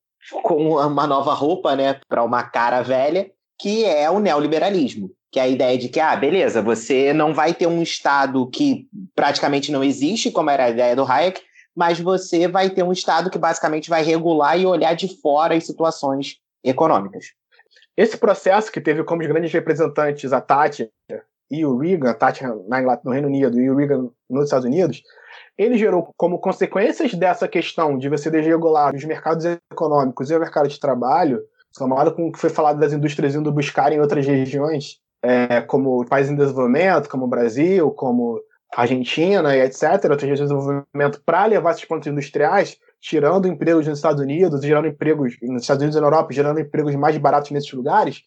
com 0.42 0.76
uma 0.76 1.06
nova 1.06 1.34
roupa, 1.34 1.74
né, 1.74 2.00
para 2.08 2.22
uma 2.22 2.42
cara 2.44 2.82
velha, 2.82 3.30
que 3.58 3.84
é 3.84 4.10
o 4.10 4.18
neoliberalismo 4.18 5.10
que 5.34 5.40
é 5.40 5.42
a 5.42 5.48
ideia 5.48 5.76
de 5.76 5.88
que, 5.88 5.98
ah, 5.98 6.14
beleza, 6.14 6.62
você 6.62 7.12
não 7.12 7.34
vai 7.34 7.52
ter 7.52 7.66
um 7.66 7.82
Estado 7.82 8.46
que 8.46 8.86
praticamente 9.16 9.72
não 9.72 9.82
existe, 9.82 10.30
como 10.30 10.48
era 10.48 10.66
a 10.66 10.70
ideia 10.70 10.94
do 10.94 11.02
Hayek, 11.02 11.42
mas 11.74 11.98
você 11.98 12.46
vai 12.46 12.70
ter 12.70 12.84
um 12.84 12.92
Estado 12.92 13.28
que 13.28 13.36
basicamente 13.36 13.90
vai 13.90 14.04
regular 14.04 14.56
e 14.56 14.64
olhar 14.64 14.94
de 14.94 15.20
fora 15.20 15.56
as 15.56 15.66
situações 15.66 16.36
econômicas. 16.62 17.32
Esse 17.96 18.16
processo 18.16 18.70
que 18.70 18.80
teve 18.80 19.02
como 19.02 19.22
grandes 19.22 19.52
representantes 19.52 20.32
a 20.32 20.40
Thatcher 20.40 20.88
e 21.50 21.66
o 21.66 21.76
Reagan, 21.78 22.10
a 22.10 22.14
Thatcher 22.14 22.54
no 23.04 23.10
Reino 23.10 23.26
Unido 23.26 23.60
e 23.60 23.68
o 23.68 23.74
Reagan 23.74 24.10
nos 24.30 24.44
Estados 24.44 24.66
Unidos, 24.66 25.02
ele 25.56 25.78
gerou 25.78 26.12
como 26.16 26.38
consequências 26.38 27.14
dessa 27.14 27.46
questão 27.46 27.96
de 27.96 28.08
você 28.08 28.30
desregular 28.30 28.94
os 28.94 29.04
mercados 29.04 29.44
econômicos 29.72 30.30
e 30.30 30.36
o 30.36 30.40
mercado 30.40 30.68
de 30.68 30.80
trabalho, 30.80 31.40
somado 31.72 32.14
com 32.14 32.28
o 32.28 32.32
que 32.32 32.38
foi 32.38 32.50
falado 32.50 32.78
das 32.78 32.92
indústrias 32.92 33.34
indo 33.34 33.52
buscar 33.52 33.92
em 33.92 34.00
outras 34.00 34.26
regiões 34.26 34.98
é, 35.22 35.60
como 35.62 36.04
países 36.06 36.30
em 36.30 36.36
desenvolvimento, 36.36 37.08
como 37.08 37.24
o 37.24 37.28
Brasil, 37.28 37.90
como 37.92 38.40
Argentina 38.76 39.56
e 39.56 39.60
etc., 39.60 40.10
outras 40.10 40.22
regiões 40.22 40.50
de 40.50 40.54
desenvolvimento, 40.54 41.22
para 41.24 41.46
levar 41.46 41.70
esses 41.70 41.84
pontos 41.84 42.06
industriais, 42.06 42.76
tirando 43.00 43.48
empregos 43.48 43.86
nos 43.86 43.98
Estados 43.98 44.20
Unidos, 44.20 44.62
gerando 44.62 44.88
empregos 44.88 45.36
nos 45.42 45.62
Estados 45.62 45.82
Unidos 45.82 45.96
e 45.96 46.00
na 46.00 46.06
Europa, 46.06 46.32
gerando 46.32 46.60
empregos 46.60 46.94
mais 46.94 47.16
baratos 47.16 47.50
nesses 47.52 47.72
lugares, 47.72 48.22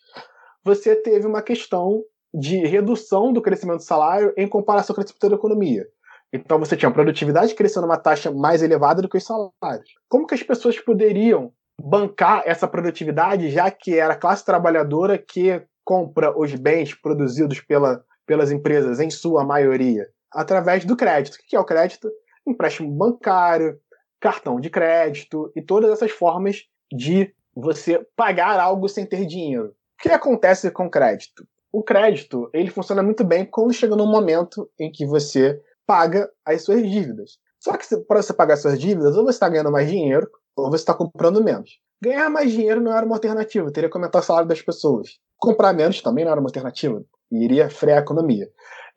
você 0.63 0.95
teve 0.95 1.27
uma 1.27 1.41
questão 1.41 2.01
de 2.33 2.57
redução 2.65 3.31
do 3.31 3.41
crescimento 3.41 3.77
do 3.77 3.83
salário 3.83 4.33
em 4.35 4.47
comparação 4.47 4.95
com 4.95 5.01
o 5.01 5.03
crescimento 5.03 5.29
da 5.29 5.35
economia. 5.35 5.85
Então 6.31 6.59
você 6.59 6.75
tinha 6.75 6.91
produtividade 6.91 7.55
crescendo 7.55 7.85
uma 7.85 7.97
taxa 7.97 8.31
mais 8.31 8.61
elevada 8.61 9.01
do 9.01 9.09
que 9.09 9.17
os 9.17 9.23
salários. 9.23 9.93
Como 10.09 10.27
que 10.27 10.35
as 10.35 10.43
pessoas 10.43 10.79
poderiam 10.79 11.51
bancar 11.81 12.43
essa 12.45 12.67
produtividade, 12.67 13.49
já 13.49 13.69
que 13.69 13.97
era 13.97 14.13
a 14.13 14.17
classe 14.17 14.43
trabalhadora 14.43 15.17
que 15.17 15.61
compra 15.85 16.37
os 16.37 16.53
bens 16.55 16.93
produzidos 16.93 17.61
pela, 17.61 18.03
pelas 18.25 18.51
empresas, 18.51 18.99
em 18.99 19.09
sua 19.09 19.45
maioria, 19.45 20.05
através 20.33 20.83
do 20.83 20.97
crédito. 20.97 21.35
O 21.35 21.37
que 21.47 21.55
é 21.55 21.59
o 21.59 21.65
crédito? 21.65 22.09
Empréstimo 22.45 22.91
bancário, 22.91 23.79
cartão 24.19 24.59
de 24.59 24.69
crédito 24.69 25.51
e 25.55 25.61
todas 25.61 25.91
essas 25.91 26.11
formas 26.11 26.63
de 26.91 27.33
você 27.55 28.05
pagar 28.15 28.59
algo 28.59 28.89
sem 28.89 29.05
ter 29.05 29.25
dinheiro. 29.25 29.67
O 29.67 30.01
que 30.01 30.09
acontece 30.09 30.69
com 30.71 30.87
o 30.87 30.91
crédito? 30.91 31.47
O 31.71 31.83
crédito 31.83 32.49
ele 32.53 32.69
funciona 32.69 33.03
muito 33.03 33.23
bem 33.23 33.45
quando 33.45 33.73
chega 33.73 33.95
num 33.95 34.09
momento 34.09 34.69
em 34.79 34.91
que 34.91 35.05
você 35.05 35.59
paga 35.87 36.29
as 36.45 36.63
suas 36.63 36.81
dívidas. 36.81 37.39
Só 37.59 37.75
que 37.75 37.97
para 38.07 38.21
você 38.21 38.33
pagar 38.33 38.53
as 38.55 38.61
suas 38.61 38.77
dívidas, 38.77 39.15
ou 39.15 39.23
você 39.23 39.31
está 39.37 39.49
ganhando 39.49 39.71
mais 39.71 39.89
dinheiro, 39.89 40.29
ou 40.55 40.69
você 40.69 40.81
está 40.81 40.93
comprando 40.93 41.43
menos. 41.43 41.79
Ganhar 42.01 42.29
mais 42.29 42.51
dinheiro 42.51 42.81
não 42.81 42.95
era 42.95 43.05
uma 43.05 43.15
alternativa, 43.15 43.71
teria 43.71 43.89
que 43.89 43.97
aumentar 43.97 44.19
o 44.19 44.23
salário 44.23 44.47
das 44.47 44.61
pessoas. 44.61 45.17
Comprar 45.37 45.73
menos 45.73 46.01
também 46.01 46.25
não 46.25 46.31
era 46.31 46.39
uma 46.39 46.49
alternativa, 46.49 47.03
iria 47.31 47.69
frear 47.69 47.99
a 47.99 48.01
economia. 48.01 48.47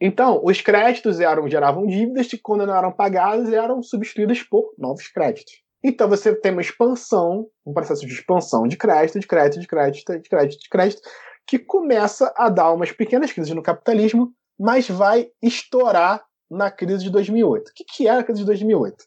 Então, 0.01 0.41
os 0.45 0.61
créditos 0.61 1.21
eram, 1.21 1.49
geravam 1.49 1.87
dívidas 1.87 2.27
que, 2.27 2.39
quando 2.39 2.67
não 2.67 2.75
eram 2.75 2.93
pagadas, 2.93 3.53
eram 3.53 3.83
substituídas 3.83 4.43
por 4.43 4.73
novos 4.79 5.09
créditos. 5.09 5.63
Então, 5.83 6.09
você 6.09 6.35
tem 6.35 6.53
uma 6.53 6.61
expansão, 6.61 7.47
um 7.65 7.73
processo 7.73 8.07
de 8.07 8.13
expansão 8.13 8.67
de 8.67 8.77
crédito, 8.77 9.19
de 9.19 9.27
crédito, 9.27 9.61
de 9.61 9.67
crédito, 9.67 10.05
de 10.05 10.29
crédito, 10.29 10.61
de 10.61 10.69
crédito, 10.69 11.03
que 11.47 11.59
começa 11.59 12.33
a 12.37 12.49
dar 12.49 12.73
umas 12.73 12.93
pequenas 12.93 13.33
crises 13.33 13.55
no 13.55 13.63
capitalismo, 13.63 14.33
mas 14.59 14.89
vai 14.89 15.29
estourar 15.43 16.23
na 16.51 16.71
crise 16.71 17.05
de 17.05 17.11
2008. 17.11 17.69
O 17.69 17.73
que 17.75 18.09
é 18.09 18.11
a 18.11 18.25
crise 18.25 18.41
de 18.41 18.47
2008? 18.47 19.05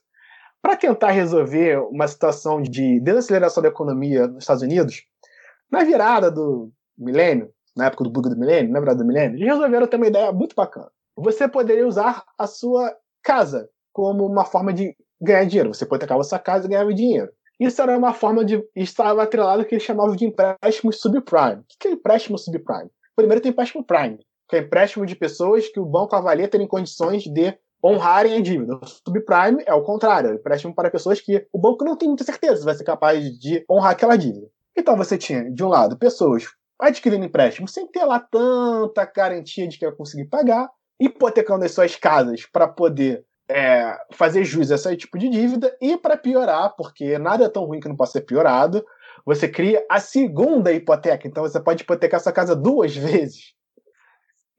Para 0.62 0.78
tentar 0.78 1.12
resolver 1.12 1.80
uma 1.90 2.08
situação 2.08 2.62
de 2.62 3.00
desaceleração 3.02 3.62
da 3.62 3.70
economia 3.70 4.28
nos 4.28 4.44
Estados 4.44 4.64
Unidos, 4.64 5.04
na 5.70 5.84
virada 5.84 6.32
do 6.32 6.72
milênio, 6.98 7.52
na 7.76 7.88
época 7.88 8.04
do 8.04 8.10
bug 8.10 8.30
do 8.30 8.38
milênio, 8.38 8.72
na 8.72 8.80
virada 8.80 9.00
do 9.00 9.06
milênio, 9.06 9.38
eles 9.38 9.48
resolveram 9.48 9.88
ter 9.88 9.98
uma 9.98 10.08
ideia 10.08 10.32
muito 10.32 10.56
bacana. 10.56 10.90
Você 11.18 11.48
poderia 11.48 11.88
usar 11.88 12.24
a 12.38 12.48
sua 12.48 12.96
casa 13.22 13.70
como 13.92 14.26
uma 14.26 14.46
forma 14.46 14.72
de 14.72 14.96
ganhar 15.22 15.46
dinheiro. 15.46 15.74
Você 15.74 15.84
hipotecava 15.84 16.22
a 16.22 16.24
sua 16.24 16.40
casa 16.40 16.66
e 16.66 16.70
ganhava 16.70 16.94
dinheiro. 16.94 17.32
Isso 17.60 17.82
era 17.82 17.98
uma 17.98 18.14
forma 18.14 18.44
de. 18.44 18.64
Estava 18.76 19.24
atrelado 19.24 19.66
que 19.66 19.76
eles 19.76 19.84
chamavam 19.84 20.16
de 20.16 20.26
empréstimo 20.26 20.92
subprime. 20.92 21.62
O 21.62 21.66
que 21.80 21.88
é 21.88 21.92
empréstimo 21.92 22.38
subprime? 22.38 22.90
Primeiro 23.16 23.42
tem 23.42 23.52
empréstimo 23.52 23.84
prime, 23.84 24.20
que 24.54 24.58
é 24.58 24.60
empréstimo 24.60 25.04
de 25.04 25.16
pessoas 25.16 25.68
que 25.68 25.80
o 25.80 25.86
banco 25.86 26.16
avalia 26.16 26.48
terem 26.48 26.68
condições 26.68 27.24
de 27.24 27.58
honrarem 27.84 28.36
a 28.36 28.40
dívida. 28.40 28.76
O 28.76 28.86
subprime 28.86 29.64
é 29.66 29.74
o 29.74 29.82
contrário, 29.82 30.30
é 30.30 30.36
empréstimo 30.36 30.76
para 30.76 30.92
pessoas 30.92 31.20
que 31.20 31.48
o 31.52 31.58
banco 31.58 31.84
não 31.84 31.98
tem 31.98 32.08
muita 32.08 32.24
certeza 32.24 32.58
se 32.58 32.66
vai 32.66 32.76
ser 32.76 32.84
capaz 32.84 33.24
de 33.40 33.66
honrar 33.68 33.94
aquela 33.94 34.16
dívida. 34.16 34.48
Então 34.78 34.96
você 34.96 35.18
tinha, 35.18 35.50
de 35.50 35.64
um 35.64 35.68
lado, 35.70 35.98
pessoas 35.98 36.46
adquirindo 36.80 37.26
empréstimo 37.26 37.68
sem 37.68 37.88
ter 37.88 38.06
lá 38.06 38.20
tanta 38.20 39.06
garantia 39.06 39.68
de 39.68 39.80
que 39.80 39.88
vai 39.88 39.96
conseguir 39.96 40.26
pagar, 40.26 40.70
hipotecando 41.00 41.66
as 41.66 41.72
suas 41.72 41.96
casas 41.96 42.46
para 42.46 42.68
poder 42.68 43.26
é, 43.50 43.98
fazer 44.12 44.44
jus 44.44 44.72
a 44.72 44.76
esse 44.76 44.96
tipo 44.98 45.18
de 45.18 45.30
dívida, 45.30 45.76
e 45.82 45.98
para 45.98 46.16
piorar, 46.16 46.76
porque 46.78 47.18
nada 47.18 47.46
é 47.46 47.50
tão 47.50 47.66
ruim 47.66 47.80
que 47.80 47.90
não 47.90 47.96
possa 47.96 48.14
ser 48.14 48.22
piorado, 48.22 48.86
você 49.26 49.48
cria 49.48 49.84
a 49.90 50.00
segunda 50.00 50.72
hipoteca. 50.72 51.28
Então 51.28 51.42
você 51.42 51.60
pode 51.60 51.82
hipotecar 51.82 52.20
sua 52.20 52.32
casa 52.32 52.56
duas 52.56 52.94
vezes. 52.96 53.56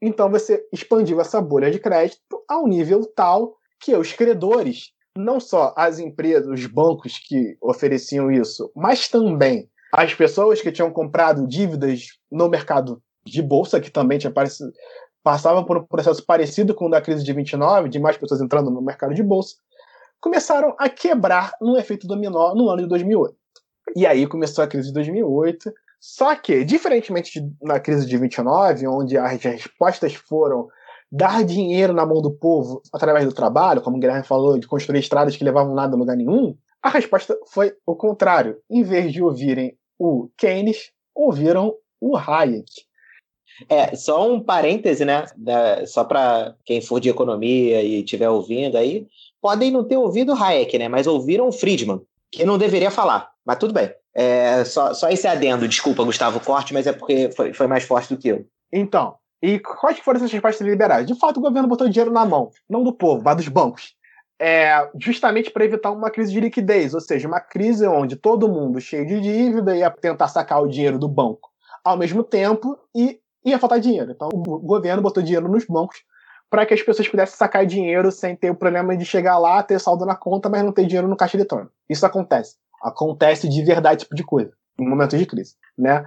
Então 0.01 0.29
você 0.29 0.65
expandiu 0.71 1.19
essa 1.19 1.41
bolha 1.41 1.71
de 1.71 1.79
crédito 1.79 2.43
a 2.47 2.59
um 2.59 2.67
nível 2.67 3.05
tal 3.15 3.55
que 3.79 3.95
os 3.95 4.13
credores, 4.13 4.91
não 5.17 5.39
só 5.39 5.73
as 5.77 5.99
empresas, 5.99 6.47
os 6.47 6.65
bancos 6.65 7.17
que 7.17 7.57
ofereciam 7.61 8.31
isso, 8.31 8.71
mas 8.75 9.07
também 9.07 9.69
as 9.91 10.13
pessoas 10.13 10.61
que 10.61 10.71
tinham 10.71 10.91
comprado 10.91 11.47
dívidas 11.47 12.07
no 12.31 12.49
mercado 12.49 13.01
de 13.25 13.41
bolsa, 13.41 13.79
que 13.79 13.89
também 13.89 14.17
tinha 14.17 14.31
parecido, 14.31 14.71
passavam 15.23 15.63
por 15.63 15.77
um 15.77 15.83
processo 15.85 16.23
parecido 16.23 16.75
com 16.75 16.85
o 16.85 16.89
da 16.89 17.01
crise 17.01 17.23
de 17.23 17.33
29, 17.33 17.89
de 17.89 17.99
mais 17.99 18.17
pessoas 18.17 18.41
entrando 18.41 18.69
no 18.69 18.81
mercado 18.81 19.13
de 19.13 19.23
bolsa, 19.23 19.55
começaram 20.19 20.75
a 20.77 20.89
quebrar 20.89 21.53
num 21.61 21.77
efeito 21.77 22.05
dominó 22.05 22.53
no 22.53 22.69
ano 22.69 22.83
de 22.83 22.89
2008. 22.89 23.35
E 23.95 24.05
aí 24.05 24.27
começou 24.27 24.63
a 24.63 24.67
crise 24.67 24.87
de 24.87 24.93
2008, 24.93 25.71
só 26.07 26.35
que, 26.35 26.63
diferentemente 26.63 27.41
de, 27.41 27.51
na 27.63 27.79
crise 27.79 28.05
de 28.05 28.15
29, 28.15 28.87
onde 28.87 29.17
as 29.17 29.41
respostas 29.41 30.13
foram 30.13 30.67
dar 31.11 31.43
dinheiro 31.43 31.93
na 31.93 32.05
mão 32.05 32.21
do 32.21 32.29
povo 32.29 32.79
através 32.93 33.25
do 33.25 33.33
trabalho, 33.33 33.81
como 33.81 33.97
o 33.97 33.99
Guilherme 33.99 34.23
falou, 34.23 34.59
de 34.59 34.67
construir 34.67 34.99
estradas 34.99 35.35
que 35.35 35.43
levavam 35.43 35.73
nada 35.73 35.95
a 35.95 35.97
lugar 35.97 36.15
nenhum, 36.15 36.55
a 36.79 36.89
resposta 36.89 37.35
foi 37.47 37.73
o 37.87 37.95
contrário. 37.95 38.59
Em 38.69 38.83
vez 38.83 39.11
de 39.11 39.23
ouvirem 39.23 39.75
o 39.97 40.29
Keynes, 40.37 40.91
ouviram 41.15 41.73
o 41.99 42.15
Hayek. 42.15 42.71
É, 43.67 43.95
só 43.95 44.31
um 44.31 44.39
parêntese, 44.39 45.03
né? 45.03 45.25
Da, 45.35 45.87
só 45.87 46.03
para 46.03 46.55
quem 46.65 46.81
for 46.81 46.99
de 46.99 47.09
economia 47.09 47.81
e 47.81 48.01
estiver 48.01 48.29
ouvindo 48.29 48.77
aí, 48.77 49.07
podem 49.41 49.71
não 49.71 49.83
ter 49.83 49.97
ouvido 49.97 50.33
Hayek, 50.33 50.77
né? 50.77 50.87
Mas 50.87 51.07
ouviram 51.07 51.47
o 51.47 51.51
Friedman, 51.51 51.99
que 52.31 52.45
não 52.45 52.59
deveria 52.59 52.91
falar, 52.91 53.31
mas 53.43 53.57
tudo 53.57 53.73
bem. 53.73 53.91
É, 54.15 54.63
só, 54.63 54.93
só 54.93 55.09
esse 55.09 55.27
adendo, 55.27 55.67
desculpa, 55.67 56.03
Gustavo 56.05 56.39
Corte, 56.39 56.73
mas 56.73 56.87
é 56.87 56.93
porque 56.93 57.29
foi, 57.35 57.53
foi 57.53 57.67
mais 57.67 57.83
forte 57.83 58.15
do 58.15 58.19
que 58.19 58.29
eu. 58.29 58.45
Então, 58.71 59.15
e 59.43 59.59
quais 59.59 59.99
foram 59.99 60.17
essas 60.17 60.31
respostas 60.31 60.65
liberais? 60.65 61.05
De 61.05 61.19
fato, 61.19 61.37
o 61.37 61.41
governo 61.41 61.67
botou 61.67 61.89
dinheiro 61.89 62.13
na 62.13 62.25
mão, 62.25 62.49
não 62.69 62.81
do 62.81 62.93
povo, 62.93 63.21
mas 63.23 63.35
dos 63.35 63.49
bancos. 63.49 63.93
É, 64.39 64.89
justamente 64.99 65.51
para 65.51 65.65
evitar 65.65 65.91
uma 65.91 66.09
crise 66.09 66.31
de 66.31 66.39
liquidez, 66.39 66.93
ou 66.93 67.01
seja, 67.01 67.27
uma 67.27 67.41
crise 67.41 67.85
onde 67.87 68.15
todo 68.15 68.49
mundo 68.49 68.81
cheio 68.81 69.05
de 69.05 69.19
dívida 69.19 69.75
ia 69.75 69.91
tentar 69.91 70.29
sacar 70.29 70.61
o 70.61 70.67
dinheiro 70.67 70.97
do 70.97 71.07
banco 71.07 71.49
ao 71.83 71.97
mesmo 71.97 72.23
tempo 72.23 72.77
e 72.95 73.19
ia 73.45 73.59
faltar 73.59 73.79
dinheiro. 73.79 74.11
Então, 74.11 74.29
o 74.33 74.59
governo 74.59 75.01
botou 75.01 75.21
dinheiro 75.21 75.47
nos 75.47 75.65
bancos 75.65 75.97
para 76.49 76.65
que 76.65 76.73
as 76.73 76.81
pessoas 76.81 77.07
pudessem 77.07 77.37
sacar 77.37 77.65
dinheiro 77.65 78.11
sem 78.11 78.35
ter 78.35 78.49
o 78.49 78.55
problema 78.55 78.95
de 78.95 79.05
chegar 79.05 79.37
lá, 79.37 79.61
ter 79.61 79.79
saldo 79.79 80.05
na 80.05 80.15
conta, 80.15 80.49
mas 80.49 80.63
não 80.63 80.71
ter 80.71 80.85
dinheiro 80.85 81.07
no 81.07 81.17
caixa 81.17 81.37
eletrônico. 81.37 81.71
Isso 81.89 82.05
acontece 82.05 82.55
acontece 82.85 83.49
de 83.49 83.63
verdade 83.63 84.03
tipo 84.03 84.15
de 84.15 84.23
coisa, 84.23 84.51
em 84.79 84.87
momentos 84.87 85.17
de 85.17 85.25
crise, 85.25 85.55
né? 85.77 86.05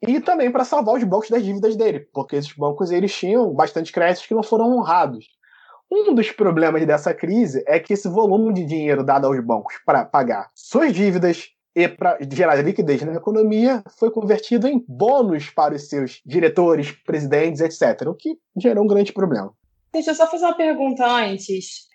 E 0.00 0.20
também 0.20 0.50
para 0.50 0.64
salvar 0.64 0.96
os 0.96 1.04
bancos 1.04 1.30
das 1.30 1.44
dívidas 1.44 1.76
dele, 1.76 2.00
porque 2.12 2.36
esses 2.36 2.52
bancos 2.54 2.90
eles 2.90 3.14
tinham 3.14 3.52
bastante 3.52 3.92
créditos 3.92 4.26
que 4.26 4.34
não 4.34 4.42
foram 4.42 4.76
honrados. 4.76 5.26
Um 5.90 6.14
dos 6.14 6.30
problemas 6.30 6.84
dessa 6.86 7.12
crise 7.12 7.62
é 7.66 7.78
que 7.78 7.92
esse 7.92 8.08
volume 8.08 8.54
de 8.54 8.64
dinheiro 8.64 9.04
dado 9.04 9.26
aos 9.26 9.44
bancos 9.44 9.74
para 9.84 10.04
pagar 10.04 10.50
suas 10.54 10.92
dívidas, 10.92 11.52
e 11.74 11.88
para 11.88 12.18
gerar 12.30 12.56
liquidez 12.56 13.02
na 13.02 13.14
economia, 13.14 13.82
foi 13.98 14.10
convertido 14.10 14.68
em 14.68 14.84
bônus 14.86 15.48
para 15.48 15.74
os 15.74 15.88
seus 15.88 16.20
diretores, 16.24 16.92
presidentes, 16.92 17.60
etc., 17.60 18.06
o 18.08 18.14
que 18.14 18.36
gerou 18.56 18.84
um 18.84 18.86
grande 18.86 19.12
problema. 19.12 19.52
Deixa 19.92 20.10
eu 20.10 20.14
só 20.14 20.26
fazer 20.26 20.44
uma 20.44 20.56
pergunta 20.56 21.06
antes, 21.06 21.86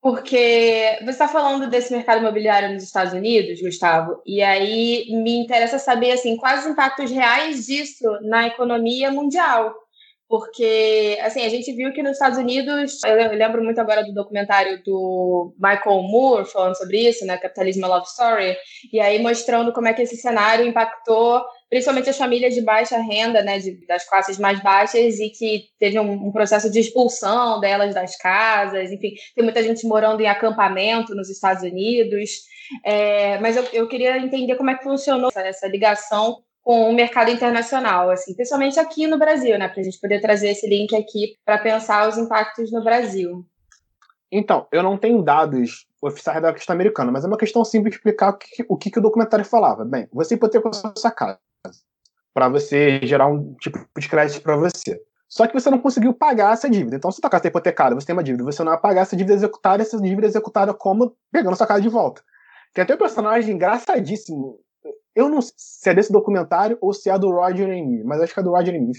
porque 0.00 0.98
você 1.00 1.10
está 1.10 1.26
falando 1.26 1.68
desse 1.68 1.92
mercado 1.92 2.20
imobiliário 2.20 2.72
nos 2.72 2.84
Estados 2.84 3.12
Unidos, 3.12 3.60
Gustavo, 3.60 4.22
e 4.24 4.42
aí 4.42 5.06
me 5.10 5.36
interessa 5.36 5.78
saber 5.78 6.12
assim, 6.12 6.36
quais 6.36 6.60
os 6.64 6.70
impactos 6.70 7.10
reais 7.10 7.66
disso 7.66 8.06
na 8.22 8.46
economia 8.46 9.10
mundial 9.10 9.74
porque 10.28 11.18
assim 11.22 11.44
a 11.44 11.48
gente 11.48 11.72
viu 11.72 11.92
que 11.92 12.02
nos 12.02 12.12
Estados 12.12 12.38
Unidos 12.38 13.02
eu 13.04 13.32
lembro 13.32 13.64
muito 13.64 13.80
agora 13.80 14.04
do 14.04 14.12
documentário 14.12 14.82
do 14.84 15.54
Michael 15.58 16.02
Moore 16.02 16.44
falando 16.44 16.76
sobre 16.76 17.08
isso, 17.08 17.24
né, 17.24 17.38
Capitalismo 17.38 17.86
Love 17.86 18.06
Story, 18.06 18.56
e 18.92 19.00
aí 19.00 19.18
mostrando 19.20 19.72
como 19.72 19.88
é 19.88 19.94
que 19.94 20.02
esse 20.02 20.16
cenário 20.16 20.66
impactou 20.66 21.42
principalmente 21.70 22.10
as 22.10 22.16
famílias 22.16 22.54
de 22.54 22.62
baixa 22.62 22.98
renda, 22.98 23.42
né, 23.42 23.58
de, 23.58 23.86
das 23.86 24.08
classes 24.08 24.38
mais 24.38 24.60
baixas 24.62 25.18
e 25.18 25.30
que 25.30 25.64
teve 25.78 25.98
um, 25.98 26.28
um, 26.28 26.32
processo 26.32 26.70
de 26.70 26.80
expulsão 26.80 27.60
delas 27.60 27.94
das 27.94 28.16
casas, 28.16 28.90
enfim, 28.90 29.14
tem 29.34 29.44
muita 29.44 29.62
gente 29.62 29.86
morando 29.86 30.20
em 30.20 30.26
acampamento 30.26 31.14
nos 31.14 31.28
Estados 31.28 31.62
Unidos, 31.62 32.30
é, 32.84 33.38
mas 33.38 33.56
eu, 33.56 33.64
eu 33.72 33.88
queria 33.88 34.18
entender 34.18 34.56
como 34.56 34.70
é 34.70 34.76
que 34.76 34.84
funcionou 34.84 35.28
essa, 35.28 35.40
essa 35.40 35.68
ligação 35.68 36.38
com 36.68 36.90
o 36.90 36.94
mercado 36.94 37.30
internacional, 37.30 38.10
assim, 38.10 38.34
principalmente 38.34 38.78
aqui 38.78 39.06
no 39.06 39.18
Brasil, 39.18 39.58
né, 39.58 39.68
para 39.68 39.80
a 39.80 39.82
gente 39.82 39.98
poder 39.98 40.20
trazer 40.20 40.50
esse 40.50 40.68
link 40.68 40.94
aqui 40.94 41.34
para 41.42 41.56
pensar 41.56 42.06
os 42.06 42.18
impactos 42.18 42.70
no 42.70 42.84
Brasil. 42.84 43.42
Então, 44.30 44.66
eu 44.70 44.82
não 44.82 44.98
tenho 44.98 45.22
dados 45.22 45.86
oficiais 46.02 46.42
da 46.42 46.52
questão 46.52 46.74
americana, 46.74 47.10
mas 47.10 47.24
é 47.24 47.26
uma 47.26 47.38
questão 47.38 47.64
simples 47.64 47.92
de 47.92 47.96
explicar 47.96 48.28
o 48.28 48.36
que 48.36 48.66
o, 48.68 48.76
que, 48.76 48.98
o 48.98 49.00
documentário 49.00 49.46
falava. 49.46 49.82
Bem, 49.82 50.06
você 50.12 50.34
hipotecou 50.34 50.70
sua 50.74 51.10
casa 51.10 51.38
para 52.34 52.50
você 52.50 53.00
gerar 53.02 53.28
um 53.28 53.54
tipo 53.54 53.78
de 53.98 54.06
crédito 54.06 54.42
para 54.42 54.54
você. 54.54 55.02
Só 55.26 55.46
que 55.46 55.54
você 55.54 55.70
não 55.70 55.78
conseguiu 55.78 56.12
pagar 56.12 56.52
essa 56.52 56.68
dívida. 56.68 56.96
Então, 56.96 57.10
se 57.10 57.18
sua 57.22 57.30
casa 57.30 57.40
está 57.40 57.48
hipotecada, 57.48 57.94
você 57.94 58.08
tem 58.08 58.14
uma 58.14 58.22
dívida, 58.22 58.44
você 58.44 58.62
não 58.62 58.72
vai 58.72 58.80
pagar 58.80 59.00
essa 59.00 59.16
dívida 59.16 59.36
executada, 59.36 59.82
essa 59.82 59.98
dívida 59.98 60.26
executada 60.26 60.74
como 60.74 61.16
pegando 61.32 61.56
sua 61.56 61.66
casa 61.66 61.80
de 61.80 61.88
volta. 61.88 62.22
Tem 62.74 62.84
até 62.84 62.94
um 62.94 62.98
personagem 62.98 63.54
engraçadíssimo 63.54 64.60
eu 65.18 65.28
não 65.28 65.42
sei 65.42 65.52
se 65.56 65.90
é 65.90 65.94
desse 65.94 66.12
documentário 66.12 66.78
ou 66.80 66.92
se 66.92 67.10
é 67.10 67.18
do 67.18 67.30
Roger 67.30 67.68
Amy, 67.68 68.04
mas 68.04 68.20
acho 68.20 68.32
que 68.32 68.38
é 68.38 68.42
do 68.42 68.52
Roger 68.52 68.74
Amy. 68.74 68.92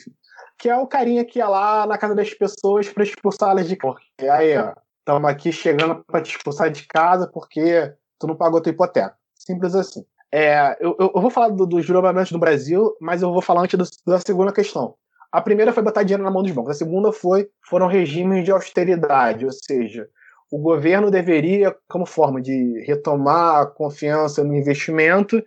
Que 0.58 0.67
é 0.67 0.75
o 0.75 0.86
carinha 0.86 1.23
que 1.23 1.39
ia 1.39 1.47
lá 1.47 1.88
na 1.88 1.97
casa 1.97 2.13
das 2.13 2.34
pessoas 2.34 2.89
para 2.89 3.03
expulsá-las 3.03 3.69
de 3.69 3.77
casa. 3.77 3.95
Aí, 4.29 4.58
ó, 4.58 4.73
estamos 4.99 5.29
aqui 5.29 5.51
chegando 5.53 6.03
para 6.03 6.21
te 6.21 6.36
expulsar 6.36 6.69
de 6.69 6.86
casa 6.86 7.25
porque 7.34 7.93
tu 8.19 8.27
não 8.27 8.36
pagou 8.36 8.60
tua 8.60 8.71
hipoteca. 8.71 9.15
Simples 9.34 9.73
assim. 9.73 10.03
É, 10.29 10.77
eu, 10.82 10.93
eu, 10.99 11.21
vou 11.21 11.32
falar 11.32 11.49
do, 11.49 11.65
dos 11.65 11.86
julgamentos 11.86 12.34
do 12.34 12.38
Brasil, 12.38 12.93
mas 12.99 13.21
eu 13.21 13.32
vou 13.32 13.41
falar 13.41 13.62
antes 13.62 13.79
do, 13.79 14.12
da 14.12 14.19
segunda 14.19 14.51
questão. 14.51 14.95
A 15.32 15.41
primeira 15.41 15.71
foi 15.71 15.82
botar 15.82 16.03
dinheiro 16.03 16.23
na 16.23 16.29
mão 16.29 16.43
dos 16.43 16.51
bancos. 16.51 16.71
A 16.71 16.77
segunda 16.77 17.13
foi 17.13 17.49
foram 17.67 17.88
regimes 17.88 18.43
de 18.43 18.51
austeridade, 18.51 19.45
ou 19.45 19.51
seja, 19.53 20.10
o 20.51 20.58
governo 20.58 21.10
deveria, 21.10 21.73
como 21.88 22.05
forma 22.05 22.41
de 22.41 22.84
retomar 22.86 23.62
a 23.62 23.65
confiança 23.65 24.43
no 24.43 24.55
investimento, 24.55 25.41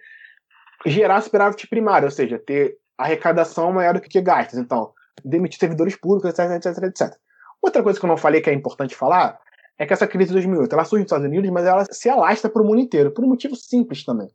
gerar 0.87 1.21
superávit 1.21 1.67
primário, 1.69 2.07
ou 2.07 2.11
seja, 2.11 2.39
ter 2.39 2.77
arrecadação 2.99 3.73
maior 3.73 3.95
do 3.95 4.01
que 4.01 4.21
gastos. 4.21 4.59
Então, 4.59 4.93
demitir 5.25 5.59
servidores 5.59 5.97
públicos, 5.97 6.31
etc, 6.31 6.51
etc, 6.53 6.85
etc. 6.85 7.17
Outra 7.61 7.83
coisa 7.83 7.99
que 7.99 8.05
eu 8.05 8.09
não 8.09 8.17
falei 8.17 8.41
que 8.41 8.51
é 8.51 8.53
importante 8.53 8.95
falar 8.95 9.39
é 9.79 9.87
que 9.87 9.93
essa 9.93 10.07
crise 10.07 10.29
de 10.29 10.35
2008 10.35 10.73
ela 10.73 10.85
surge 10.85 11.03
nos 11.03 11.11
Estados 11.11 11.27
Unidos, 11.27 11.51
mas 11.51 11.65
ela 11.65 11.85
se 11.91 12.09
alastra 12.09 12.51
para 12.51 12.63
o 12.63 12.65
mundo 12.65 12.81
inteiro, 12.81 13.13
por 13.13 13.25
um 13.25 13.29
motivo 13.29 13.57
simples 13.57 14.05
também. 14.05 14.29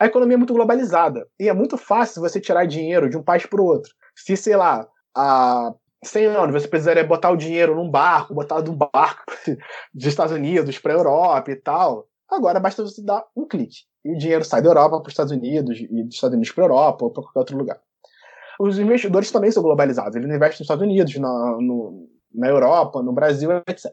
A 0.00 0.06
economia 0.06 0.34
é 0.34 0.38
muito 0.38 0.54
globalizada 0.54 1.26
e 1.38 1.48
é 1.48 1.52
muito 1.52 1.76
fácil 1.76 2.22
você 2.22 2.40
tirar 2.40 2.64
dinheiro 2.64 3.08
de 3.10 3.16
um 3.16 3.22
país 3.22 3.44
para 3.44 3.60
o 3.60 3.64
outro. 3.64 3.92
Se, 4.16 4.36
sei 4.36 4.56
lá, 4.56 4.86
há 5.14 5.74
100 6.02 6.26
anos 6.26 6.52
você 6.52 6.68
precisaria 6.68 7.04
botar 7.04 7.30
o 7.30 7.36
dinheiro 7.36 7.74
num 7.74 7.90
barco, 7.90 8.34
botar 8.34 8.62
de 8.62 8.70
um 8.70 8.76
barco 8.76 9.24
dos 9.92 10.06
Estados 10.06 10.32
Unidos 10.32 10.78
para 10.78 10.94
a 10.94 10.96
Europa 10.96 11.50
e 11.50 11.56
tal, 11.56 12.06
agora 12.28 12.58
basta 12.58 12.82
você 12.82 13.04
dar 13.04 13.24
um 13.36 13.46
clique 13.46 13.89
e 14.04 14.12
o 14.12 14.18
dinheiro 14.18 14.44
sai 14.44 14.62
da 14.62 14.68
Europa 14.68 14.98
para 14.98 15.08
os 15.08 15.12
Estados 15.12 15.32
Unidos 15.32 15.78
e 15.78 16.04
dos 16.04 16.14
Estados 16.14 16.34
Unidos 16.34 16.52
para 16.52 16.64
a 16.64 16.66
Europa 16.66 17.04
ou 17.04 17.10
para 17.10 17.22
qualquer 17.22 17.38
outro 17.38 17.56
lugar. 17.56 17.80
Os 18.58 18.78
investidores 18.78 19.30
também 19.30 19.50
são 19.50 19.62
globalizados, 19.62 20.16
eles 20.16 20.28
investem 20.28 20.58
nos 20.58 20.60
Estados 20.60 20.84
Unidos, 20.84 21.14
na, 21.16 21.56
no, 21.60 22.08
na 22.34 22.48
Europa, 22.48 23.02
no 23.02 23.12
Brasil, 23.12 23.50
etc. 23.66 23.90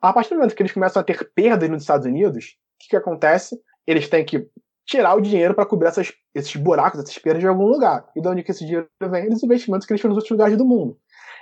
A 0.00 0.12
partir 0.12 0.30
do 0.30 0.36
momento 0.36 0.54
que 0.54 0.62
eles 0.62 0.72
começam 0.72 1.00
a 1.00 1.04
ter 1.04 1.30
perdas 1.34 1.68
nos 1.68 1.82
Estados 1.82 2.06
Unidos, 2.06 2.56
o 2.74 2.78
que, 2.78 2.88
que 2.90 2.96
acontece? 2.96 3.60
Eles 3.86 4.08
têm 4.08 4.24
que 4.24 4.48
tirar 4.86 5.14
o 5.14 5.20
dinheiro 5.20 5.54
para 5.54 5.66
cobrir 5.66 5.88
essas, 5.88 6.12
esses 6.34 6.56
buracos, 6.56 7.00
essas 7.00 7.18
perdas 7.18 7.42
de 7.42 7.48
algum 7.48 7.66
lugar. 7.66 8.08
E 8.16 8.22
de 8.22 8.28
onde 8.28 8.42
que 8.42 8.50
esse 8.50 8.64
dinheiro 8.64 8.88
vem? 9.10 9.28
Dos 9.28 9.42
investimentos 9.42 9.86
que 9.86 9.92
eles 9.92 10.00
fazem 10.00 10.10
nos 10.10 10.18
outros 10.18 10.30
lugares 10.30 10.56
do 10.56 10.64
mundo. 10.64 10.96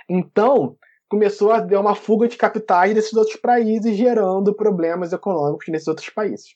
Então, 0.09 0.75
começou 1.07 1.51
a 1.51 1.61
ter 1.61 1.77
uma 1.77 1.95
fuga 1.95 2.27
de 2.27 2.35
capitais 2.35 2.93
desses 2.93 3.13
outros 3.13 3.37
países, 3.37 3.95
gerando 3.95 4.53
problemas 4.53 5.13
econômicos 5.13 5.67
nesses 5.69 5.87
outros 5.87 6.09
países. 6.09 6.55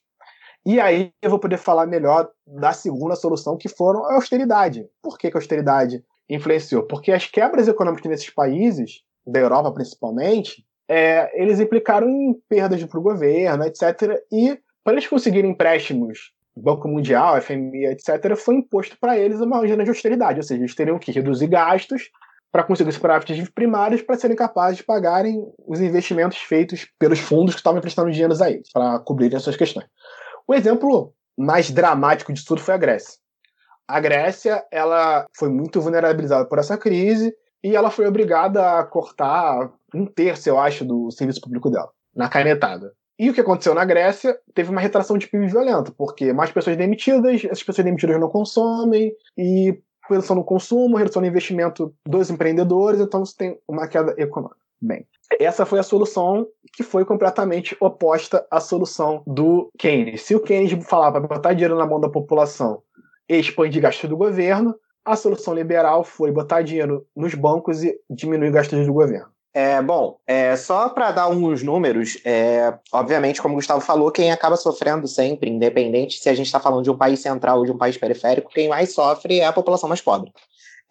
E 0.65 0.79
aí 0.79 1.11
eu 1.21 1.29
vou 1.29 1.39
poder 1.39 1.57
falar 1.57 1.87
melhor 1.87 2.29
da 2.45 2.71
segunda 2.71 3.15
solução, 3.15 3.57
que 3.57 3.67
foram 3.67 4.05
a 4.05 4.15
austeridade. 4.15 4.85
Por 5.01 5.17
que, 5.17 5.29
que 5.29 5.37
a 5.37 5.39
austeridade 5.39 6.03
influenciou? 6.29 6.83
Porque 6.83 7.11
as 7.11 7.25
quebras 7.25 7.67
econômicas 7.67 8.09
nesses 8.09 8.29
países, 8.29 9.01
da 9.25 9.39
Europa 9.39 9.71
principalmente, 9.73 10.63
é, 10.87 11.31
eles 11.41 11.59
implicaram 11.59 12.07
em 12.07 12.33
perdas 12.47 12.83
para 12.83 12.99
o 12.99 13.03
governo, 13.03 13.63
etc. 13.63 14.21
E 14.31 14.59
para 14.83 14.93
eles 14.93 15.07
conseguirem 15.07 15.51
empréstimos, 15.51 16.31
Banco 16.55 16.87
Mundial, 16.87 17.41
FMI, 17.41 17.85
etc., 17.87 18.35
foi 18.35 18.55
imposto 18.55 18.97
para 18.99 19.17
eles 19.17 19.39
uma 19.39 19.59
agenda 19.59 19.83
de 19.83 19.89
austeridade, 19.89 20.39
ou 20.39 20.43
seja, 20.43 20.61
eles 20.61 20.75
teriam 20.75 20.99
que 20.99 21.11
reduzir 21.11 21.47
gastos 21.47 22.09
para 22.51 22.63
conseguir 22.63 22.91
superávites 22.91 23.49
primários 23.49 24.01
para 24.01 24.17
serem 24.17 24.35
capazes 24.35 24.77
de 24.77 24.83
pagarem 24.83 25.41
os 25.65 25.79
investimentos 25.79 26.37
feitos 26.37 26.85
pelos 26.99 27.19
fundos 27.19 27.53
que 27.53 27.61
estavam 27.61 27.79
emprestando 27.79 28.11
dinheiro 28.11 28.33
a 28.43 28.51
eles, 28.51 28.69
para 28.71 28.99
cobrirem 28.99 29.37
as 29.37 29.43
suas 29.43 29.55
questões. 29.55 29.87
O 30.47 30.53
exemplo 30.53 31.13
mais 31.37 31.71
dramático 31.71 32.33
de 32.33 32.43
tudo 32.45 32.61
foi 32.61 32.73
a 32.73 32.77
Grécia. 32.77 33.19
A 33.87 33.99
Grécia 33.99 34.65
ela 34.71 35.25
foi 35.35 35.49
muito 35.49 35.81
vulnerabilizada 35.81 36.45
por 36.45 36.59
essa 36.59 36.77
crise 36.77 37.33
e 37.63 37.75
ela 37.75 37.91
foi 37.91 38.07
obrigada 38.07 38.79
a 38.79 38.83
cortar 38.83 39.71
um 39.93 40.05
terço, 40.05 40.49
eu 40.49 40.59
acho, 40.59 40.85
do 40.85 41.11
serviço 41.11 41.41
público 41.41 41.69
dela, 41.69 41.89
na 42.15 42.29
canetada. 42.29 42.93
E 43.19 43.29
o 43.29 43.33
que 43.33 43.41
aconteceu 43.41 43.75
na 43.75 43.85
Grécia 43.85 44.35
teve 44.55 44.71
uma 44.71 44.81
retração 44.81 45.17
de 45.17 45.27
PIB 45.27 45.47
violenta, 45.47 45.91
porque 45.91 46.33
mais 46.33 46.51
pessoas 46.51 46.75
demitidas, 46.75 47.43
essas 47.45 47.61
pessoas 47.61 47.85
demitidas 47.85 48.19
não 48.19 48.29
consomem, 48.29 49.13
e 49.37 49.77
redução 50.09 50.35
no 50.35 50.43
consumo, 50.43 50.97
redução 50.97 51.21
no 51.21 51.27
investimento 51.27 51.93
dos 52.07 52.31
empreendedores, 52.31 52.99
então 52.99 53.23
você 53.23 53.35
tem 53.37 53.59
uma 53.67 53.87
queda 53.87 54.15
econômica. 54.17 54.57
Bem, 54.81 55.05
essa 55.39 55.65
foi 55.65 55.79
a 55.79 55.83
solução 55.83 56.47
que 56.73 56.83
foi 56.83 57.05
completamente 57.05 57.75
oposta 57.79 58.45
à 58.49 58.59
solução 58.59 59.23
do 59.25 59.69
Keynes. 59.77 60.21
Se 60.23 60.35
o 60.35 60.39
Keynes 60.39 60.71
falava 60.85 61.19
botar 61.19 61.53
dinheiro 61.53 61.77
na 61.77 61.85
mão 61.85 61.99
da 61.99 62.09
população 62.09 62.81
e 63.29 63.37
expandir 63.37 63.81
gastos 63.81 64.09
do 64.09 64.17
governo, 64.17 64.75
a 65.05 65.15
solução 65.15 65.53
liberal 65.53 66.03
foi 66.03 66.31
botar 66.31 66.61
dinheiro 66.61 67.05
nos 67.15 67.33
bancos 67.33 67.83
e 67.83 67.97
diminuir 68.09 68.51
gastos 68.51 68.85
do 68.85 68.93
governo. 68.93 69.31
É, 69.53 69.81
bom, 69.81 70.17
é, 70.25 70.55
só 70.55 70.87
para 70.87 71.11
dar 71.11 71.27
uns 71.27 71.61
números, 71.61 72.17
é, 72.23 72.73
obviamente, 72.93 73.41
como 73.41 73.53
o 73.53 73.57
Gustavo 73.57 73.81
falou, 73.81 74.09
quem 74.09 74.31
acaba 74.31 74.55
sofrendo 74.55 75.07
sempre, 75.09 75.49
independente 75.49 76.19
se 76.19 76.29
a 76.29 76.33
gente 76.33 76.45
está 76.45 76.59
falando 76.59 76.85
de 76.85 76.91
um 76.91 76.97
país 76.97 77.19
central 77.19 77.57
ou 77.59 77.65
de 77.65 77.71
um 77.71 77.77
país 77.77 77.97
periférico, 77.97 78.49
quem 78.49 78.69
mais 78.69 78.93
sofre 78.93 79.39
é 79.39 79.45
a 79.45 79.51
população 79.51 79.89
mais 79.89 79.99
pobre. 79.99 80.31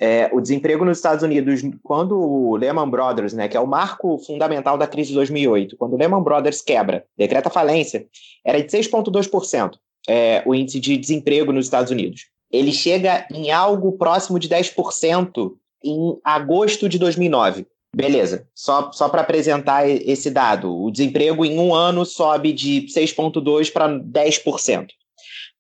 É, 0.03 0.31
o 0.33 0.41
desemprego 0.41 0.83
nos 0.83 0.97
Estados 0.97 1.23
Unidos, 1.23 1.61
quando 1.83 2.19
o 2.19 2.57
Lehman 2.57 2.89
Brothers, 2.89 3.35
né, 3.35 3.49
que 3.49 3.57
é 3.57 3.61
o 3.61 3.67
marco 3.67 4.17
fundamental 4.19 4.79
da 4.79 4.87
crise 4.87 5.11
de 5.11 5.15
2008, 5.17 5.77
quando 5.77 5.93
o 5.93 5.97
Lehman 5.99 6.23
Brothers 6.23 6.63
quebra, 6.63 7.05
decreta 7.19 7.51
falência, 7.51 8.07
era 8.43 8.63
de 8.63 8.69
6,2% 8.69 9.73
é, 10.09 10.43
o 10.47 10.55
índice 10.55 10.81
de 10.81 10.97
desemprego 10.97 11.53
nos 11.53 11.67
Estados 11.67 11.91
Unidos. 11.91 12.29
Ele 12.51 12.73
chega 12.73 13.27
em 13.31 13.51
algo 13.51 13.93
próximo 13.93 14.39
de 14.39 14.49
10% 14.49 15.53
em 15.85 16.19
agosto 16.25 16.89
de 16.89 16.99
2009. 16.99 17.67
Beleza, 17.95 18.47
só, 18.55 18.91
só 18.93 19.09
para 19.09 19.21
apresentar 19.21 19.89
esse 19.89 20.31
dado, 20.31 20.73
o 20.73 20.91
desemprego 20.91 21.45
em 21.45 21.59
um 21.59 21.75
ano 21.75 22.07
sobe 22.07 22.53
de 22.53 22.87
6,2% 22.87 23.73
para 23.73 23.89
10%. 23.89 24.87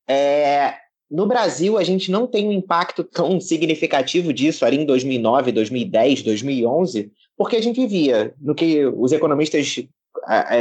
É, 0.08 0.74
no 1.10 1.26
Brasil, 1.26 1.76
a 1.76 1.82
gente 1.82 2.10
não 2.10 2.26
tem 2.26 2.46
um 2.46 2.52
impacto 2.52 3.02
tão 3.02 3.40
significativo 3.40 4.32
disso 4.32 4.64
ali 4.64 4.76
em 4.76 4.86
2009, 4.86 5.50
2010, 5.50 6.22
2011, 6.22 7.10
porque 7.36 7.56
a 7.56 7.62
gente 7.62 7.80
vivia 7.80 8.32
no 8.40 8.54
que 8.54 8.86
os 8.86 9.10
economistas 9.10 9.82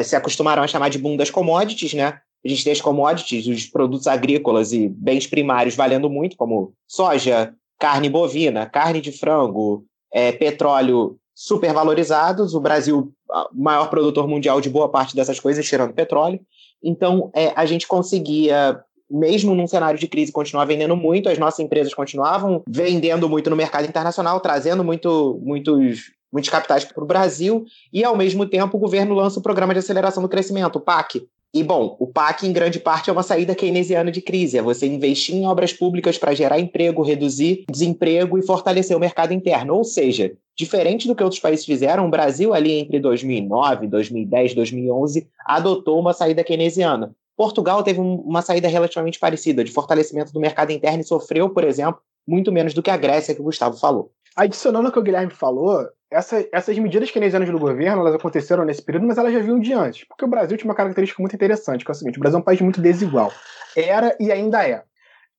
se 0.03 0.15
acostumaram 0.15 0.63
a 0.63 0.67
chamar 0.67 0.89
de 0.89 0.97
boom 0.97 1.15
das 1.17 1.29
commodities, 1.29 1.93
né? 1.93 2.19
A 2.43 2.47
gente 2.47 2.63
tem 2.63 2.71
as 2.71 2.81
commodities, 2.81 3.47
os 3.47 3.65
produtos 3.65 4.07
agrícolas 4.07 4.71
e 4.71 4.87
bens 4.87 5.27
primários 5.27 5.75
valendo 5.75 6.09
muito, 6.09 6.37
como 6.37 6.73
soja, 6.87 7.53
carne 7.77 8.09
bovina, 8.09 8.65
carne 8.65 9.01
de 9.01 9.11
frango, 9.11 9.83
é, 10.11 10.31
petróleo 10.31 11.17
supervalorizados. 11.35 12.53
O 12.53 12.61
Brasil, 12.61 13.11
maior 13.53 13.89
produtor 13.89 14.27
mundial 14.27 14.61
de 14.61 14.69
boa 14.69 14.89
parte 14.89 15.15
dessas 15.15 15.39
coisas, 15.39 15.67
tirando 15.67 15.93
petróleo. 15.93 16.39
Então, 16.81 17.29
é, 17.35 17.51
a 17.55 17.65
gente 17.65 17.85
conseguia 17.85 18.81
mesmo 19.09 19.55
num 19.55 19.67
cenário 19.67 19.99
de 19.99 20.07
crise, 20.07 20.31
continuar 20.31 20.65
vendendo 20.65 20.95
muito, 20.95 21.29
as 21.29 21.37
nossas 21.37 21.59
empresas 21.59 21.93
continuavam 21.93 22.63
vendendo 22.67 23.27
muito 23.27 23.49
no 23.49 23.55
mercado 23.55 23.87
internacional, 23.87 24.39
trazendo 24.39 24.83
muito, 24.83 25.39
muitos, 25.43 26.11
muitos 26.31 26.49
capitais 26.49 26.85
para 26.85 27.03
o 27.03 27.07
Brasil, 27.07 27.65
e 27.91 28.03
ao 28.03 28.15
mesmo 28.15 28.45
tempo 28.45 28.77
o 28.77 28.79
governo 28.79 29.15
lança 29.15 29.39
o 29.39 29.43
Programa 29.43 29.73
de 29.73 29.79
Aceleração 29.79 30.21
do 30.21 30.29
Crescimento, 30.29 30.77
o 30.77 30.81
PAC, 30.81 31.27
e, 31.51 31.63
bom, 31.63 31.97
o 31.99 32.05
PAC, 32.05 32.45
em 32.45 32.53
grande 32.53 32.79
parte, 32.79 33.09
é 33.09 33.13
uma 33.13 33.23
saída 33.23 33.55
keynesiana 33.55 34.11
de 34.11 34.21
crise. 34.21 34.57
É 34.57 34.61
você 34.61 34.85
investir 34.85 35.35
em 35.35 35.47
obras 35.47 35.73
públicas 35.73 36.15
para 36.15 36.35
gerar 36.35 36.59
emprego, 36.59 37.01
reduzir 37.01 37.65
desemprego 37.71 38.37
e 38.37 38.45
fortalecer 38.45 38.95
o 38.95 38.99
mercado 38.99 39.33
interno. 39.33 39.73
Ou 39.73 39.83
seja, 39.83 40.31
diferente 40.55 41.07
do 41.07 41.15
que 41.15 41.23
outros 41.23 41.41
países 41.41 41.65
fizeram, 41.65 42.05
o 42.05 42.09
Brasil, 42.09 42.53
ali 42.53 42.73
entre 42.73 42.99
2009, 42.99 43.87
2010, 43.87 44.53
2011, 44.53 45.27
adotou 45.43 45.99
uma 45.99 46.13
saída 46.13 46.43
keynesiana. 46.43 47.15
Portugal 47.39 47.81
teve 47.83 48.01
uma 48.01 48.41
saída 48.41 48.67
relativamente 48.67 49.17
parecida, 49.17 49.63
de 49.63 49.71
fortalecimento 49.71 50.33
do 50.33 50.41
mercado 50.41 50.73
interno 50.73 50.99
e 50.99 51.05
sofreu, 51.05 51.49
por 51.49 51.63
exemplo, 51.63 52.01
muito 52.27 52.51
menos 52.51 52.73
do 52.73 52.83
que 52.83 52.91
a 52.91 52.97
Grécia, 52.97 53.33
que 53.33 53.39
o 53.39 53.45
Gustavo 53.45 53.77
falou. 53.77 54.11
Adicionando 54.35 54.89
o 54.89 54.91
que 54.91 54.99
o 54.99 55.01
Guilherme 55.01 55.31
falou, 55.31 55.87
essa, 56.11 56.45
essas 56.51 56.77
medidas 56.77 57.09
keynesianas 57.09 57.49
do 57.49 57.57
governo 57.57 58.01
elas 58.01 58.15
aconteceram 58.15 58.65
nesse 58.65 58.81
período, 58.81 59.07
mas 59.07 59.17
elas 59.17 59.31
já 59.31 59.39
vinham 59.39 59.57
de 59.57 59.71
antes. 59.71 60.05
Porque 60.05 60.25
o 60.25 60.27
Brasil 60.27 60.57
tinha 60.57 60.69
uma 60.69 60.75
característica 60.75 61.21
muito 61.21 61.33
interessante, 61.33 61.85
que 61.85 61.89
é 61.89 61.93
o 61.93 61.95
seguinte: 61.95 62.17
o 62.17 62.19
Brasil 62.19 62.39
é 62.39 62.41
um 62.41 62.43
país 62.43 62.59
muito 62.59 62.81
desigual. 62.81 63.31
Era 63.73 64.17
e 64.19 64.33
ainda 64.33 64.67
é. 64.67 64.83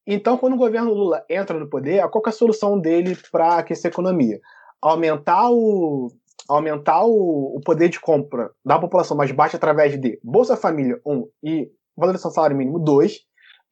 Então, 0.07 0.39
quando 0.39 0.55
o 0.55 0.59
governo 0.59 0.95
Lula 0.95 1.23
entra 1.29 1.59
no 1.59 1.69
poder, 1.69 2.09
qual 2.09 2.23
é 2.25 2.29
a 2.31 2.33
solução 2.33 2.81
dele 2.81 3.15
para 3.31 3.59
aquecer 3.59 3.91
a 3.91 3.93
economia? 3.93 4.41
Aumentar 4.81 5.51
o, 5.51 6.11
aumentar 6.49 7.05
o, 7.05 7.57
o, 7.57 7.61
poder 7.61 7.91
de 7.91 8.01
compra 8.01 8.51
da 8.65 8.79
população 8.79 9.15
mais 9.15 9.31
baixa 9.31 9.59
através 9.59 10.01
de 10.01 10.19
Bolsa 10.25 10.57
Família 10.57 10.99
1 11.05 11.13
um, 11.13 11.29
e 11.43 11.71
valorização 12.01 12.31
do 12.31 12.35
salário 12.35 12.57
mínimo 12.57 12.79
2. 12.79 13.21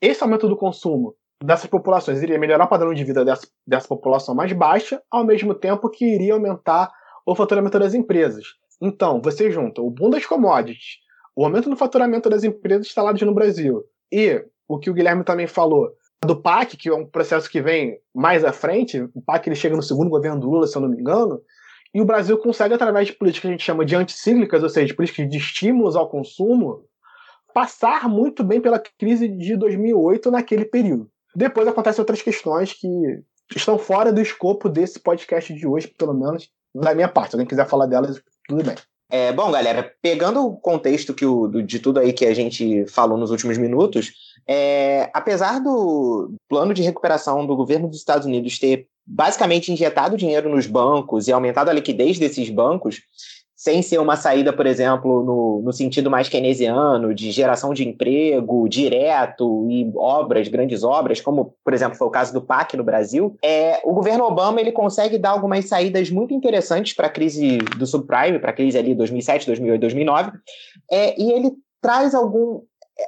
Esse 0.01 0.23
aumento 0.23 0.49
do 0.49 0.57
consumo 0.57 1.15
dessas 1.43 1.67
populações 1.67 2.23
iria 2.23 2.39
melhorar 2.39 2.65
o 2.65 2.69
padrão 2.69 2.93
de 2.93 3.05
vida 3.05 3.25
dessa, 3.25 3.47
dessa 3.67 3.89
população 3.89 4.35
mais 4.35 4.53
baixa, 4.53 5.03
ao 5.11 5.25
mesmo 5.25 5.55
tempo 5.55 5.89
que 5.89 6.05
iria 6.05 6.35
aumentar 6.35 6.91
o 7.27 7.35
faturamento 7.35 7.79
das 7.79 7.95
empresas. 7.95 8.45
Então, 8.81 9.21
você 9.21 9.51
junta 9.51 9.81
o 9.81 9.91
boom 9.91 10.11
das 10.11 10.25
commodities, 10.25 10.99
o 11.35 11.45
aumento 11.45 11.69
no 11.69 11.77
faturamento 11.77 12.29
das 12.29 12.45
empresas 12.45 12.87
instaladas 12.87 13.21
no 13.23 13.35
Brasil 13.35 13.85
e 14.13 14.45
o 14.69 14.79
que 14.79 14.91
o 14.91 14.95
Guilherme 14.95 15.25
também 15.25 15.47
falou 15.47 15.91
do 16.25 16.41
PAC, 16.41 16.77
que 16.77 16.89
é 16.89 16.95
um 16.95 17.07
processo 17.07 17.49
que 17.49 17.61
vem 17.61 17.99
mais 18.15 18.45
à 18.45 18.53
frente, 18.53 19.01
o 19.15 19.23
PAC 19.23 19.49
ele 19.49 19.57
chega 19.57 19.77
no 19.77 19.83
segundo 19.83 20.11
governo 20.11 20.41
do 20.41 20.51
Lula, 20.51 20.67
se 20.67 20.77
eu 20.77 20.83
não 20.83 20.89
me 20.89 21.01
engano, 21.01 21.41
e 21.95 22.01
o 22.01 22.05
Brasil 22.05 22.37
consegue, 22.39 22.75
através 22.75 23.07
de 23.07 23.13
políticas 23.15 23.43
que 23.43 23.49
a 23.49 23.51
gente 23.53 23.65
chama 23.65 23.85
de 23.85 23.95
anticíclicas, 23.95 24.63
ou 24.63 24.69
seja, 24.69 24.95
políticas 24.95 25.29
de 25.29 25.39
estímulos 25.39 25.97
ao 25.97 26.09
consumo, 26.09 26.85
passar 27.53 28.09
muito 28.09 28.45
bem 28.45 28.61
pela 28.61 28.83
crise 28.99 29.29
de 29.29 29.57
2008 29.57 30.31
naquele 30.31 30.65
período. 30.65 31.11
Depois 31.35 31.69
acontecem 31.69 32.01
outras 32.01 32.23
questões 32.23 32.73
que 32.73 32.89
estão 33.55 33.79
fora 33.79 34.13
do 34.13 34.21
escopo 34.21 34.69
desse 34.69 34.99
podcast 35.01 35.53
de 35.53 35.67
hoje, 35.67 35.89
pelo 35.99 36.15
menos 36.15 36.49
da 36.75 36.95
minha 36.95 37.09
parte. 37.09 37.31
Se 37.31 37.37
alguém 37.37 37.47
quiser 37.47 37.67
falar 37.67 37.87
delas, 37.87 38.21
tudo 38.47 38.65
bem. 38.65 38.77
É, 39.11 39.33
bom, 39.33 39.51
galera, 39.51 39.91
pegando 40.03 40.45
o 40.45 40.57
contexto 40.57 41.15
que 41.15 41.25
o, 41.25 41.49
de 41.63 41.79
tudo 41.79 41.99
aí 41.99 42.13
que 42.13 42.27
a 42.27 42.35
gente 42.35 42.85
falou 42.87 43.17
nos 43.17 43.31
últimos 43.31 43.57
minutos, 43.57 44.13
é, 44.47 45.11
apesar 45.15 45.61
do 45.61 46.35
plano 46.47 46.75
de 46.75 46.83
recuperação 46.83 47.47
do 47.47 47.57
governo 47.57 47.89
dos 47.89 47.99
Estados 47.99 48.27
Unidos 48.27 48.59
ter 48.59 48.87
basicamente 49.07 49.73
injetado 49.73 50.19
dinheiro 50.19 50.51
nos 50.51 50.67
bancos 50.67 51.27
e 51.27 51.33
aumentado 51.33 51.71
a 51.71 51.73
liquidez 51.73 52.19
desses 52.19 52.51
bancos, 52.51 53.01
sem 53.59 53.83
ser 53.83 53.99
uma 53.99 54.15
saída, 54.15 54.53
por 54.53 54.67
exemplo, 54.67 55.25
no, 55.25 55.61
no 55.63 55.73
sentido 55.73 56.09
mais 56.09 56.29
keynesiano, 56.29 57.13
de 57.13 57.33
geração 57.33 57.75
de 57.75 57.87
emprego 57.87 58.69
direto 58.69 59.67
e 59.69 59.91
obras, 59.97 60.47
grandes 60.47 60.85
obras, 60.85 61.21
como, 61.21 61.57
por 61.65 61.75
exemplo, 61.75 61.99
foi 61.99 62.07
o 62.07 62.11
caso 62.11 62.33
do 62.33 62.41
PAC 62.41 62.77
no 62.77 62.85
Brasil, 62.85 63.37
é, 63.43 63.81
o 63.83 63.93
governo 63.93 64.23
Obama 64.23 64.61
ele 64.61 64.71
consegue 64.71 65.19
dar 65.19 65.31
algumas 65.31 65.65
saídas 65.65 66.09
muito 66.09 66.33
interessantes 66.33 66.93
para 66.93 67.09
a 67.09 67.11
crise 67.11 67.59
do 67.77 67.85
subprime, 67.85 68.39
para 68.39 68.51
a 68.51 68.55
crise 68.55 68.79
ali 68.79 68.95
2007, 68.95 69.47
2008, 69.47 69.81
2009, 69.81 70.31
é, 70.89 71.21
e 71.21 71.33
ele 71.33 71.51
traz 71.83 72.15
algum, 72.15 72.61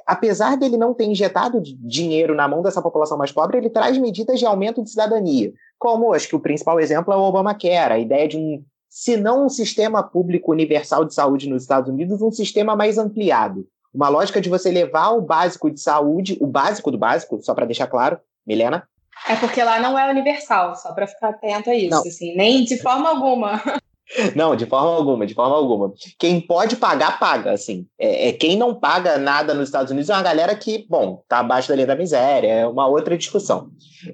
apesar 0.05 0.57
dele 0.57 0.75
não 0.75 0.93
ter 0.93 1.05
injetado 1.05 1.63
dinheiro 1.63 2.35
na 2.35 2.45
mão 2.49 2.61
dessa 2.61 2.81
população 2.81 3.17
mais 3.17 3.31
pobre, 3.31 3.57
ele 3.57 3.69
traz 3.69 3.97
medidas 3.97 4.37
de 4.37 4.45
aumento 4.45 4.83
de 4.83 4.89
cidadania. 4.89 5.53
Como 5.79 6.13
acho 6.13 6.27
que 6.27 6.35
o 6.35 6.41
principal 6.41 6.77
exemplo 6.77 7.13
é 7.13 7.15
o 7.15 7.21
Obamacare, 7.21 7.93
a 7.93 7.97
ideia 7.97 8.27
de 8.27 8.35
um 8.35 8.61
se 8.91 9.15
não 9.15 9.45
um 9.45 9.49
sistema 9.49 10.03
público 10.03 10.51
universal 10.51 11.05
de 11.05 11.13
saúde 11.13 11.47
nos 11.47 11.63
Estados 11.63 11.89
Unidos, 11.89 12.21
um 12.21 12.29
sistema 12.29 12.75
mais 12.75 12.97
ampliado. 12.97 13.65
Uma 13.93 14.09
lógica 14.09 14.41
de 14.41 14.49
você 14.49 14.69
levar 14.69 15.11
o 15.11 15.21
básico 15.21 15.71
de 15.71 15.79
saúde, 15.79 16.37
o 16.41 16.45
básico 16.45 16.91
do 16.91 16.97
básico, 16.97 17.39
só 17.41 17.53
para 17.53 17.65
deixar 17.65 17.87
claro, 17.87 18.19
Milena? 18.45 18.85
É 19.29 19.37
porque 19.37 19.63
lá 19.63 19.79
não 19.79 19.97
é 19.97 20.11
universal, 20.11 20.75
só 20.75 20.91
para 20.91 21.07
ficar 21.07 21.29
atento 21.29 21.69
a 21.69 21.75
isso, 21.75 22.05
assim, 22.05 22.35
nem 22.35 22.65
de 22.65 22.77
forma 22.81 23.09
alguma. 23.09 23.61
Não, 24.35 24.55
de 24.55 24.65
forma 24.65 24.89
alguma, 24.89 25.25
de 25.25 25.33
forma 25.33 25.55
alguma. 25.55 25.93
Quem 26.19 26.41
pode 26.41 26.75
pagar, 26.75 27.19
paga, 27.19 27.51
assim. 27.51 27.85
É, 27.97 28.29
é, 28.29 28.33
quem 28.33 28.57
não 28.57 28.75
paga 28.75 29.17
nada 29.17 29.53
nos 29.53 29.69
Estados 29.69 29.91
Unidos 29.91 30.09
é 30.09 30.13
uma 30.13 30.23
galera 30.23 30.55
que, 30.55 30.85
bom, 30.89 31.23
tá 31.27 31.39
abaixo 31.39 31.69
da 31.69 31.75
linha 31.75 31.87
da 31.87 31.95
miséria, 31.95 32.47
é 32.47 32.67
uma 32.67 32.87
outra 32.87 33.17
discussão. 33.17 33.69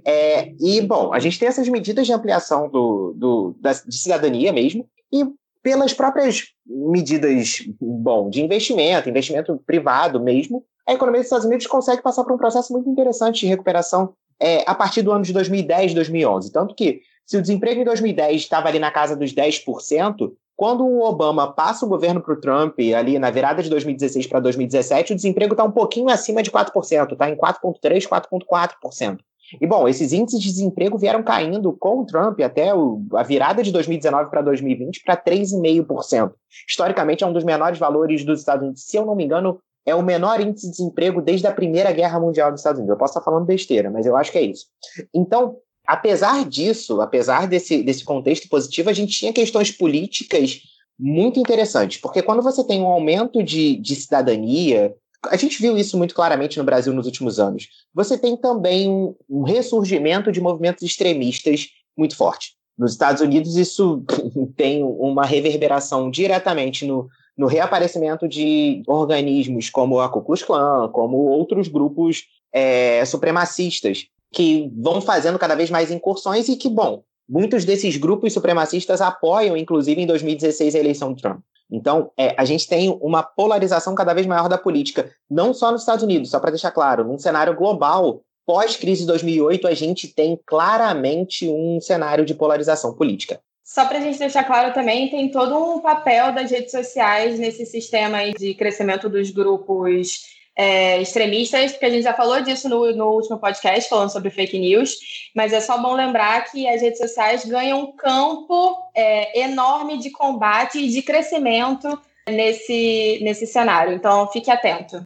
É, 0.05 0.51
e, 0.59 0.81
bom, 0.81 1.13
a 1.13 1.19
gente 1.19 1.39
tem 1.39 1.47
essas 1.47 1.67
medidas 1.67 2.05
de 2.05 2.13
ampliação 2.13 2.69
do, 2.69 3.13
do, 3.15 3.55
da, 3.59 3.73
de 3.73 3.97
cidadania 3.97 4.53
mesmo, 4.53 4.87
e 5.11 5.25
pelas 5.63 5.93
próprias 5.93 6.43
medidas, 6.65 7.63
bom, 7.81 8.29
de 8.29 8.41
investimento, 8.41 9.09
investimento 9.09 9.61
privado 9.65 10.19
mesmo, 10.19 10.63
a 10.87 10.93
economia 10.93 11.19
dos 11.19 11.25
Estados 11.25 11.45
Unidos 11.45 11.67
consegue 11.67 12.01
passar 12.01 12.23
por 12.23 12.33
um 12.33 12.37
processo 12.37 12.71
muito 12.71 12.89
interessante 12.89 13.41
de 13.41 13.47
recuperação 13.47 14.13
é, 14.39 14.63
a 14.65 14.73
partir 14.73 15.01
do 15.01 15.11
ano 15.11 15.23
de 15.23 15.33
2010, 15.33 15.93
2011. 15.93 16.51
Tanto 16.51 16.73
que 16.73 17.01
se 17.27 17.37
o 17.37 17.41
desemprego 17.41 17.81
em 17.81 17.83
2010 17.83 18.41
estava 18.41 18.69
ali 18.69 18.79
na 18.79 18.89
casa 18.89 19.13
dos 19.15 19.33
10%, 19.33 20.31
quando 20.55 20.83
o 20.83 21.03
Obama 21.03 21.51
passa 21.51 21.85
o 21.85 21.89
governo 21.89 22.21
para 22.21 22.33
o 22.33 22.39
Trump, 22.39 22.79
ali 22.97 23.19
na 23.19 23.29
virada 23.29 23.61
de 23.61 23.69
2016 23.69 24.25
para 24.25 24.39
2017, 24.39 25.11
o 25.11 25.15
desemprego 25.15 25.53
está 25.53 25.63
um 25.63 25.71
pouquinho 25.71 26.09
acima 26.09 26.41
de 26.41 26.49
4%, 26.49 27.11
está 27.11 27.29
em 27.29 27.35
4,3%, 27.35 28.07
4,4%. 28.07 29.19
E, 29.61 29.67
bom, 29.67 29.87
esses 29.87 30.11
índices 30.13 30.41
de 30.41 30.49
desemprego 30.49 30.97
vieram 30.97 31.21
caindo 31.21 31.71
com 31.73 31.99
o 31.99 32.05
Trump 32.05 32.39
até 32.39 32.73
o, 32.73 33.01
a 33.13 33.23
virada 33.23 33.61
de 33.61 33.71
2019 33.71 34.29
para 34.29 34.41
2020 34.41 35.03
para 35.03 35.15
3,5%. 35.15 36.31
Historicamente, 36.67 37.23
é 37.23 37.27
um 37.27 37.33
dos 37.33 37.43
menores 37.43 37.77
valores 37.77 38.25
dos 38.25 38.39
Estados 38.39 38.63
Unidos. 38.63 38.83
Se 38.83 38.97
eu 38.97 39.05
não 39.05 39.15
me 39.15 39.25
engano, 39.25 39.59
é 39.85 39.93
o 39.93 40.03
menor 40.03 40.41
índice 40.41 40.65
de 40.65 40.71
desemprego 40.71 41.21
desde 41.21 41.47
a 41.47 41.53
Primeira 41.53 41.91
Guerra 41.91 42.19
Mundial 42.19 42.51
dos 42.51 42.59
Estados 42.59 42.79
Unidos. 42.79 42.93
Eu 42.93 42.97
posso 42.97 43.11
estar 43.11 43.23
falando 43.23 43.45
besteira, 43.45 43.89
mas 43.89 44.05
eu 44.05 44.17
acho 44.17 44.31
que 44.31 44.37
é 44.37 44.41
isso. 44.41 44.65
Então, 45.13 45.57
apesar 45.87 46.43
disso, 46.47 46.99
apesar 46.99 47.47
desse, 47.47 47.81
desse 47.81 48.03
contexto 48.03 48.49
positivo, 48.49 48.89
a 48.89 48.93
gente 48.93 49.17
tinha 49.17 49.31
questões 49.31 49.71
políticas 49.71 50.59
muito 50.99 51.39
interessantes, 51.39 51.99
porque 51.99 52.21
quando 52.21 52.41
você 52.41 52.63
tem 52.63 52.81
um 52.81 52.87
aumento 52.87 53.41
de, 53.41 53.77
de 53.77 53.95
cidadania, 53.95 54.93
a 55.25 55.37
gente 55.37 55.61
viu 55.61 55.77
isso 55.77 55.97
muito 55.97 56.13
claramente 56.13 56.57
no 56.57 56.63
Brasil 56.63 56.93
nos 56.93 57.05
últimos 57.05 57.39
anos, 57.39 57.69
você 57.93 58.17
tem 58.17 58.35
também 58.35 58.89
um, 58.89 59.15
um 59.29 59.43
ressurgimento 59.43 60.31
de 60.31 60.41
movimentos 60.41 60.83
extremistas 60.83 61.67
muito 61.95 62.15
forte. 62.15 62.57
Nos 62.77 62.91
Estados 62.91 63.21
Unidos, 63.21 63.55
isso 63.55 64.03
tem 64.57 64.83
uma 64.83 65.25
reverberação 65.25 66.11
diretamente 66.11 66.85
no, 66.85 67.07
no 67.37 67.47
reaparecimento 67.47 68.27
de 68.27 68.83
organismos 68.87 69.69
como 69.69 69.99
a 69.99 70.09
Ku 70.09 70.21
Klux 70.21 70.43
Klan, 70.43 70.89
como 70.89 71.17
outros 71.17 71.67
grupos 71.67 72.23
é, 72.51 73.03
supremacistas, 73.05 74.07
que 74.31 74.71
vão 74.75 75.01
fazendo 75.01 75.39
cada 75.39 75.55
vez 75.55 75.69
mais 75.69 75.91
incursões 75.91 76.49
e 76.49 76.55
que, 76.55 76.69
bom, 76.69 77.03
muitos 77.27 77.65
desses 77.65 77.97
grupos 77.97 78.33
supremacistas 78.33 79.01
apoiam, 79.01 79.57
inclusive, 79.57 80.01
em 80.01 80.07
2016, 80.07 80.75
a 80.75 80.79
eleição 80.79 81.13
de 81.13 81.21
Trump. 81.21 81.39
Então, 81.69 82.11
é, 82.17 82.33
a 82.37 82.45
gente 82.45 82.67
tem 82.67 82.97
uma 83.01 83.21
polarização 83.21 83.93
cada 83.93 84.13
vez 84.13 84.25
maior 84.25 84.47
da 84.47 84.57
política, 84.57 85.11
não 85.29 85.53
só 85.53 85.71
nos 85.71 85.81
Estados 85.81 86.03
Unidos, 86.03 86.29
só 86.29 86.39
para 86.39 86.51
deixar 86.51 86.71
claro, 86.71 87.03
num 87.03 87.17
cenário 87.17 87.55
global, 87.55 88.21
pós-crise 88.45 89.01
de 89.01 89.07
2008, 89.07 89.67
a 89.67 89.73
gente 89.73 90.07
tem 90.07 90.39
claramente 90.45 91.49
um 91.49 91.81
cenário 91.81 92.25
de 92.25 92.33
polarização 92.33 92.93
política. 92.93 93.41
Só 93.65 93.85
para 93.85 93.97
a 93.97 94.01
gente 94.01 94.17
deixar 94.17 94.45
claro 94.45 94.73
também, 94.73 95.09
tem 95.09 95.29
todo 95.29 95.57
um 95.57 95.81
papel 95.81 96.33
das 96.33 96.49
redes 96.49 96.71
sociais 96.71 97.37
nesse 97.37 97.65
sistema 97.65 98.19
de 98.31 98.53
crescimento 98.55 99.09
dos 99.09 99.29
grupos 99.29 100.36
é, 100.57 100.99
extremistas, 100.99 101.71
porque 101.73 101.85
a 101.85 101.89
gente 101.91 102.03
já 102.03 102.15
falou 102.15 102.41
disso 102.41 102.67
no, 102.67 102.91
no 102.95 103.09
último 103.11 103.37
podcast, 103.37 103.87
falando 103.87 104.09
sobre 104.09 104.31
fake 104.31 104.57
news, 104.57 104.97
mas 105.35 105.53
é 105.53 105.61
só 105.61 105.77
bom 105.77 105.93
lembrar 105.93 106.45
que 106.45 106.67
as 106.67 106.81
redes 106.81 106.97
sociais 106.97 107.45
ganham 107.45 107.79
um 107.81 107.95
campo 107.95 108.75
é, 108.95 109.39
enorme 109.41 109.99
de 109.99 110.09
combate 110.09 110.79
e 110.79 110.89
de 110.89 111.03
crescimento 111.03 111.87
nesse, 112.27 113.19
nesse 113.21 113.45
cenário. 113.45 113.93
Então, 113.93 114.27
fique 114.31 114.49
atento. 114.49 115.05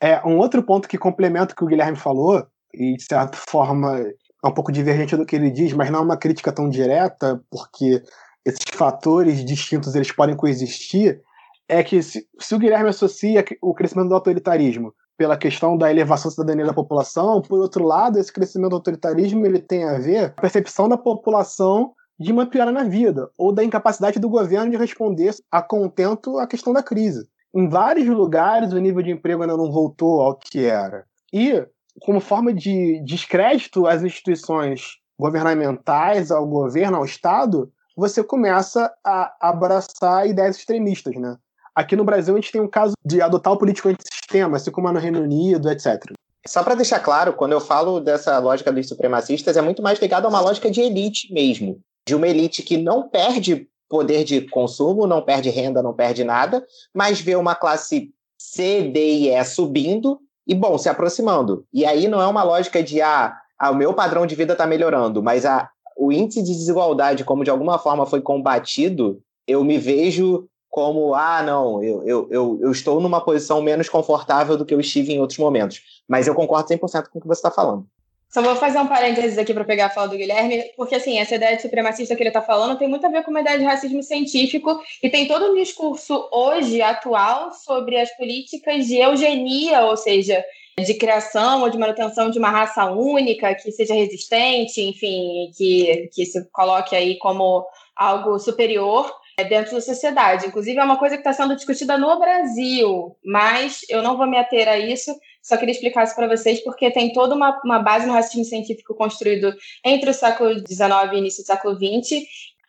É, 0.00 0.20
um 0.26 0.36
outro 0.38 0.62
ponto 0.64 0.88
que 0.88 0.98
complementa 0.98 1.52
o 1.52 1.56
que 1.56 1.64
o 1.64 1.68
Guilherme 1.68 1.96
falou, 1.96 2.44
e 2.74 2.96
de 2.96 3.02
certa 3.04 3.38
forma 3.48 4.00
é 4.44 4.48
um 4.48 4.52
pouco 4.52 4.72
divergente 4.72 5.16
do 5.16 5.24
que 5.24 5.36
ele 5.36 5.50
diz, 5.50 5.72
mas 5.72 5.90
não 5.90 6.00
é 6.00 6.02
uma 6.02 6.16
crítica 6.16 6.52
tão 6.52 6.68
direta, 6.68 7.40
porque 7.50 8.02
esses 8.44 8.64
fatores 8.72 9.44
distintos 9.44 9.94
eles 9.94 10.10
podem 10.10 10.36
coexistir, 10.36 11.20
é 11.68 11.82
que 11.84 12.02
se, 12.02 12.26
se 12.38 12.54
o 12.54 12.58
Guilherme 12.58 12.88
associa 12.88 13.44
o 13.60 13.74
crescimento 13.74 14.08
do 14.08 14.14
autoritarismo 14.14 14.94
pela 15.16 15.36
questão 15.36 15.76
da 15.76 15.90
elevação 15.90 16.30
da 16.30 16.34
cidadania 16.34 16.64
da 16.64 16.72
população, 16.72 17.42
por 17.42 17.58
outro 17.60 17.84
lado, 17.84 18.18
esse 18.18 18.32
crescimento 18.32 18.70
do 18.70 18.76
autoritarismo 18.76 19.44
ele 19.44 19.58
tem 19.58 19.84
a 19.84 19.98
ver 19.98 20.32
com 20.34 20.40
a 20.40 20.42
percepção 20.42 20.88
da 20.88 20.96
população 20.96 21.92
de 22.18 22.32
uma 22.32 22.46
piora 22.46 22.72
na 22.72 22.84
vida, 22.84 23.30
ou 23.36 23.52
da 23.52 23.62
incapacidade 23.62 24.18
do 24.18 24.28
governo 24.28 24.70
de 24.70 24.76
responder 24.76 25.34
a 25.52 25.62
contento 25.62 26.38
à 26.38 26.46
questão 26.46 26.72
da 26.72 26.82
crise. 26.82 27.28
Em 27.54 27.68
vários 27.68 28.08
lugares, 28.08 28.72
o 28.72 28.78
nível 28.78 29.02
de 29.02 29.10
emprego 29.10 29.42
ainda 29.42 29.56
não 29.56 29.70
voltou 29.70 30.20
ao 30.20 30.36
que 30.36 30.64
era. 30.64 31.04
E, 31.32 31.64
como 32.00 32.20
forma 32.20 32.52
de 32.52 33.02
descrédito 33.04 33.86
às 33.86 34.02
instituições 34.02 34.98
governamentais, 35.18 36.30
ao 36.30 36.46
governo, 36.46 36.98
ao 36.98 37.04
Estado, 37.04 37.70
você 37.96 38.22
começa 38.22 38.92
a 39.04 39.34
abraçar 39.40 40.28
ideias 40.28 40.56
extremistas, 40.56 41.16
né? 41.16 41.36
Aqui 41.78 41.94
no 41.94 42.02
Brasil, 42.02 42.34
a 42.34 42.40
gente 42.40 42.50
tem 42.50 42.60
um 42.60 42.66
caso 42.66 42.94
de 43.06 43.22
adotar 43.22 43.52
o 43.52 43.56
político 43.56 43.88
antissistema, 43.88 44.56
assim 44.56 44.68
como 44.68 44.88
é 44.88 44.92
no 44.92 44.98
Reino 44.98 45.20
Unido, 45.20 45.70
etc. 45.70 46.12
Só 46.44 46.64
para 46.64 46.74
deixar 46.74 46.98
claro, 46.98 47.34
quando 47.34 47.52
eu 47.52 47.60
falo 47.60 48.00
dessa 48.00 48.36
lógica 48.40 48.72
dos 48.72 48.88
supremacistas, 48.88 49.56
é 49.56 49.62
muito 49.62 49.80
mais 49.80 50.00
ligado 50.00 50.24
a 50.24 50.28
uma 50.28 50.40
lógica 50.40 50.68
de 50.68 50.80
elite 50.80 51.32
mesmo. 51.32 51.78
De 52.04 52.16
uma 52.16 52.26
elite 52.26 52.64
que 52.64 52.76
não 52.76 53.08
perde 53.08 53.68
poder 53.88 54.24
de 54.24 54.40
consumo, 54.40 55.06
não 55.06 55.22
perde 55.22 55.50
renda, 55.50 55.80
não 55.80 55.94
perde 55.94 56.24
nada, 56.24 56.66
mas 56.92 57.20
vê 57.20 57.36
uma 57.36 57.54
classe 57.54 58.10
C, 58.36 58.82
D 58.82 59.12
e 59.12 59.28
E 59.28 59.44
subindo 59.44 60.18
e, 60.48 60.56
bom, 60.56 60.76
se 60.78 60.88
aproximando. 60.88 61.64
E 61.72 61.86
aí 61.86 62.08
não 62.08 62.20
é 62.20 62.26
uma 62.26 62.42
lógica 62.42 62.82
de, 62.82 63.00
ah, 63.00 63.36
ah 63.56 63.70
o 63.70 63.76
meu 63.76 63.94
padrão 63.94 64.26
de 64.26 64.34
vida 64.34 64.54
está 64.54 64.66
melhorando, 64.66 65.22
mas 65.22 65.46
a, 65.46 65.70
o 65.96 66.10
índice 66.10 66.42
de 66.42 66.50
desigualdade, 66.50 67.22
como 67.22 67.44
de 67.44 67.50
alguma 67.50 67.78
forma 67.78 68.04
foi 68.04 68.20
combatido, 68.20 69.22
eu 69.46 69.62
me 69.62 69.78
vejo 69.78 70.48
como, 70.68 71.14
ah, 71.14 71.42
não, 71.42 71.82
eu, 71.82 72.02
eu, 72.06 72.28
eu, 72.30 72.58
eu, 72.62 72.72
estou 72.72 73.00
numa 73.00 73.24
posição 73.24 73.62
menos 73.62 73.88
confortável 73.88 74.56
do 74.56 74.64
que 74.64 74.74
eu 74.74 74.80
estive 74.80 75.12
em 75.12 75.20
outros 75.20 75.38
momentos. 75.38 76.02
Mas 76.06 76.26
eu 76.26 76.34
concordo 76.34 76.68
100% 76.68 77.08
com 77.08 77.18
o 77.18 77.22
que 77.22 77.28
você 77.28 77.38
está 77.38 77.50
falando. 77.50 77.86
Só 78.28 78.42
vou 78.42 78.54
fazer 78.56 78.78
um 78.78 78.86
parênteses 78.86 79.38
aqui 79.38 79.54
para 79.54 79.64
pegar 79.64 79.86
a 79.86 79.90
fala 79.90 80.08
do 80.08 80.16
Guilherme, 80.16 80.62
porque 80.76 80.94
assim, 80.94 81.18
essa 81.18 81.36
ideia 81.36 81.56
de 81.56 81.62
supremacista 81.62 82.14
que 82.14 82.22
ele 82.22 82.28
está 82.28 82.42
falando 82.42 82.78
tem 82.78 82.86
muito 82.86 83.06
a 83.06 83.08
ver 83.08 83.22
com 83.22 83.30
uma 83.30 83.40
ideia 83.40 83.58
de 83.58 83.64
racismo 83.64 84.02
científico 84.02 84.78
e 85.02 85.08
tem 85.08 85.26
todo 85.26 85.50
um 85.50 85.54
discurso 85.54 86.28
hoje, 86.30 86.82
atual, 86.82 87.52
sobre 87.52 87.98
as 87.98 88.14
políticas 88.18 88.86
de 88.86 88.96
eugenia, 88.96 89.86
ou 89.86 89.96
seja, 89.96 90.44
de 90.78 90.92
criação 90.94 91.62
ou 91.62 91.70
de 91.70 91.78
manutenção 91.78 92.30
de 92.30 92.38
uma 92.38 92.50
raça 92.50 92.84
única 92.90 93.54
que 93.54 93.72
seja 93.72 93.94
resistente, 93.94 94.82
enfim, 94.82 95.50
que, 95.56 96.10
que 96.12 96.26
se 96.26 96.44
coloque 96.50 96.94
aí 96.94 97.16
como 97.16 97.66
algo 97.96 98.38
superior 98.38 99.10
dentro 99.44 99.74
da 99.74 99.80
sociedade. 99.80 100.46
Inclusive, 100.46 100.78
é 100.78 100.84
uma 100.84 100.98
coisa 100.98 101.16
que 101.16 101.20
está 101.20 101.32
sendo 101.32 101.54
discutida 101.54 101.96
no 101.96 102.18
Brasil, 102.18 103.16
mas 103.24 103.80
eu 103.88 104.02
não 104.02 104.16
vou 104.16 104.26
me 104.26 104.38
ater 104.38 104.68
a 104.68 104.78
isso. 104.78 105.14
Só 105.42 105.56
queria 105.56 105.72
explicar 105.72 106.04
isso 106.04 106.14
para 106.14 106.28
vocês, 106.28 106.62
porque 106.62 106.90
tem 106.90 107.12
toda 107.12 107.34
uma, 107.34 107.60
uma 107.64 107.78
base 107.78 108.06
no 108.06 108.12
racismo 108.12 108.44
científico 108.44 108.94
construído 108.94 109.52
entre 109.84 110.10
o 110.10 110.14
século 110.14 110.54
XIX 110.58 111.12
e 111.12 111.16
início 111.16 111.42
do 111.42 111.46
século 111.46 111.74
XX, 111.74 112.22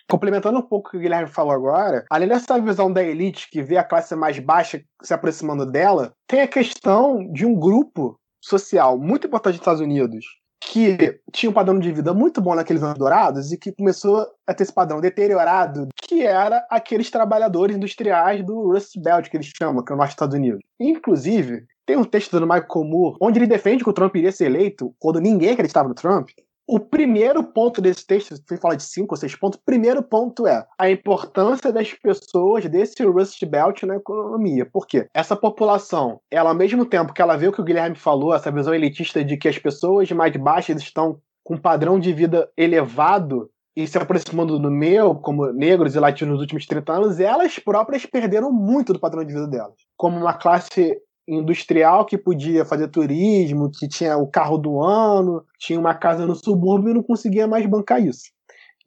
Complementando 0.10 0.58
um 0.58 0.64
pouco 0.64 0.88
o 0.88 0.92
que 0.92 0.98
o 0.98 1.00
Guilherme 1.00 1.30
falou 1.30 1.54
agora, 1.54 2.04
além 2.10 2.28
dessa 2.28 2.60
visão 2.60 2.92
da 2.92 3.04
elite 3.04 3.48
que 3.48 3.62
vê 3.62 3.78
a 3.78 3.84
classe 3.84 4.16
mais 4.16 4.40
baixa 4.40 4.84
se 5.04 5.14
aproximando 5.14 5.68
dela, 5.68 6.14
tem 6.26 6.42
a 6.42 6.48
questão 6.48 7.32
de 7.32 7.46
um 7.46 7.54
grupo 7.54 8.20
social 8.42 8.98
muito 8.98 9.28
importante 9.28 9.54
nos 9.54 9.62
Estados 9.62 9.82
Unidos, 9.82 10.26
que 10.60 11.20
tinha 11.32 11.50
um 11.50 11.54
padrão 11.54 11.80
de 11.80 11.92
vida 11.92 12.14
muito 12.14 12.42
bom 12.42 12.54
naqueles 12.54 12.84
anos 12.84 12.98
dourados 12.98 13.52
e 13.52 13.58
que 13.58 13.72
começou 13.72 14.28
a 14.46 14.54
ter 14.54 14.64
esse 14.64 14.74
padrão 14.74 15.00
deteriorado, 15.00 15.88
que 15.96 16.24
era 16.24 16.66
aqueles 16.70 17.10
trabalhadores 17.10 17.76
industriais 17.76 18.46
do 18.46 18.72
Rust 18.72 18.98
Belt, 19.00 19.30
que 19.30 19.38
eles 19.38 19.52
chamam, 19.58 19.84
que 19.84 19.92
é 19.92 19.96
o 19.96 19.98
norte 19.98 20.10
dos 20.10 20.16
Estados 20.16 20.36
Unidos. 20.36 20.60
Inclusive, 20.80 21.66
tem 21.86 21.98
um 21.98 22.04
texto 22.04 22.40
do 22.40 22.46
Michael 22.46 22.86
Moore, 22.86 23.18
onde 23.20 23.40
ele 23.40 23.48
defende 23.48 23.84
que 23.84 23.90
o 23.90 23.94
Trump 23.94 24.16
iria 24.16 24.32
ser 24.32 24.46
eleito 24.46 24.94
quando 25.00 25.20
ninguém 25.20 25.52
acreditava 25.52 25.88
no 25.88 25.96
Trump, 25.96 26.30
o 26.70 26.80
primeiro 26.80 27.44
ponto 27.44 27.82
desse 27.82 28.06
texto, 28.06 28.36
se 28.36 28.58
fala 28.58 28.78
de 28.78 28.84
cinco 28.84 29.16
ou 29.16 29.18
seis 29.18 29.36
pontos, 29.36 29.60
o 29.60 29.66
primeiro 29.66 30.04
ponto 30.04 30.46
é 30.46 30.64
a 30.78 30.88
importância 30.88 31.74
das 31.74 31.92
pessoas 31.94 32.64
desse 32.70 33.04
Rust 33.04 33.44
Belt 33.44 33.82
na 33.84 33.96
economia. 33.96 34.68
Por 34.68 34.86
quê? 34.86 35.08
Essa 35.12 35.36
população, 35.36 36.22
ela 36.30 36.52
ao 36.52 36.56
mesmo 36.56 36.86
tempo 36.86 37.12
que 37.12 37.24
ela 37.24 37.36
vê 37.36 37.48
o 37.48 37.52
que 37.52 37.60
o 37.60 37.64
Guilherme 37.64 37.96
falou, 37.96 38.36
essa 38.36 38.52
visão 38.52 38.72
elitista 38.72 39.24
de 39.26 39.36
que 39.36 39.48
as 39.48 39.58
pessoas 39.58 40.12
mais 40.12 40.36
baixas 40.38 40.80
estão 40.80 41.20
com 41.44 41.56
um 41.56 41.60
padrão 41.60 42.00
de 42.00 42.14
vida 42.14 42.48
elevado 42.56 43.50
e 43.76 43.88
se 43.88 43.98
aproximando 43.98 44.60
do 44.60 44.70
meu, 44.70 45.16
como 45.16 45.52
negros 45.52 45.96
e 45.96 46.00
latinos 46.00 46.34
nos 46.34 46.42
últimos 46.42 46.68
30 46.68 46.94
anos, 46.94 47.20
elas 47.20 47.58
próprias 47.58 48.06
perderam 48.06 48.52
muito 48.52 48.94
do 48.94 49.00
padrão 49.00 49.24
de 49.24 49.34
vida 49.34 49.48
delas. 49.48 49.74
Como 49.98 50.20
uma 50.20 50.34
classe 50.34 50.96
industrial 51.36 52.06
que 52.06 52.18
podia 52.18 52.66
fazer 52.66 52.88
turismo, 52.88 53.70
que 53.72 53.88
tinha 53.88 54.18
o 54.18 54.28
carro 54.28 54.58
do 54.58 54.82
ano, 54.82 55.44
tinha 55.58 55.80
uma 55.80 55.94
casa 55.94 56.26
no 56.26 56.36
subúrbio 56.36 56.92
e 56.92 56.94
não 56.94 57.04
conseguia 57.04 57.48
mais 57.48 57.66
bancar 57.66 58.02
isso. 58.02 58.32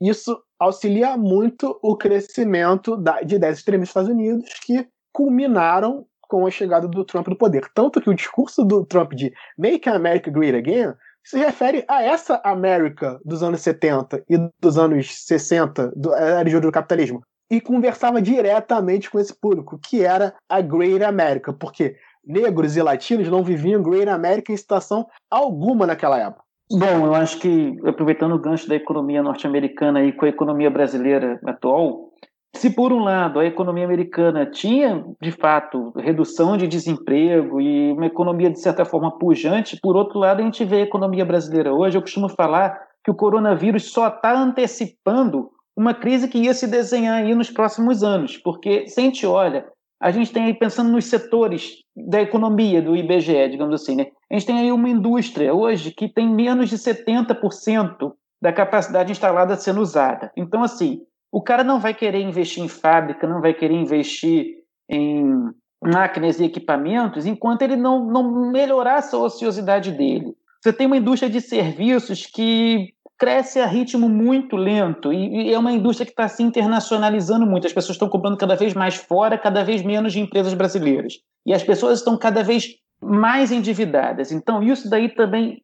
Isso 0.00 0.36
auxilia 0.58 1.16
muito 1.16 1.78
o 1.82 1.96
crescimento 1.96 2.96
de 3.24 3.36
ideias 3.36 3.58
extremistas 3.58 4.04
dos 4.04 4.10
Estados 4.10 4.10
Unidos 4.10 4.54
que 4.66 4.86
culminaram 5.12 6.04
com 6.22 6.46
a 6.46 6.50
chegada 6.50 6.88
do 6.88 7.04
Trump 7.04 7.28
no 7.28 7.36
poder. 7.36 7.68
Tanto 7.74 8.00
que 8.00 8.10
o 8.10 8.14
discurso 8.14 8.64
do 8.64 8.84
Trump 8.84 9.12
de 9.12 9.32
Make 9.56 9.88
America 9.88 10.30
Great 10.30 10.56
Again 10.56 10.94
se 11.24 11.38
refere 11.38 11.84
a 11.88 12.02
essa 12.02 12.40
América 12.44 13.20
dos 13.24 13.42
anos 13.42 13.60
70 13.60 14.24
e 14.28 14.38
dos 14.60 14.76
anos 14.76 15.24
60, 15.26 15.92
do, 15.94 16.12
era 16.14 16.60
do 16.60 16.72
capitalismo, 16.72 17.22
e 17.50 17.60
conversava 17.60 18.20
diretamente 18.20 19.10
com 19.10 19.20
esse 19.20 19.38
público, 19.38 19.78
que 19.78 20.02
era 20.02 20.34
a 20.48 20.60
Great 20.60 21.04
America, 21.04 21.52
porque 21.52 21.96
negros 22.24 22.76
e 22.76 22.82
latinos 22.82 23.28
não 23.28 23.42
viviam 23.42 23.82
Great 23.82 24.08
America 24.08 24.52
em 24.52 24.56
situação 24.56 25.06
alguma 25.30 25.86
naquela 25.86 26.18
época. 26.18 26.42
Bom, 26.70 27.06
eu 27.06 27.14
acho 27.14 27.38
que, 27.38 27.76
aproveitando 27.86 28.34
o 28.34 28.38
gancho 28.38 28.68
da 28.68 28.74
economia 28.74 29.22
norte-americana 29.22 30.02
e 30.02 30.12
com 30.12 30.24
a 30.24 30.28
economia 30.28 30.70
brasileira 30.70 31.38
atual, 31.44 32.12
se 32.54 32.70
por 32.70 32.92
um 32.92 33.00
lado 33.00 33.40
a 33.40 33.44
economia 33.44 33.84
americana 33.84 34.46
tinha, 34.46 35.04
de 35.20 35.32
fato, 35.32 35.92
redução 35.96 36.56
de 36.56 36.66
desemprego 36.68 37.60
e 37.60 37.92
uma 37.92 38.06
economia, 38.06 38.50
de 38.50 38.60
certa 38.60 38.84
forma, 38.84 39.18
pujante, 39.18 39.78
por 39.82 39.96
outro 39.96 40.18
lado, 40.18 40.40
a 40.40 40.44
gente 40.44 40.64
vê 40.64 40.76
a 40.76 40.84
economia 40.84 41.24
brasileira 41.24 41.74
hoje. 41.74 41.96
Eu 41.96 42.02
costumo 42.02 42.28
falar 42.28 42.78
que 43.04 43.10
o 43.10 43.14
coronavírus 43.14 43.90
só 43.90 44.08
está 44.08 44.32
antecipando 44.38 45.50
uma 45.76 45.94
crise 45.94 46.28
que 46.28 46.38
ia 46.38 46.54
se 46.54 46.66
desenhar 46.66 47.22
aí 47.22 47.34
nos 47.34 47.50
próximos 47.50 48.02
anos, 48.02 48.36
porque 48.36 48.86
se 48.86 49.00
a 49.00 49.04
gente 49.04 49.26
olha 49.26 49.66
a 50.02 50.10
gente 50.10 50.32
tem 50.32 50.46
aí, 50.46 50.54
pensando 50.54 50.90
nos 50.90 51.04
setores 51.04 51.76
da 51.96 52.20
economia 52.20 52.82
do 52.82 52.96
IBGE, 52.96 53.48
digamos 53.50 53.80
assim, 53.80 53.94
né? 53.94 54.08
a 54.28 54.34
gente 54.34 54.46
tem 54.46 54.58
aí 54.58 54.72
uma 54.72 54.88
indústria 54.88 55.54
hoje 55.54 55.92
que 55.92 56.08
tem 56.08 56.28
menos 56.28 56.68
de 56.68 56.76
70% 56.76 58.12
da 58.42 58.52
capacidade 58.52 59.12
instalada 59.12 59.54
sendo 59.54 59.80
usada. 59.80 60.32
Então, 60.36 60.64
assim, 60.64 61.02
o 61.30 61.40
cara 61.40 61.62
não 61.62 61.78
vai 61.78 61.94
querer 61.94 62.20
investir 62.20 62.64
em 62.64 62.68
fábrica, 62.68 63.28
não 63.28 63.40
vai 63.40 63.54
querer 63.54 63.74
investir 63.74 64.56
em 64.90 65.52
máquinas 65.80 66.40
e 66.40 66.46
equipamentos 66.46 67.24
enquanto 67.24 67.62
ele 67.62 67.76
não, 67.76 68.04
não 68.04 68.50
melhorar 68.50 68.98
essa 68.98 69.16
ociosidade 69.16 69.92
dele. 69.92 70.34
Você 70.60 70.72
tem 70.72 70.88
uma 70.88 70.96
indústria 70.96 71.30
de 71.30 71.40
serviços 71.40 72.26
que 72.26 72.92
cresce 73.18 73.60
a 73.60 73.66
ritmo 73.66 74.08
muito 74.08 74.56
lento 74.56 75.12
e, 75.12 75.48
e 75.48 75.52
é 75.52 75.58
uma 75.58 75.72
indústria 75.72 76.04
que 76.04 76.12
está 76.12 76.28
se 76.28 76.42
internacionalizando 76.42 77.46
muito. 77.46 77.66
As 77.66 77.72
pessoas 77.72 77.94
estão 77.94 78.08
comprando 78.08 78.36
cada 78.36 78.56
vez 78.56 78.74
mais 78.74 78.96
fora, 78.96 79.38
cada 79.38 79.62
vez 79.62 79.82
menos 79.82 80.12
de 80.12 80.20
empresas 80.20 80.54
brasileiras. 80.54 81.14
E 81.46 81.52
as 81.52 81.62
pessoas 81.62 81.98
estão 81.98 82.16
cada 82.16 82.42
vez 82.42 82.76
mais 83.02 83.50
endividadas. 83.50 84.32
Então, 84.32 84.62
isso 84.62 84.88
daí 84.88 85.08
também 85.08 85.62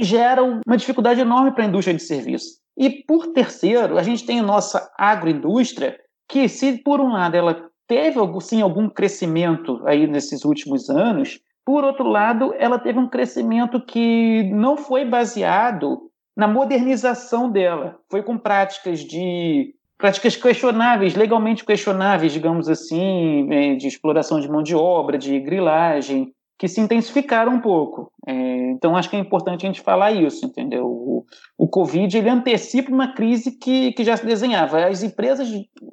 gera 0.00 0.42
uma 0.42 0.76
dificuldade 0.76 1.20
enorme 1.20 1.52
para 1.52 1.64
a 1.64 1.66
indústria 1.66 1.96
de 1.96 2.02
serviços. 2.02 2.60
E, 2.76 3.04
por 3.04 3.28
terceiro, 3.28 3.98
a 3.98 4.02
gente 4.02 4.24
tem 4.24 4.40
a 4.40 4.44
nossa 4.44 4.90
agroindústria, 4.96 5.98
que, 6.28 6.48
se 6.48 6.78
por 6.82 7.00
um 7.00 7.12
lado 7.12 7.36
ela 7.36 7.68
teve 7.86 8.18
sim 8.40 8.62
algum 8.62 8.88
crescimento 8.88 9.82
aí 9.84 10.06
nesses 10.06 10.44
últimos 10.44 10.88
anos, 10.88 11.40
por 11.64 11.84
outro 11.84 12.08
lado, 12.08 12.54
ela 12.58 12.78
teve 12.78 12.98
um 12.98 13.08
crescimento 13.08 13.80
que 13.84 14.44
não 14.52 14.76
foi 14.76 15.04
baseado 15.04 16.09
na 16.40 16.48
modernização 16.48 17.50
dela. 17.50 17.98
Foi 18.10 18.22
com 18.22 18.38
práticas 18.38 19.00
de 19.00 19.74
práticas 19.98 20.34
questionáveis, 20.36 21.14
legalmente 21.14 21.66
questionáveis, 21.66 22.32
digamos 22.32 22.66
assim, 22.66 23.52
é, 23.52 23.74
de 23.74 23.86
exploração 23.86 24.40
de 24.40 24.50
mão 24.50 24.62
de 24.62 24.74
obra, 24.74 25.18
de 25.18 25.38
grilagem, 25.38 26.32
que 26.58 26.66
se 26.66 26.80
intensificaram 26.80 27.52
um 27.52 27.60
pouco. 27.60 28.10
É, 28.26 28.32
então, 28.70 28.96
acho 28.96 29.10
que 29.10 29.16
é 29.16 29.18
importante 29.18 29.66
a 29.66 29.68
gente 29.68 29.82
falar 29.82 30.12
isso, 30.12 30.46
entendeu? 30.46 30.86
O, 30.86 31.26
o 31.58 31.68
Covid 31.68 32.16
ele 32.16 32.30
antecipa 32.30 32.90
uma 32.90 33.12
crise 33.12 33.58
que, 33.58 33.92
que 33.92 34.02
já 34.02 34.16
se 34.16 34.24
desenhava. 34.24 34.86
As 34.86 35.02
empresas 35.02 35.46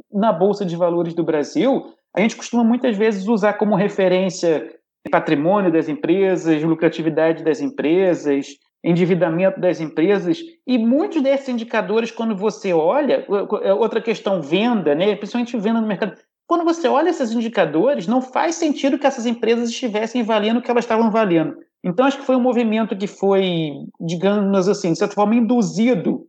na 0.10 0.32
Bolsa 0.32 0.64
de 0.64 0.78
Valores 0.78 1.14
do 1.14 1.26
Brasil, 1.26 1.94
a 2.16 2.22
gente 2.22 2.38
costuma 2.38 2.64
muitas 2.64 2.96
vezes 2.96 3.28
usar 3.28 3.56
como 3.56 3.76
referência 3.76 4.66
patrimônio 5.12 5.72
das 5.72 5.90
empresas, 5.90 6.64
lucratividade 6.64 7.44
das 7.44 7.62
empresas, 7.62 8.48
endividamento 8.84 9.60
das 9.60 9.82
empresas 9.82 10.40
e 10.66 10.78
muitos 10.78 11.22
desses 11.22 11.50
indicadores 11.50 12.12
quando 12.12 12.36
você 12.36 12.72
olha 12.74 13.26
é 13.64 13.74
outra 13.74 14.00
questão 14.00 14.42
venda 14.42 14.94
né 14.94 15.16
principalmente 15.16 15.58
venda 15.58 15.82
no 15.82 15.88
mercado 15.88 16.14
quando 16.48 16.64
você 16.64 16.88
olha 16.88 17.10
esses 17.10 17.34
indicadores, 17.34 18.08
não 18.08 18.22
faz 18.22 18.56
sentido 18.56 18.98
que 18.98 19.06
essas 19.06 19.26
empresas 19.26 19.70
estivessem 19.70 20.24
valendo 20.24 20.58
o 20.58 20.62
que 20.62 20.72
elas 20.72 20.86
estavam 20.86 21.12
valendo. 21.12 21.58
Então, 21.84 22.06
acho 22.06 22.18
que 22.18 22.26
foi 22.26 22.38
um 22.38 22.42
movimento 22.42 22.98
que 22.98 23.06
foi, 23.06 23.74
digamos 24.00 24.68
assim, 24.70 24.94
de 24.94 24.98
certa 24.98 25.14
forma, 25.14 25.36
induzido 25.36 26.26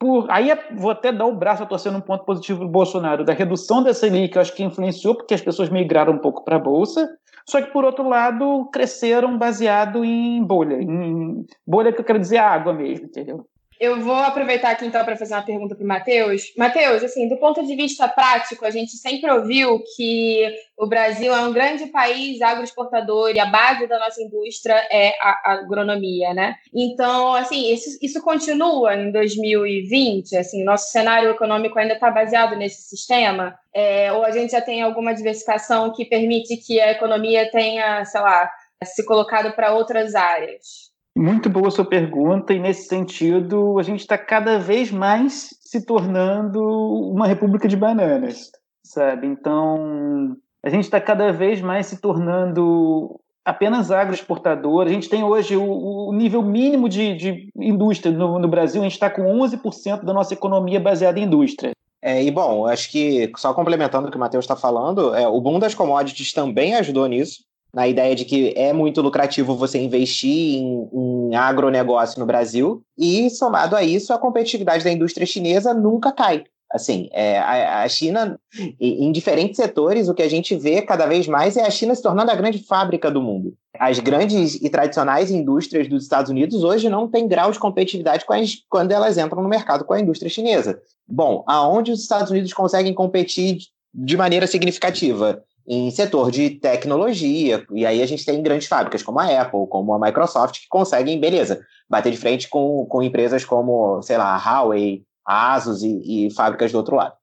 por. 0.00 0.28
Aí 0.28 0.52
vou 0.76 0.90
até 0.90 1.12
dar 1.12 1.26
o 1.26 1.36
braço 1.36 1.62
a 1.62 1.66
torcer 1.66 1.92
num 1.92 2.00
ponto 2.00 2.24
positivo 2.24 2.64
do 2.64 2.68
Bolsonaro, 2.68 3.24
da 3.24 3.32
redução 3.32 3.84
dessa 3.84 4.00
Selic, 4.00 4.36
acho 4.36 4.54
que 4.54 4.64
influenciou 4.64 5.14
porque 5.14 5.34
as 5.34 5.40
pessoas 5.40 5.70
migraram 5.70 6.14
um 6.14 6.18
pouco 6.18 6.44
para 6.44 6.56
a 6.56 6.58
Bolsa, 6.58 7.08
só 7.46 7.60
que, 7.60 7.70
por 7.70 7.84
outro 7.84 8.08
lado, 8.08 8.68
cresceram 8.72 9.38
baseado 9.38 10.04
em 10.04 10.42
bolha. 10.42 10.76
Em 10.80 11.44
bolha 11.66 11.92
que 11.92 12.00
eu 12.00 12.04
quero 12.04 12.18
dizer 12.18 12.38
água 12.38 12.72
mesmo, 12.72 13.06
entendeu? 13.06 13.46
Eu 13.82 14.00
vou 14.00 14.14
aproveitar 14.14 14.70
aqui 14.70 14.86
então 14.86 15.04
para 15.04 15.16
fazer 15.16 15.34
uma 15.34 15.42
pergunta 15.42 15.74
para 15.74 15.82
o 15.82 15.88
Matheus. 15.88 16.52
Matheus, 16.56 17.02
assim, 17.02 17.28
do 17.28 17.36
ponto 17.36 17.66
de 17.66 17.74
vista 17.74 18.06
prático, 18.06 18.64
a 18.64 18.70
gente 18.70 18.92
sempre 18.92 19.28
ouviu 19.28 19.82
que 19.96 20.54
o 20.78 20.86
Brasil 20.86 21.34
é 21.34 21.40
um 21.40 21.52
grande 21.52 21.86
país 21.86 22.40
agroexportador 22.40 23.30
e 23.30 23.40
a 23.40 23.46
base 23.46 23.88
da 23.88 23.98
nossa 23.98 24.22
indústria 24.22 24.74
é 24.88 25.08
a 25.20 25.54
agronomia, 25.54 26.32
né? 26.32 26.54
Então, 26.72 27.34
assim, 27.34 27.72
isso, 27.72 27.98
isso 28.00 28.22
continua 28.22 28.94
em 28.94 29.10
2020? 29.10 30.36
Assim, 30.36 30.62
nosso 30.62 30.92
cenário 30.92 31.30
econômico 31.30 31.76
ainda 31.76 31.94
está 31.94 32.08
baseado 32.08 32.54
nesse 32.54 32.82
sistema? 32.82 33.58
É, 33.74 34.12
ou 34.12 34.24
a 34.24 34.30
gente 34.30 34.52
já 34.52 34.60
tem 34.60 34.80
alguma 34.80 35.12
diversificação 35.12 35.92
que 35.92 36.04
permite 36.04 36.56
que 36.56 36.80
a 36.80 36.92
economia 36.92 37.50
tenha, 37.50 38.04
sei 38.04 38.20
lá, 38.20 38.48
se 38.84 39.04
colocado 39.04 39.52
para 39.56 39.74
outras 39.74 40.14
áreas? 40.14 40.91
Muito 41.16 41.50
boa 41.50 41.70
sua 41.70 41.84
pergunta, 41.84 42.54
e 42.54 42.58
nesse 42.58 42.88
sentido, 42.88 43.78
a 43.78 43.82
gente 43.82 44.00
está 44.00 44.16
cada 44.16 44.58
vez 44.58 44.90
mais 44.90 45.50
se 45.60 45.84
tornando 45.84 46.60
uma 46.62 47.26
república 47.26 47.68
de 47.68 47.76
bananas, 47.76 48.50
sabe? 48.82 49.26
Então, 49.26 50.34
a 50.64 50.70
gente 50.70 50.84
está 50.84 50.98
cada 51.00 51.30
vez 51.30 51.60
mais 51.60 51.86
se 51.86 52.00
tornando 52.00 53.20
apenas 53.44 53.90
agroexportador. 53.90 54.86
A 54.86 54.90
gente 54.90 55.08
tem 55.08 55.22
hoje 55.22 55.54
o, 55.54 56.08
o 56.08 56.12
nível 56.14 56.42
mínimo 56.42 56.88
de, 56.88 57.14
de 57.14 57.48
indústria 57.56 58.10
no, 58.10 58.38
no, 58.38 58.48
Brasil, 58.48 58.80
a 58.80 58.84
gente 58.84 58.94
está 58.94 59.10
com 59.10 59.22
11% 59.22 60.04
da 60.04 60.14
nossa 60.14 60.32
economia 60.32 60.80
baseada 60.80 61.18
em 61.18 61.24
indústria. 61.24 61.72
É, 62.00 62.22
e 62.22 62.30
bom, 62.30 62.66
acho 62.66 62.90
que 62.90 63.30
só 63.36 63.52
complementando 63.52 64.08
o 64.08 64.10
que 64.10 64.16
o 64.16 64.20
Matheus 64.20 64.44
está 64.44 64.56
falando, 64.56 65.14
é, 65.14 65.28
o 65.28 65.40
boom 65.40 65.58
das 65.58 65.74
commodities 65.74 66.32
também 66.32 66.74
ajudou 66.74 67.06
nisso 67.06 67.44
na 67.74 67.88
ideia 67.88 68.14
de 68.14 68.24
que 68.24 68.52
é 68.56 68.72
muito 68.72 69.00
lucrativo 69.00 69.56
você 69.56 69.78
investir 69.78 70.58
em, 70.58 70.88
em 70.92 71.34
agronegócio 71.34 72.20
no 72.20 72.26
Brasil, 72.26 72.82
e 72.98 73.30
somado 73.30 73.74
a 73.74 73.82
isso, 73.82 74.12
a 74.12 74.18
competitividade 74.18 74.84
da 74.84 74.92
indústria 74.92 75.26
chinesa 75.26 75.72
nunca 75.72 76.12
cai. 76.12 76.44
Assim, 76.72 77.10
é, 77.12 77.38
a, 77.38 77.82
a, 77.82 77.88
China, 77.88 78.40
em 78.80 79.12
diferentes 79.12 79.56
setores, 79.56 80.08
o 80.08 80.14
que 80.14 80.22
a 80.22 80.28
gente 80.28 80.56
vê 80.56 80.80
cada 80.80 81.04
vez 81.04 81.28
mais 81.28 81.56
é 81.58 81.66
a 81.66 81.70
China 81.70 81.94
se 81.94 82.00
tornando 82.00 82.30
a 82.30 82.34
grande 82.34 82.58
fábrica 82.60 83.10
do 83.10 83.20
mundo. 83.20 83.54
As 83.78 83.98
grandes 83.98 84.54
e 84.54 84.70
tradicionais 84.70 85.30
indústrias 85.30 85.86
dos 85.86 86.04
Estados 86.04 86.30
Unidos 86.30 86.64
hoje 86.64 86.88
não 86.88 87.08
têm 87.08 87.28
grau 87.28 87.52
de 87.52 87.58
competitividade 87.58 88.24
quando 88.70 88.90
elas 88.90 89.18
entram 89.18 89.42
no 89.42 89.50
mercado 89.50 89.84
com 89.84 89.92
a 89.92 90.00
indústria 90.00 90.30
chinesa. 90.30 90.80
Bom, 91.06 91.44
aonde 91.46 91.92
os 91.92 92.00
Estados 92.00 92.30
Unidos 92.30 92.54
conseguem 92.54 92.94
competir 92.94 93.58
de 93.92 94.16
maneira 94.16 94.46
significativa? 94.46 95.44
Em 95.66 95.90
setor 95.90 96.30
de 96.30 96.50
tecnologia, 96.50 97.64
e 97.72 97.86
aí 97.86 98.02
a 98.02 98.06
gente 98.06 98.24
tem 98.24 98.42
grandes 98.42 98.66
fábricas 98.66 99.02
como 99.02 99.20
a 99.20 99.40
Apple, 99.40 99.66
como 99.68 99.94
a 99.94 99.98
Microsoft, 99.98 100.60
que 100.60 100.68
conseguem, 100.68 101.20
beleza, 101.20 101.60
bater 101.88 102.10
de 102.10 102.18
frente 102.18 102.48
com, 102.48 102.84
com 102.86 103.02
empresas 103.02 103.44
como, 103.44 104.02
sei 104.02 104.18
lá, 104.18 104.34
a 104.34 104.38
Huawei, 104.38 105.02
a 105.24 105.54
Asus 105.54 105.82
e, 105.82 106.26
e 106.26 106.30
fábricas 106.34 106.72
do 106.72 106.78
outro 106.78 106.96
lado. 106.96 107.14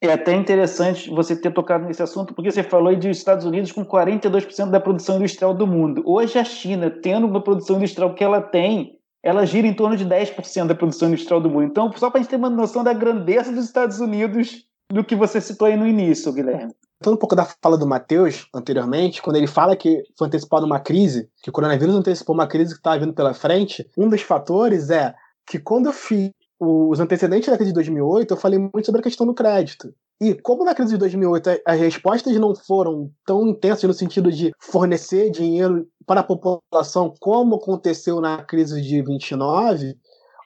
É 0.00 0.12
até 0.12 0.32
interessante 0.32 1.10
você 1.10 1.34
ter 1.34 1.52
tocado 1.52 1.84
nesse 1.84 2.02
assunto, 2.02 2.32
porque 2.32 2.52
você 2.52 2.62
falou 2.62 2.94
de 2.94 3.10
Estados 3.10 3.44
Unidos 3.44 3.72
com 3.72 3.84
42% 3.84 4.70
da 4.70 4.78
produção 4.78 5.16
industrial 5.16 5.52
do 5.52 5.66
mundo. 5.66 6.02
Hoje 6.06 6.38
a 6.38 6.44
China, 6.44 6.88
tendo 6.88 7.26
uma 7.26 7.42
produção 7.42 7.76
industrial 7.76 8.14
que 8.14 8.22
ela 8.22 8.40
tem, 8.40 8.96
ela 9.22 9.44
gira 9.44 9.66
em 9.66 9.74
torno 9.74 9.96
de 9.96 10.06
10% 10.06 10.66
da 10.66 10.74
produção 10.74 11.08
industrial 11.08 11.40
do 11.40 11.50
mundo. 11.50 11.64
Então, 11.64 11.92
só 11.96 12.10
para 12.10 12.20
a 12.20 12.22
gente 12.22 12.30
ter 12.30 12.36
uma 12.36 12.48
noção 12.48 12.84
da 12.84 12.92
grandeza 12.92 13.52
dos 13.52 13.64
Estados 13.64 13.98
Unidos 13.98 14.67
do 14.90 15.04
que 15.04 15.14
você 15.14 15.40
citou 15.40 15.66
aí 15.68 15.76
no 15.76 15.86
início, 15.86 16.32
Guilherme. 16.32 16.74
Voltando 17.00 17.14
um 17.14 17.18
pouco 17.18 17.36
da 17.36 17.44
fala 17.62 17.78
do 17.78 17.86
Matheus 17.86 18.48
anteriormente, 18.54 19.22
quando 19.22 19.36
ele 19.36 19.46
fala 19.46 19.76
que 19.76 20.02
foi 20.16 20.26
antecipado 20.26 20.66
uma 20.66 20.80
crise, 20.80 21.30
que 21.42 21.50
o 21.50 21.52
coronavírus 21.52 21.94
antecipou 21.94 22.34
uma 22.34 22.46
crise 22.46 22.72
que 22.72 22.80
estava 22.80 22.98
vindo 22.98 23.12
pela 23.12 23.34
frente, 23.34 23.88
um 23.96 24.08
dos 24.08 24.22
fatores 24.22 24.90
é 24.90 25.14
que 25.46 25.58
quando 25.58 25.86
eu 25.86 25.92
fiz 25.92 26.30
os 26.58 26.98
antecedentes 26.98 27.48
da 27.48 27.56
crise 27.56 27.70
de 27.70 27.74
2008, 27.74 28.32
eu 28.32 28.36
falei 28.36 28.58
muito 28.58 28.84
sobre 28.84 29.00
a 29.00 29.04
questão 29.04 29.26
do 29.26 29.34
crédito. 29.34 29.94
E 30.20 30.34
como 30.34 30.64
na 30.64 30.74
crise 30.74 30.94
de 30.94 30.98
2008 30.98 31.60
as 31.64 31.78
respostas 31.78 32.34
não 32.36 32.52
foram 32.52 33.12
tão 33.24 33.46
intensas 33.46 33.84
no 33.84 33.94
sentido 33.94 34.32
de 34.32 34.50
fornecer 34.58 35.30
dinheiro 35.30 35.86
para 36.04 36.20
a 36.20 36.24
população 36.24 37.14
como 37.20 37.54
aconteceu 37.54 38.20
na 38.20 38.42
crise 38.42 38.82
de 38.82 39.00
29, 39.00 39.94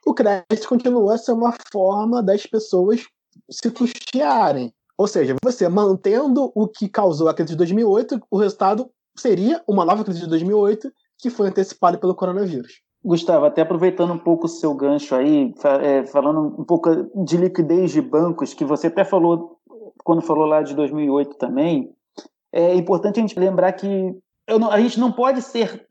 o 0.07 0.13
crédito 0.13 0.69
continuou 0.69 1.09
a 1.09 1.17
ser 1.17 1.33
uma 1.33 1.55
forma 1.73 2.23
das 2.23 2.45
pessoas 2.47 3.07
se 3.53 3.71
custearem. 3.71 4.73
Ou 4.97 5.07
seja, 5.07 5.35
você 5.43 5.69
mantendo 5.69 6.51
o 6.55 6.67
que 6.67 6.89
causou 6.89 7.29
a 7.29 7.35
crise 7.35 7.53
de 7.53 7.57
2008, 7.57 8.21
o 8.31 8.39
resultado 8.39 8.91
seria 9.17 9.63
uma 9.69 9.85
nova 9.85 10.05
crise 10.05 10.21
de 10.21 10.29
2008 10.29 10.91
que 11.19 11.31
foi 11.31 11.49
antecipada 11.49 11.99
pelo 11.99 12.15
coronavírus. 12.15 12.81
Gustavo, 13.05 13.45
até 13.45 13.63
aproveitando 13.63 14.13
um 14.13 14.19
pouco 14.19 14.47
o 14.47 14.49
seu 14.49 14.75
gancho 14.75 15.15
aí, 15.15 15.53
é, 15.83 16.07
falando 16.07 16.61
um 16.61 16.65
pouco 16.65 16.89
de 17.25 17.37
liquidez 17.37 17.91
de 17.91 18.01
bancos, 18.01 18.55
que 18.55 18.65
você 18.65 18.87
até 18.87 19.05
falou 19.05 19.59
quando 20.05 20.23
falou 20.23 20.47
lá 20.47 20.63
de 20.63 20.75
2008 20.75 21.37
também, 21.37 21.91
é 22.53 22.75
importante 22.75 23.19
a 23.19 23.23
gente 23.23 23.39
lembrar 23.39 23.73
que 23.73 24.17
não, 24.49 24.71
a 24.71 24.81
gente 24.81 24.99
não 24.99 25.13
pode 25.13 25.43
ser 25.43 25.87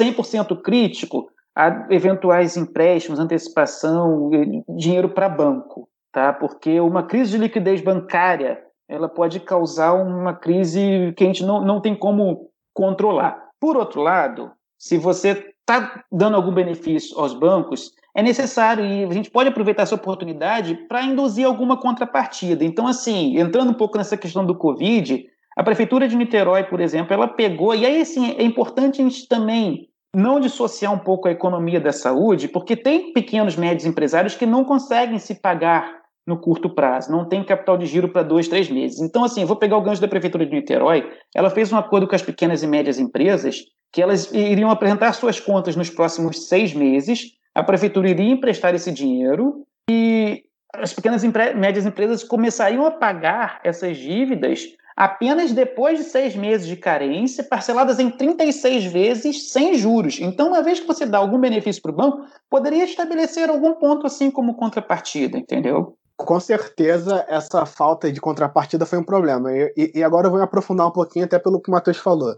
100% 0.00 0.60
crítico 0.62 1.26
a 1.54 1.86
eventuais 1.90 2.56
empréstimos, 2.56 3.18
antecipação, 3.18 4.30
dinheiro 4.76 5.08
para 5.08 5.28
banco 5.28 5.88
tá? 6.12 6.32
Porque 6.32 6.78
uma 6.80 7.02
crise 7.02 7.32
de 7.32 7.38
liquidez 7.38 7.80
bancária 7.80 8.62
ela 8.88 9.08
pode 9.08 9.40
causar 9.40 9.94
uma 9.94 10.34
crise 10.34 11.14
que 11.16 11.24
a 11.24 11.26
gente 11.26 11.44
não, 11.44 11.64
não 11.64 11.80
tem 11.80 11.94
como 11.94 12.50
controlar. 12.74 13.48
Por 13.58 13.76
outro 13.76 14.02
lado, 14.02 14.52
se 14.78 14.98
você 14.98 15.54
está 15.60 16.04
dando 16.12 16.36
algum 16.36 16.52
benefício 16.52 17.18
aos 17.18 17.32
bancos, 17.32 17.92
é 18.14 18.22
necessário 18.22 18.84
e 18.84 19.04
a 19.04 19.12
gente 19.12 19.30
pode 19.30 19.48
aproveitar 19.48 19.84
essa 19.84 19.94
oportunidade 19.94 20.74
para 20.88 21.02
induzir 21.02 21.46
alguma 21.46 21.80
contrapartida. 21.80 22.64
Então, 22.64 22.86
assim, 22.86 23.38
entrando 23.38 23.70
um 23.70 23.74
pouco 23.74 23.96
nessa 23.96 24.16
questão 24.16 24.44
do 24.44 24.54
Covid, 24.54 25.24
a 25.56 25.62
Prefeitura 25.62 26.06
de 26.06 26.16
Niterói, 26.16 26.64
por 26.64 26.80
exemplo, 26.80 27.14
ela 27.14 27.28
pegou, 27.28 27.74
e 27.74 27.86
aí, 27.86 28.00
assim, 28.00 28.34
é 28.36 28.42
importante 28.42 29.00
a 29.00 29.04
gente 29.04 29.26
também 29.26 29.88
não 30.14 30.38
dissociar 30.38 30.92
um 30.92 30.98
pouco 30.98 31.26
a 31.28 31.32
economia 31.32 31.80
da 31.80 31.92
saúde, 31.92 32.48
porque 32.48 32.76
tem 32.76 33.14
pequenos, 33.14 33.56
médios 33.56 33.86
empresários 33.86 34.34
que 34.34 34.44
não 34.44 34.64
conseguem 34.64 35.18
se 35.18 35.36
pagar 35.36 36.01
no 36.26 36.40
curto 36.40 36.70
prazo, 36.70 37.10
não 37.10 37.28
tem 37.28 37.44
capital 37.44 37.76
de 37.76 37.86
giro 37.86 38.08
para 38.08 38.22
dois, 38.22 38.48
três 38.48 38.70
meses. 38.70 39.00
Então, 39.00 39.24
assim, 39.24 39.44
vou 39.44 39.56
pegar 39.56 39.76
o 39.76 39.82
gancho 39.82 40.00
da 40.00 40.08
Prefeitura 40.08 40.46
de 40.46 40.52
Niterói, 40.54 41.10
ela 41.34 41.50
fez 41.50 41.72
um 41.72 41.76
acordo 41.76 42.06
com 42.06 42.14
as 42.14 42.22
pequenas 42.22 42.62
e 42.62 42.66
médias 42.66 42.98
empresas 42.98 43.62
que 43.92 44.00
elas 44.00 44.32
iriam 44.32 44.70
apresentar 44.70 45.12
suas 45.12 45.38
contas 45.38 45.76
nos 45.76 45.90
próximos 45.90 46.48
seis 46.48 46.72
meses, 46.72 47.32
a 47.54 47.62
Prefeitura 47.62 48.08
iria 48.08 48.32
emprestar 48.32 48.74
esse 48.74 48.90
dinheiro 48.90 49.66
e 49.90 50.44
as 50.74 50.94
pequenas 50.94 51.22
e 51.22 51.30
médias 51.54 51.84
empresas 51.84 52.24
começariam 52.24 52.86
a 52.86 52.90
pagar 52.90 53.60
essas 53.62 53.98
dívidas 53.98 54.66
apenas 54.96 55.52
depois 55.52 55.98
de 55.98 56.04
seis 56.04 56.34
meses 56.34 56.66
de 56.66 56.76
carência, 56.76 57.44
parceladas 57.44 57.98
em 57.98 58.10
36 58.10 58.84
vezes 58.86 59.50
sem 59.50 59.74
juros. 59.74 60.18
Então, 60.20 60.48
uma 60.48 60.62
vez 60.62 60.80
que 60.80 60.86
você 60.86 61.04
dá 61.04 61.18
algum 61.18 61.38
benefício 61.38 61.82
para 61.82 61.92
o 61.92 61.96
banco, 61.96 62.26
poderia 62.48 62.84
estabelecer 62.84 63.48
algum 63.48 63.74
ponto 63.74 64.06
assim 64.06 64.30
como 64.30 64.54
contrapartida, 64.54 65.38
entendeu? 65.38 65.96
Com 66.22 66.40
certeza 66.40 67.24
essa 67.28 67.66
falta 67.66 68.10
de 68.10 68.20
contrapartida 68.20 68.86
foi 68.86 68.98
um 68.98 69.04
problema. 69.04 69.50
E, 69.52 69.92
e, 69.94 70.02
agora 70.02 70.26
eu 70.26 70.30
vou 70.30 70.38
me 70.38 70.44
aprofundar 70.44 70.86
um 70.86 70.92
pouquinho 70.92 71.24
até 71.24 71.38
pelo 71.38 71.60
que 71.60 71.68
o 71.68 71.72
Matheus 71.72 71.98
falou. 71.98 72.34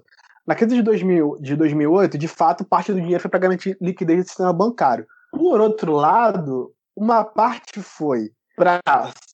Na 0.47 0.55
crise 0.55 0.77
de, 0.77 0.83
2000, 0.83 1.39
de 1.41 1.57
2008, 1.57 2.19
de 2.19 2.29
fato, 2.29 2.65
parte 2.65 2.93
do 2.93 3.01
dinheiro 3.01 3.21
foi 3.21 3.31
para 3.31 3.41
garantir 3.41 3.77
liquidez 3.81 4.25
do 4.25 4.29
sistema 4.29 4.53
bancário. 4.53 5.07
Por 5.31 5.61
outro 5.61 5.93
lado, 5.93 6.73
uma 6.95 7.25
parte 7.25 7.81
foi 7.81 8.31
para 8.57 8.81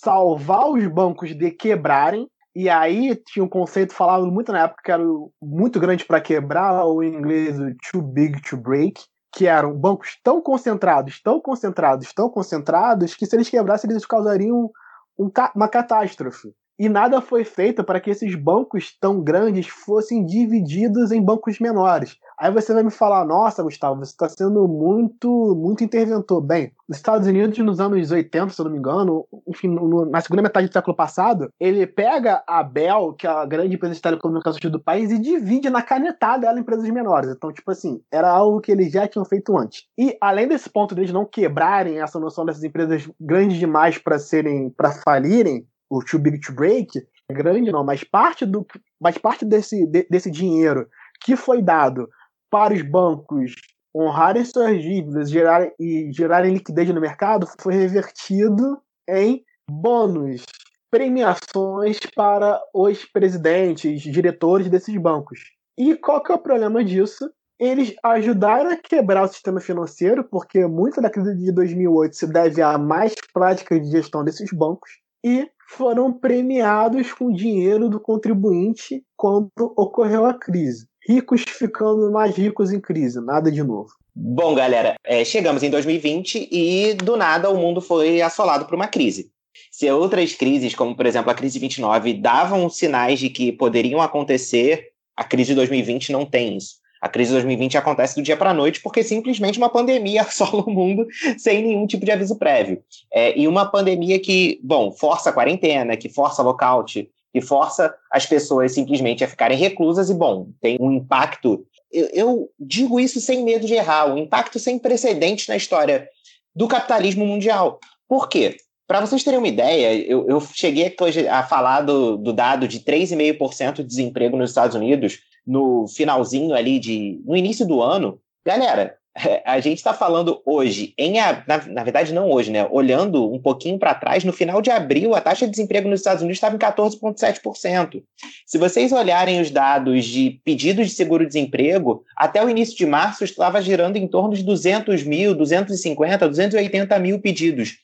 salvar 0.02 0.70
os 0.70 0.86
bancos 0.86 1.36
de 1.36 1.50
quebrarem, 1.50 2.28
e 2.54 2.68
aí 2.68 3.14
tinha 3.26 3.44
um 3.44 3.48
conceito 3.48 3.92
falado 3.92 4.26
muito 4.26 4.50
na 4.52 4.64
época 4.64 4.82
que 4.84 4.90
era 4.90 5.04
muito 5.42 5.78
grande 5.78 6.04
para 6.04 6.20
quebrar, 6.20 6.84
ou 6.84 7.02
em 7.02 7.14
inglês, 7.14 7.56
too 7.90 8.02
big 8.02 8.40
to 8.42 8.56
break, 8.56 9.02
que 9.32 9.46
eram 9.46 9.76
bancos 9.76 10.18
tão 10.22 10.40
concentrados, 10.42 11.20
tão 11.22 11.40
concentrados, 11.40 12.12
tão 12.12 12.28
concentrados, 12.28 13.14
que 13.14 13.26
se 13.26 13.36
eles 13.36 13.48
quebrassem, 13.48 13.90
eles 13.90 14.06
causariam 14.06 14.70
um, 15.18 15.30
uma 15.54 15.68
catástrofe. 15.68 16.52
E 16.80 16.88
nada 16.88 17.20
foi 17.20 17.44
feito 17.44 17.84
para 17.84 18.00
que 18.00 18.08
esses 18.08 18.34
bancos 18.34 18.96
tão 18.98 19.20
grandes 19.20 19.66
fossem 19.68 20.24
divididos 20.24 21.12
em 21.12 21.22
bancos 21.22 21.58
menores. 21.60 22.16
Aí 22.38 22.50
você 22.50 22.72
vai 22.72 22.82
me 22.82 22.90
falar, 22.90 23.22
nossa, 23.26 23.62
Gustavo, 23.62 23.96
você 23.96 24.12
está 24.12 24.26
sendo 24.30 24.66
muito, 24.66 25.54
muito 25.54 25.84
interventor. 25.84 26.40
Bem, 26.40 26.72
nos 26.88 26.96
Estados 26.96 27.28
Unidos, 27.28 27.58
nos 27.58 27.80
anos 27.80 28.10
80, 28.10 28.48
se 28.48 28.58
eu 28.58 28.64
não 28.64 28.72
me 28.72 28.78
engano, 28.78 29.26
enfim, 29.46 29.68
no, 29.68 30.06
na 30.06 30.22
segunda 30.22 30.40
metade 30.40 30.68
do 30.68 30.72
século 30.72 30.96
passado, 30.96 31.52
ele 31.60 31.86
pega 31.86 32.42
a 32.46 32.62
Bell, 32.62 33.12
que 33.12 33.26
é 33.26 33.30
a 33.30 33.44
grande 33.44 33.74
empresa 33.74 33.96
de 33.96 34.00
telecomunicações 34.00 34.72
do 34.72 34.80
país, 34.80 35.10
e 35.10 35.18
divide 35.18 35.68
na 35.68 35.82
canetada 35.82 36.46
ela 36.46 36.56
em 36.56 36.62
empresas 36.62 36.88
menores. 36.88 37.30
Então, 37.30 37.52
tipo 37.52 37.70
assim, 37.70 38.00
era 38.10 38.30
algo 38.30 38.58
que 38.58 38.72
eles 38.72 38.90
já 38.90 39.06
tinham 39.06 39.26
feito 39.26 39.54
antes. 39.54 39.84
E 39.98 40.16
além 40.18 40.48
desse 40.48 40.70
ponto 40.70 40.94
deles 40.94 41.12
não 41.12 41.26
quebrarem 41.26 42.00
essa 42.00 42.18
noção 42.18 42.46
dessas 42.46 42.64
empresas 42.64 43.06
grandes 43.20 43.58
demais 43.58 43.98
para 43.98 44.18
serem, 44.18 44.70
para 44.70 44.92
falirem, 44.92 45.66
o 45.90 46.02
Too 46.04 46.20
Big 46.20 46.40
to 46.40 46.52
Break, 46.52 46.88
grande 47.30 47.72
não, 47.72 47.84
mas 47.84 48.04
parte 48.04 48.46
do, 48.46 48.64
mas 49.00 49.18
parte 49.18 49.44
desse, 49.44 49.84
de, 49.86 50.06
desse 50.08 50.30
dinheiro 50.30 50.88
que 51.20 51.36
foi 51.36 51.60
dado 51.60 52.08
para 52.48 52.72
os 52.72 52.82
bancos 52.82 53.54
honrarem 53.94 54.44
suas 54.44 54.80
dívidas 54.80 55.30
e 55.78 56.12
gerarem 56.12 56.54
liquidez 56.54 56.88
no 56.88 57.00
mercado 57.00 57.46
foi 57.60 57.74
revertido 57.74 58.80
em 59.08 59.44
bônus, 59.68 60.44
premiações 60.90 61.98
para 62.14 62.60
os 62.72 63.04
presidentes, 63.04 64.00
diretores 64.00 64.68
desses 64.68 64.96
bancos. 64.96 65.40
E 65.76 65.96
qual 65.96 66.22
que 66.22 66.30
é 66.30 66.34
o 66.34 66.38
problema 66.38 66.84
disso? 66.84 67.30
Eles 67.58 67.94
ajudaram 68.02 68.70
a 68.70 68.76
quebrar 68.76 69.24
o 69.24 69.28
sistema 69.28 69.60
financeiro, 69.60 70.24
porque 70.24 70.66
muita 70.66 71.00
da 71.00 71.10
crise 71.10 71.36
de 71.36 71.52
2008 71.52 72.16
se 72.16 72.26
deve 72.26 72.62
a 72.62 72.78
mais 72.78 73.14
práticas 73.34 73.82
de 73.82 73.90
gestão 73.90 74.24
desses 74.24 74.50
bancos, 74.52 74.90
e 75.24 75.48
foram 75.76 76.12
premiados 76.12 77.12
com 77.12 77.32
dinheiro 77.32 77.88
do 77.88 78.00
contribuinte 78.00 79.02
quando 79.16 79.50
ocorreu 79.76 80.26
a 80.26 80.34
crise 80.34 80.90
ricos 81.06 81.42
ficando 81.42 82.10
mais 82.12 82.36
ricos 82.36 82.72
em 82.72 82.80
crise, 82.80 83.20
nada 83.20 83.50
de 83.50 83.62
novo. 83.62 83.88
Bom, 84.14 84.54
galera, 84.54 84.94
é, 85.04 85.24
chegamos 85.24 85.62
em 85.62 85.70
2020 85.70 86.48
e 86.50 86.94
do 86.94 87.16
nada 87.16 87.50
o 87.50 87.56
mundo 87.56 87.80
foi 87.80 88.20
assolado 88.20 88.66
por 88.66 88.74
uma 88.74 88.88
crise. 88.88 89.30
Se 89.70 89.90
outras 89.90 90.34
crises, 90.34 90.74
como 90.74 90.94
por 90.94 91.06
exemplo 91.06 91.30
a 91.30 91.34
crise 91.34 91.54
de 91.54 91.60
29, 91.60 92.14
davam 92.14 92.68
sinais 92.68 93.18
de 93.18 93.30
que 93.30 93.52
poderiam 93.52 94.00
acontecer, 94.00 94.88
a 95.16 95.24
crise 95.24 95.48
de 95.50 95.56
2020 95.56 96.12
não 96.12 96.24
tem 96.24 96.56
isso. 96.56 96.79
A 97.00 97.08
crise 97.08 97.28
de 97.30 97.36
2020 97.36 97.78
acontece 97.78 98.14
do 98.14 98.22
dia 98.22 98.36
para 98.36 98.50
a 98.50 98.54
noite 98.54 98.80
porque 98.80 99.02
simplesmente 99.02 99.58
uma 99.58 99.70
pandemia 99.70 100.22
assola 100.22 100.62
o 100.62 100.70
mundo 100.70 101.06
sem 101.38 101.62
nenhum 101.62 101.86
tipo 101.86 102.04
de 102.04 102.10
aviso 102.10 102.36
prévio. 102.36 102.82
É, 103.12 103.38
e 103.38 103.48
uma 103.48 103.66
pandemia 103.66 104.18
que, 104.20 104.60
bom, 104.62 104.92
força 104.92 105.30
a 105.30 105.32
quarentena, 105.32 105.96
que 105.96 106.08
força 106.08 106.42
lockout, 106.42 107.08
que 107.32 107.40
força 107.40 107.94
as 108.10 108.26
pessoas 108.26 108.72
simplesmente 108.72 109.24
a 109.24 109.28
ficarem 109.28 109.56
reclusas 109.56 110.10
e, 110.10 110.14
bom, 110.14 110.48
tem 110.60 110.76
um 110.80 110.92
impacto. 110.92 111.64
Eu, 111.90 112.08
eu 112.12 112.50
digo 112.58 113.00
isso 113.00 113.20
sem 113.20 113.42
medo 113.44 113.66
de 113.66 113.74
errar, 113.74 114.12
um 114.12 114.18
impacto 114.18 114.58
sem 114.58 114.78
precedentes 114.78 115.48
na 115.48 115.56
história 115.56 116.08
do 116.54 116.68
capitalismo 116.68 117.24
mundial. 117.24 117.78
Por 118.08 118.28
quê? 118.28 118.56
Para 118.90 119.02
vocês 119.02 119.22
terem 119.22 119.38
uma 119.38 119.46
ideia, 119.46 119.94
eu, 120.04 120.26
eu 120.28 120.40
cheguei 120.40 120.92
a 121.30 121.44
falar 121.44 121.82
do, 121.82 122.16
do 122.16 122.32
dado 122.32 122.66
de 122.66 122.80
3,5% 122.80 123.74
de 123.74 123.84
desemprego 123.84 124.36
nos 124.36 124.50
Estados 124.50 124.74
Unidos 124.74 125.20
no 125.46 125.86
finalzinho 125.86 126.52
ali 126.52 126.80
de. 126.80 127.20
no 127.24 127.36
início 127.36 127.64
do 127.64 127.80
ano. 127.80 128.18
Galera, 128.44 128.96
a 129.46 129.60
gente 129.60 129.78
está 129.78 129.94
falando 129.94 130.42
hoje, 130.44 130.92
em 130.98 131.20
na, 131.46 131.64
na, 131.68 131.84
verdade 131.84 132.12
não 132.12 132.32
hoje, 132.32 132.50
né? 132.50 132.66
Olhando 132.68 133.32
um 133.32 133.40
pouquinho 133.40 133.78
para 133.78 133.94
trás, 133.94 134.24
no 134.24 134.32
final 134.32 134.60
de 134.60 134.72
abril, 134.72 135.14
a 135.14 135.20
taxa 135.20 135.44
de 135.44 135.52
desemprego 135.52 135.88
nos 135.88 136.00
Estados 136.00 136.24
Unidos 136.24 136.38
estava 136.38 136.56
em 136.56 136.58
14,7%. 136.58 138.02
Se 138.44 138.58
vocês 138.58 138.90
olharem 138.90 139.40
os 139.40 139.52
dados 139.52 140.04
de 140.04 140.40
pedidos 140.44 140.88
de 140.88 140.94
seguro-desemprego, 140.94 142.02
até 142.16 142.44
o 142.44 142.50
início 142.50 142.76
de 142.76 142.86
março 142.86 143.22
estava 143.22 143.62
girando 143.62 143.98
em 143.98 144.08
torno 144.08 144.34
de 144.34 144.42
200 144.42 145.04
mil, 145.04 145.32
250, 145.32 146.28
280 146.28 146.98
mil 146.98 147.20
pedidos. 147.20 147.76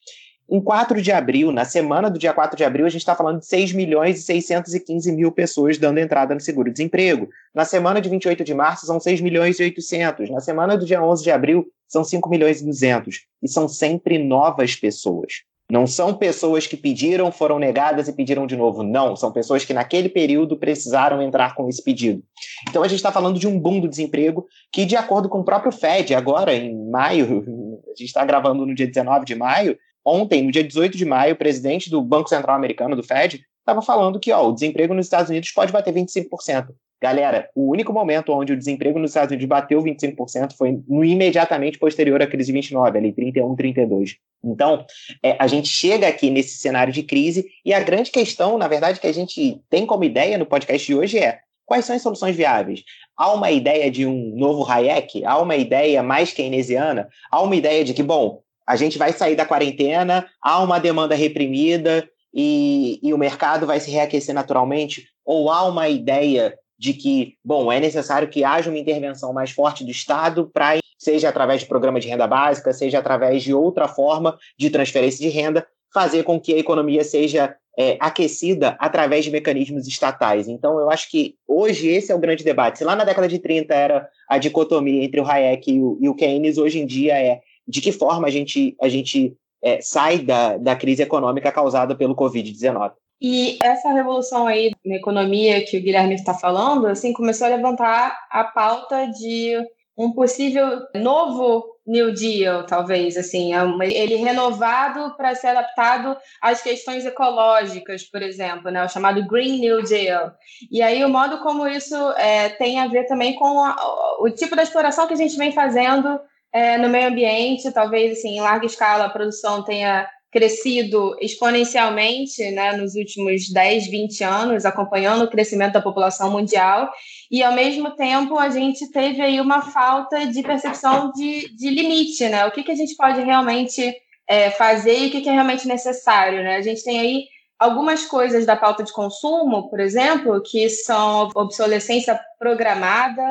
Em 0.48 0.60
4 0.60 1.02
de 1.02 1.10
abril, 1.10 1.50
na 1.50 1.64
semana 1.64 2.08
do 2.08 2.20
dia 2.20 2.32
4 2.32 2.56
de 2.56 2.62
abril, 2.62 2.86
a 2.86 2.88
gente 2.88 3.00
está 3.00 3.16
falando 3.16 3.40
de 3.40 3.46
6 3.46 3.72
milhões 3.72 4.20
e 4.20 4.22
615 4.22 5.10
mil 5.10 5.32
pessoas 5.32 5.76
dando 5.76 5.98
entrada 5.98 6.34
no 6.34 6.40
seguro-desemprego. 6.40 7.28
Na 7.52 7.64
semana 7.64 8.00
de 8.00 8.08
28 8.08 8.44
de 8.44 8.54
março, 8.54 8.86
são 8.86 9.00
6 9.00 9.20
milhões 9.20 9.58
e 9.58 9.64
800. 9.64 10.30
Na 10.30 10.40
semana 10.40 10.76
do 10.76 10.86
dia 10.86 11.02
11 11.02 11.24
de 11.24 11.32
abril, 11.32 11.66
são 11.88 12.04
5 12.04 12.28
milhões 12.28 12.60
e 12.60 12.64
200. 12.64 13.22
E 13.42 13.48
são 13.48 13.68
sempre 13.68 14.18
novas 14.18 14.76
pessoas. 14.76 15.42
Não 15.68 15.84
são 15.84 16.14
pessoas 16.14 16.64
que 16.64 16.76
pediram, 16.76 17.32
foram 17.32 17.58
negadas 17.58 18.06
e 18.06 18.12
pediram 18.12 18.46
de 18.46 18.56
novo. 18.56 18.84
Não, 18.84 19.16
são 19.16 19.32
pessoas 19.32 19.64
que 19.64 19.74
naquele 19.74 20.08
período 20.08 20.56
precisaram 20.56 21.20
entrar 21.20 21.56
com 21.56 21.68
esse 21.68 21.82
pedido. 21.82 22.22
Então 22.68 22.84
a 22.84 22.88
gente 22.88 22.98
está 22.98 23.10
falando 23.10 23.36
de 23.36 23.48
um 23.48 23.58
boom 23.58 23.80
do 23.80 23.88
desemprego 23.88 24.46
que, 24.70 24.84
de 24.84 24.94
acordo 24.94 25.28
com 25.28 25.40
o 25.40 25.44
próprio 25.44 25.72
Fed, 25.72 26.14
agora 26.14 26.54
em 26.54 26.88
maio, 26.88 27.80
a 27.86 27.98
gente 27.98 28.06
está 28.06 28.24
gravando 28.24 28.64
no 28.64 28.76
dia 28.76 28.86
19 28.86 29.24
de 29.24 29.34
maio, 29.34 29.76
Ontem, 30.06 30.44
no 30.44 30.52
dia 30.52 30.62
18 30.62 30.96
de 30.96 31.04
maio, 31.04 31.34
o 31.34 31.36
presidente 31.36 31.90
do 31.90 32.00
Banco 32.00 32.28
Central 32.28 32.54
Americano, 32.54 32.94
do 32.94 33.02
Fed, 33.02 33.44
estava 33.58 33.82
falando 33.82 34.20
que 34.20 34.30
ó, 34.30 34.48
o 34.48 34.52
desemprego 34.52 34.94
nos 34.94 35.06
Estados 35.06 35.30
Unidos 35.30 35.50
pode 35.50 35.72
bater 35.72 35.92
25%. 35.92 36.68
Galera, 37.02 37.50
o 37.56 37.68
único 37.68 37.92
momento 37.92 38.32
onde 38.32 38.52
o 38.52 38.56
desemprego 38.56 39.00
nos 39.00 39.10
Estados 39.10 39.30
Unidos 39.30 39.46
bateu 39.48 39.82
25% 39.82 40.52
foi 40.56 40.80
no 40.88 41.04
imediatamente 41.04 41.76
posterior 41.76 42.22
à 42.22 42.26
crise 42.26 42.46
de 42.46 42.52
29, 42.52 42.98
ali 42.98 43.12
31, 43.12 43.56
32. 43.56 44.16
Então, 44.44 44.86
é, 45.22 45.36
a 45.40 45.46
gente 45.48 45.68
chega 45.68 46.06
aqui 46.06 46.30
nesse 46.30 46.56
cenário 46.58 46.92
de 46.92 47.02
crise 47.02 47.46
e 47.64 47.74
a 47.74 47.80
grande 47.80 48.12
questão, 48.12 48.56
na 48.56 48.68
verdade, 48.68 49.00
que 49.00 49.06
a 49.08 49.12
gente 49.12 49.60
tem 49.68 49.84
como 49.84 50.04
ideia 50.04 50.38
no 50.38 50.46
podcast 50.46 50.86
de 50.86 50.94
hoje 50.94 51.18
é 51.18 51.40
quais 51.66 51.84
são 51.84 51.96
as 51.96 52.02
soluções 52.02 52.36
viáveis? 52.36 52.84
Há 53.16 53.32
uma 53.32 53.50
ideia 53.50 53.90
de 53.90 54.06
um 54.06 54.36
novo 54.36 54.64
Hayek? 54.64 55.24
Há 55.24 55.38
uma 55.38 55.56
ideia 55.56 56.02
mais 56.02 56.32
keynesiana? 56.32 57.08
Há 57.30 57.42
uma 57.42 57.56
ideia 57.56 57.84
de 57.84 57.92
que, 57.92 58.04
bom, 58.04 58.40
a 58.66 58.76
gente 58.76 58.98
vai 58.98 59.12
sair 59.12 59.36
da 59.36 59.46
quarentena, 59.46 60.26
há 60.42 60.62
uma 60.62 60.78
demanda 60.78 61.14
reprimida 61.14 62.08
e, 62.34 62.98
e 63.02 63.14
o 63.14 63.18
mercado 63.18 63.66
vai 63.66 63.78
se 63.78 63.90
reaquecer 63.90 64.34
naturalmente? 64.34 65.08
Ou 65.24 65.50
há 65.50 65.64
uma 65.64 65.88
ideia 65.88 66.54
de 66.78 66.92
que, 66.92 67.34
bom, 67.44 67.70
é 67.72 67.80
necessário 67.80 68.28
que 68.28 68.44
haja 68.44 68.68
uma 68.68 68.78
intervenção 68.78 69.32
mais 69.32 69.50
forte 69.50 69.84
do 69.84 69.90
Estado 69.90 70.50
para, 70.52 70.78
seja 70.98 71.28
através 71.28 71.60
de 71.60 71.66
programa 71.66 72.00
de 72.00 72.08
renda 72.08 72.26
básica, 72.26 72.72
seja 72.72 72.98
através 72.98 73.42
de 73.42 73.54
outra 73.54 73.88
forma 73.88 74.36
de 74.58 74.68
transferência 74.68 75.26
de 75.26 75.34
renda, 75.34 75.66
fazer 75.92 76.24
com 76.24 76.38
que 76.38 76.52
a 76.52 76.58
economia 76.58 77.02
seja 77.04 77.56
é, 77.78 77.96
aquecida 78.00 78.76
através 78.78 79.24
de 79.24 79.30
mecanismos 79.30 79.86
estatais. 79.86 80.48
Então, 80.48 80.78
eu 80.78 80.90
acho 80.90 81.10
que 81.10 81.36
hoje 81.46 81.88
esse 81.88 82.10
é 82.10 82.14
o 82.14 82.18
grande 82.18 82.44
debate. 82.44 82.78
Se 82.78 82.84
lá 82.84 82.96
na 82.96 83.04
década 83.04 83.28
de 83.28 83.38
30 83.38 83.74
era 83.74 84.08
a 84.28 84.38
dicotomia 84.38 85.04
entre 85.04 85.20
o 85.20 85.26
Hayek 85.26 85.70
e 85.70 85.80
o, 85.80 85.98
e 86.00 86.08
o 86.08 86.14
Keynes, 86.14 86.58
hoje 86.58 86.80
em 86.80 86.86
dia 86.86 87.18
é 87.18 87.40
de 87.66 87.80
que 87.80 87.92
forma 87.92 88.28
a 88.28 88.30
gente, 88.30 88.76
a 88.80 88.88
gente 88.88 89.36
é, 89.62 89.80
sai 89.80 90.18
da, 90.18 90.56
da 90.56 90.76
crise 90.76 91.02
econômica 91.02 91.50
causada 91.50 91.94
pelo 91.94 92.14
Covid-19. 92.14 92.92
E 93.20 93.58
essa 93.62 93.92
revolução 93.92 94.46
aí 94.46 94.72
na 94.84 94.96
economia 94.96 95.64
que 95.64 95.78
o 95.78 95.82
Guilherme 95.82 96.14
está 96.14 96.34
falando, 96.34 96.86
assim, 96.86 97.12
começou 97.12 97.46
a 97.46 97.50
levantar 97.50 98.16
a 98.30 98.44
pauta 98.44 99.06
de 99.06 99.54
um 99.96 100.12
possível 100.12 100.82
novo 100.94 101.64
New 101.86 102.12
Deal, 102.12 102.66
talvez, 102.66 103.16
assim, 103.16 103.54
é 103.54 103.60
ele 103.92 104.16
renovado 104.16 105.16
para 105.16 105.34
ser 105.34 105.48
adaptado 105.48 106.16
às 106.42 106.60
questões 106.60 107.06
ecológicas, 107.06 108.02
por 108.02 108.20
exemplo, 108.20 108.70
né, 108.70 108.84
o 108.84 108.88
chamado 108.88 109.26
Green 109.26 109.60
New 109.60 109.82
Deal. 109.82 110.32
E 110.70 110.82
aí 110.82 111.02
o 111.04 111.08
modo 111.08 111.38
como 111.38 111.66
isso 111.66 111.94
é, 112.18 112.50
tem 112.50 112.80
a 112.80 112.88
ver 112.88 113.04
também 113.04 113.34
com 113.36 113.60
a, 113.60 113.76
o 114.20 114.28
tipo 114.28 114.56
de 114.56 114.62
exploração 114.62 115.06
que 115.06 115.14
a 115.14 115.16
gente 115.16 115.36
vem 115.38 115.52
fazendo 115.52 116.20
é, 116.56 116.78
no 116.78 116.88
meio 116.88 117.08
ambiente, 117.08 117.70
talvez 117.70 118.16
assim, 118.18 118.38
em 118.38 118.40
larga 118.40 118.64
escala 118.64 119.04
a 119.04 119.10
produção 119.10 119.62
tenha 119.62 120.08
crescido 120.32 121.14
exponencialmente 121.20 122.50
né, 122.50 122.72
nos 122.72 122.94
últimos 122.94 123.50
10, 123.52 123.88
20 123.88 124.24
anos, 124.24 124.64
acompanhando 124.64 125.24
o 125.24 125.30
crescimento 125.30 125.74
da 125.74 125.82
população 125.82 126.30
mundial, 126.30 126.90
e 127.30 127.42
ao 127.42 127.52
mesmo 127.52 127.90
tempo 127.94 128.38
a 128.38 128.48
gente 128.48 128.90
teve 128.90 129.20
aí 129.20 129.38
uma 129.38 129.60
falta 129.60 130.26
de 130.26 130.42
percepção 130.42 131.12
de, 131.12 131.54
de 131.54 131.68
limite, 131.68 132.26
né? 132.26 132.46
O 132.46 132.50
que, 132.50 132.62
que 132.62 132.72
a 132.72 132.76
gente 132.76 132.96
pode 132.96 133.20
realmente 133.20 133.94
é, 134.26 134.50
fazer 134.50 134.98
e 134.98 135.08
o 135.08 135.10
que, 135.10 135.20
que 135.20 135.28
é 135.28 135.32
realmente 135.32 135.68
necessário, 135.68 136.42
né? 136.42 136.56
A 136.56 136.62
gente 136.62 136.82
tem 136.82 136.98
aí 136.98 137.24
algumas 137.58 138.06
coisas 138.06 138.46
da 138.46 138.56
pauta 138.56 138.82
de 138.82 138.92
consumo, 138.94 139.68
por 139.68 139.78
exemplo, 139.78 140.42
que 140.42 140.70
são 140.70 141.28
obsolescência 141.34 142.18
programada, 142.38 143.22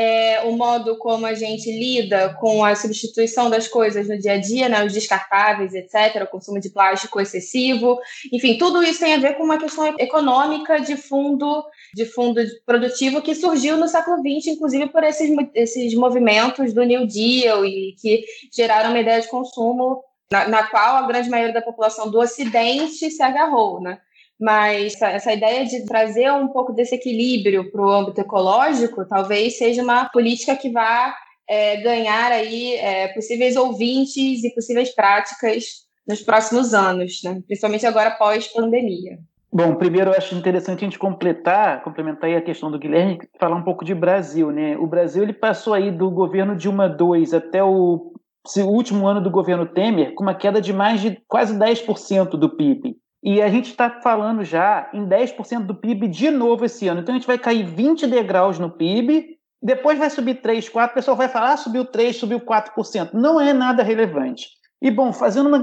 é, 0.00 0.40
o 0.44 0.56
modo 0.56 0.96
como 0.96 1.26
a 1.26 1.34
gente 1.34 1.70
lida 1.70 2.34
com 2.40 2.64
a 2.64 2.74
substituição 2.74 3.50
das 3.50 3.68
coisas 3.68 4.08
no 4.08 4.18
dia 4.18 4.32
a 4.32 4.36
dia, 4.38 4.66
né, 4.66 4.82
os 4.82 4.94
descartáveis, 4.94 5.74
etc., 5.74 6.22
o 6.22 6.26
consumo 6.26 6.58
de 6.58 6.70
plástico 6.70 7.20
excessivo, 7.20 7.98
enfim, 8.32 8.56
tudo 8.56 8.82
isso 8.82 9.00
tem 9.00 9.12
a 9.12 9.18
ver 9.18 9.34
com 9.34 9.44
uma 9.44 9.58
questão 9.58 9.94
econômica 9.98 10.80
de 10.80 10.96
fundo, 10.96 11.62
de 11.94 12.06
fundo 12.06 12.40
produtivo 12.64 13.20
que 13.20 13.34
surgiu 13.34 13.76
no 13.76 13.86
século 13.86 14.16
XX, 14.16 14.54
inclusive 14.54 14.86
por 14.86 15.04
esses, 15.04 15.30
esses 15.54 15.94
movimentos 15.94 16.72
do 16.72 16.82
New 16.82 17.06
Deal 17.06 17.66
e 17.66 17.94
que 18.00 18.24
geraram 18.50 18.88
uma 18.88 19.00
ideia 19.00 19.20
de 19.20 19.28
consumo 19.28 20.02
na, 20.32 20.48
na 20.48 20.62
qual 20.62 20.96
a 20.96 21.06
grande 21.06 21.28
maioria 21.28 21.52
da 21.52 21.60
população 21.60 22.10
do 22.10 22.18
Ocidente 22.18 23.10
se 23.10 23.22
agarrou, 23.22 23.82
né? 23.82 23.98
Mas 24.40 25.00
essa, 25.00 25.32
ideia 25.32 25.66
de 25.66 25.84
trazer 25.84 26.32
um 26.32 26.48
pouco 26.48 26.72
desse 26.72 26.94
equilíbrio 26.94 27.70
para 27.70 27.82
o 27.82 27.90
âmbito 27.90 28.20
ecológico 28.20 29.06
talvez 29.06 29.58
seja 29.58 29.82
uma 29.82 30.08
política 30.08 30.56
que 30.56 30.70
vá 30.70 31.14
é, 31.48 31.76
ganhar 31.78 32.32
aí 32.32 32.74
é, 32.76 33.08
possíveis 33.08 33.56
ouvintes 33.56 34.42
e 34.42 34.54
possíveis 34.54 34.94
práticas 34.94 35.64
nos 36.08 36.22
próximos 36.22 36.72
anos, 36.72 37.20
né? 37.22 37.42
principalmente 37.46 37.86
agora 37.86 38.12
pós-pandemia. 38.12 39.18
Bom, 39.52 39.74
primeiro 39.74 40.10
eu 40.10 40.16
acho 40.16 40.34
interessante 40.36 40.78
a 40.78 40.84
gente 40.84 40.98
completar, 40.98 41.82
complementar 41.82 42.30
a 42.30 42.40
questão 42.40 42.70
do 42.70 42.78
Guilherme, 42.78 43.18
falar 43.38 43.56
um 43.56 43.64
pouco 43.64 43.84
de 43.84 43.92
Brasil, 43.92 44.52
né? 44.52 44.76
O 44.78 44.86
Brasil 44.86 45.24
ele 45.24 45.32
passou 45.32 45.74
aí 45.74 45.90
do 45.90 46.08
governo 46.08 46.54
Dilma 46.54 46.86
II 46.86 47.36
até 47.36 47.62
o 47.62 48.12
último 48.58 49.08
ano 49.08 49.20
do 49.20 49.28
governo 49.28 49.66
Temer 49.66 50.14
com 50.14 50.22
uma 50.22 50.34
queda 50.34 50.60
de 50.60 50.72
mais 50.72 51.00
de 51.00 51.20
quase 51.26 51.58
10% 51.58 52.30
do 52.30 52.48
PIB. 52.48 52.96
E 53.22 53.42
a 53.42 53.48
gente 53.48 53.70
está 53.70 53.90
falando 54.00 54.42
já 54.44 54.88
em 54.94 55.06
10% 55.06 55.66
do 55.66 55.74
PIB 55.74 56.08
de 56.08 56.30
novo 56.30 56.64
esse 56.64 56.88
ano. 56.88 57.00
Então 57.00 57.14
a 57.14 57.18
gente 57.18 57.26
vai 57.26 57.38
cair 57.38 57.64
20 57.64 58.06
degraus 58.06 58.58
no 58.58 58.70
PIB, 58.70 59.38
depois 59.62 59.98
vai 59.98 60.08
subir 60.08 60.36
3, 60.36 60.68
4, 60.68 60.92
o 60.92 60.94
pessoal 60.94 61.16
vai 61.16 61.28
falar, 61.28 61.52
ah, 61.52 61.56
subiu 61.56 61.84
3, 61.84 62.16
subiu 62.16 62.40
4%. 62.40 63.10
Não 63.12 63.38
é 63.38 63.52
nada 63.52 63.82
relevante. 63.82 64.48
E, 64.80 64.90
bom, 64.90 65.12
fazendo 65.12 65.54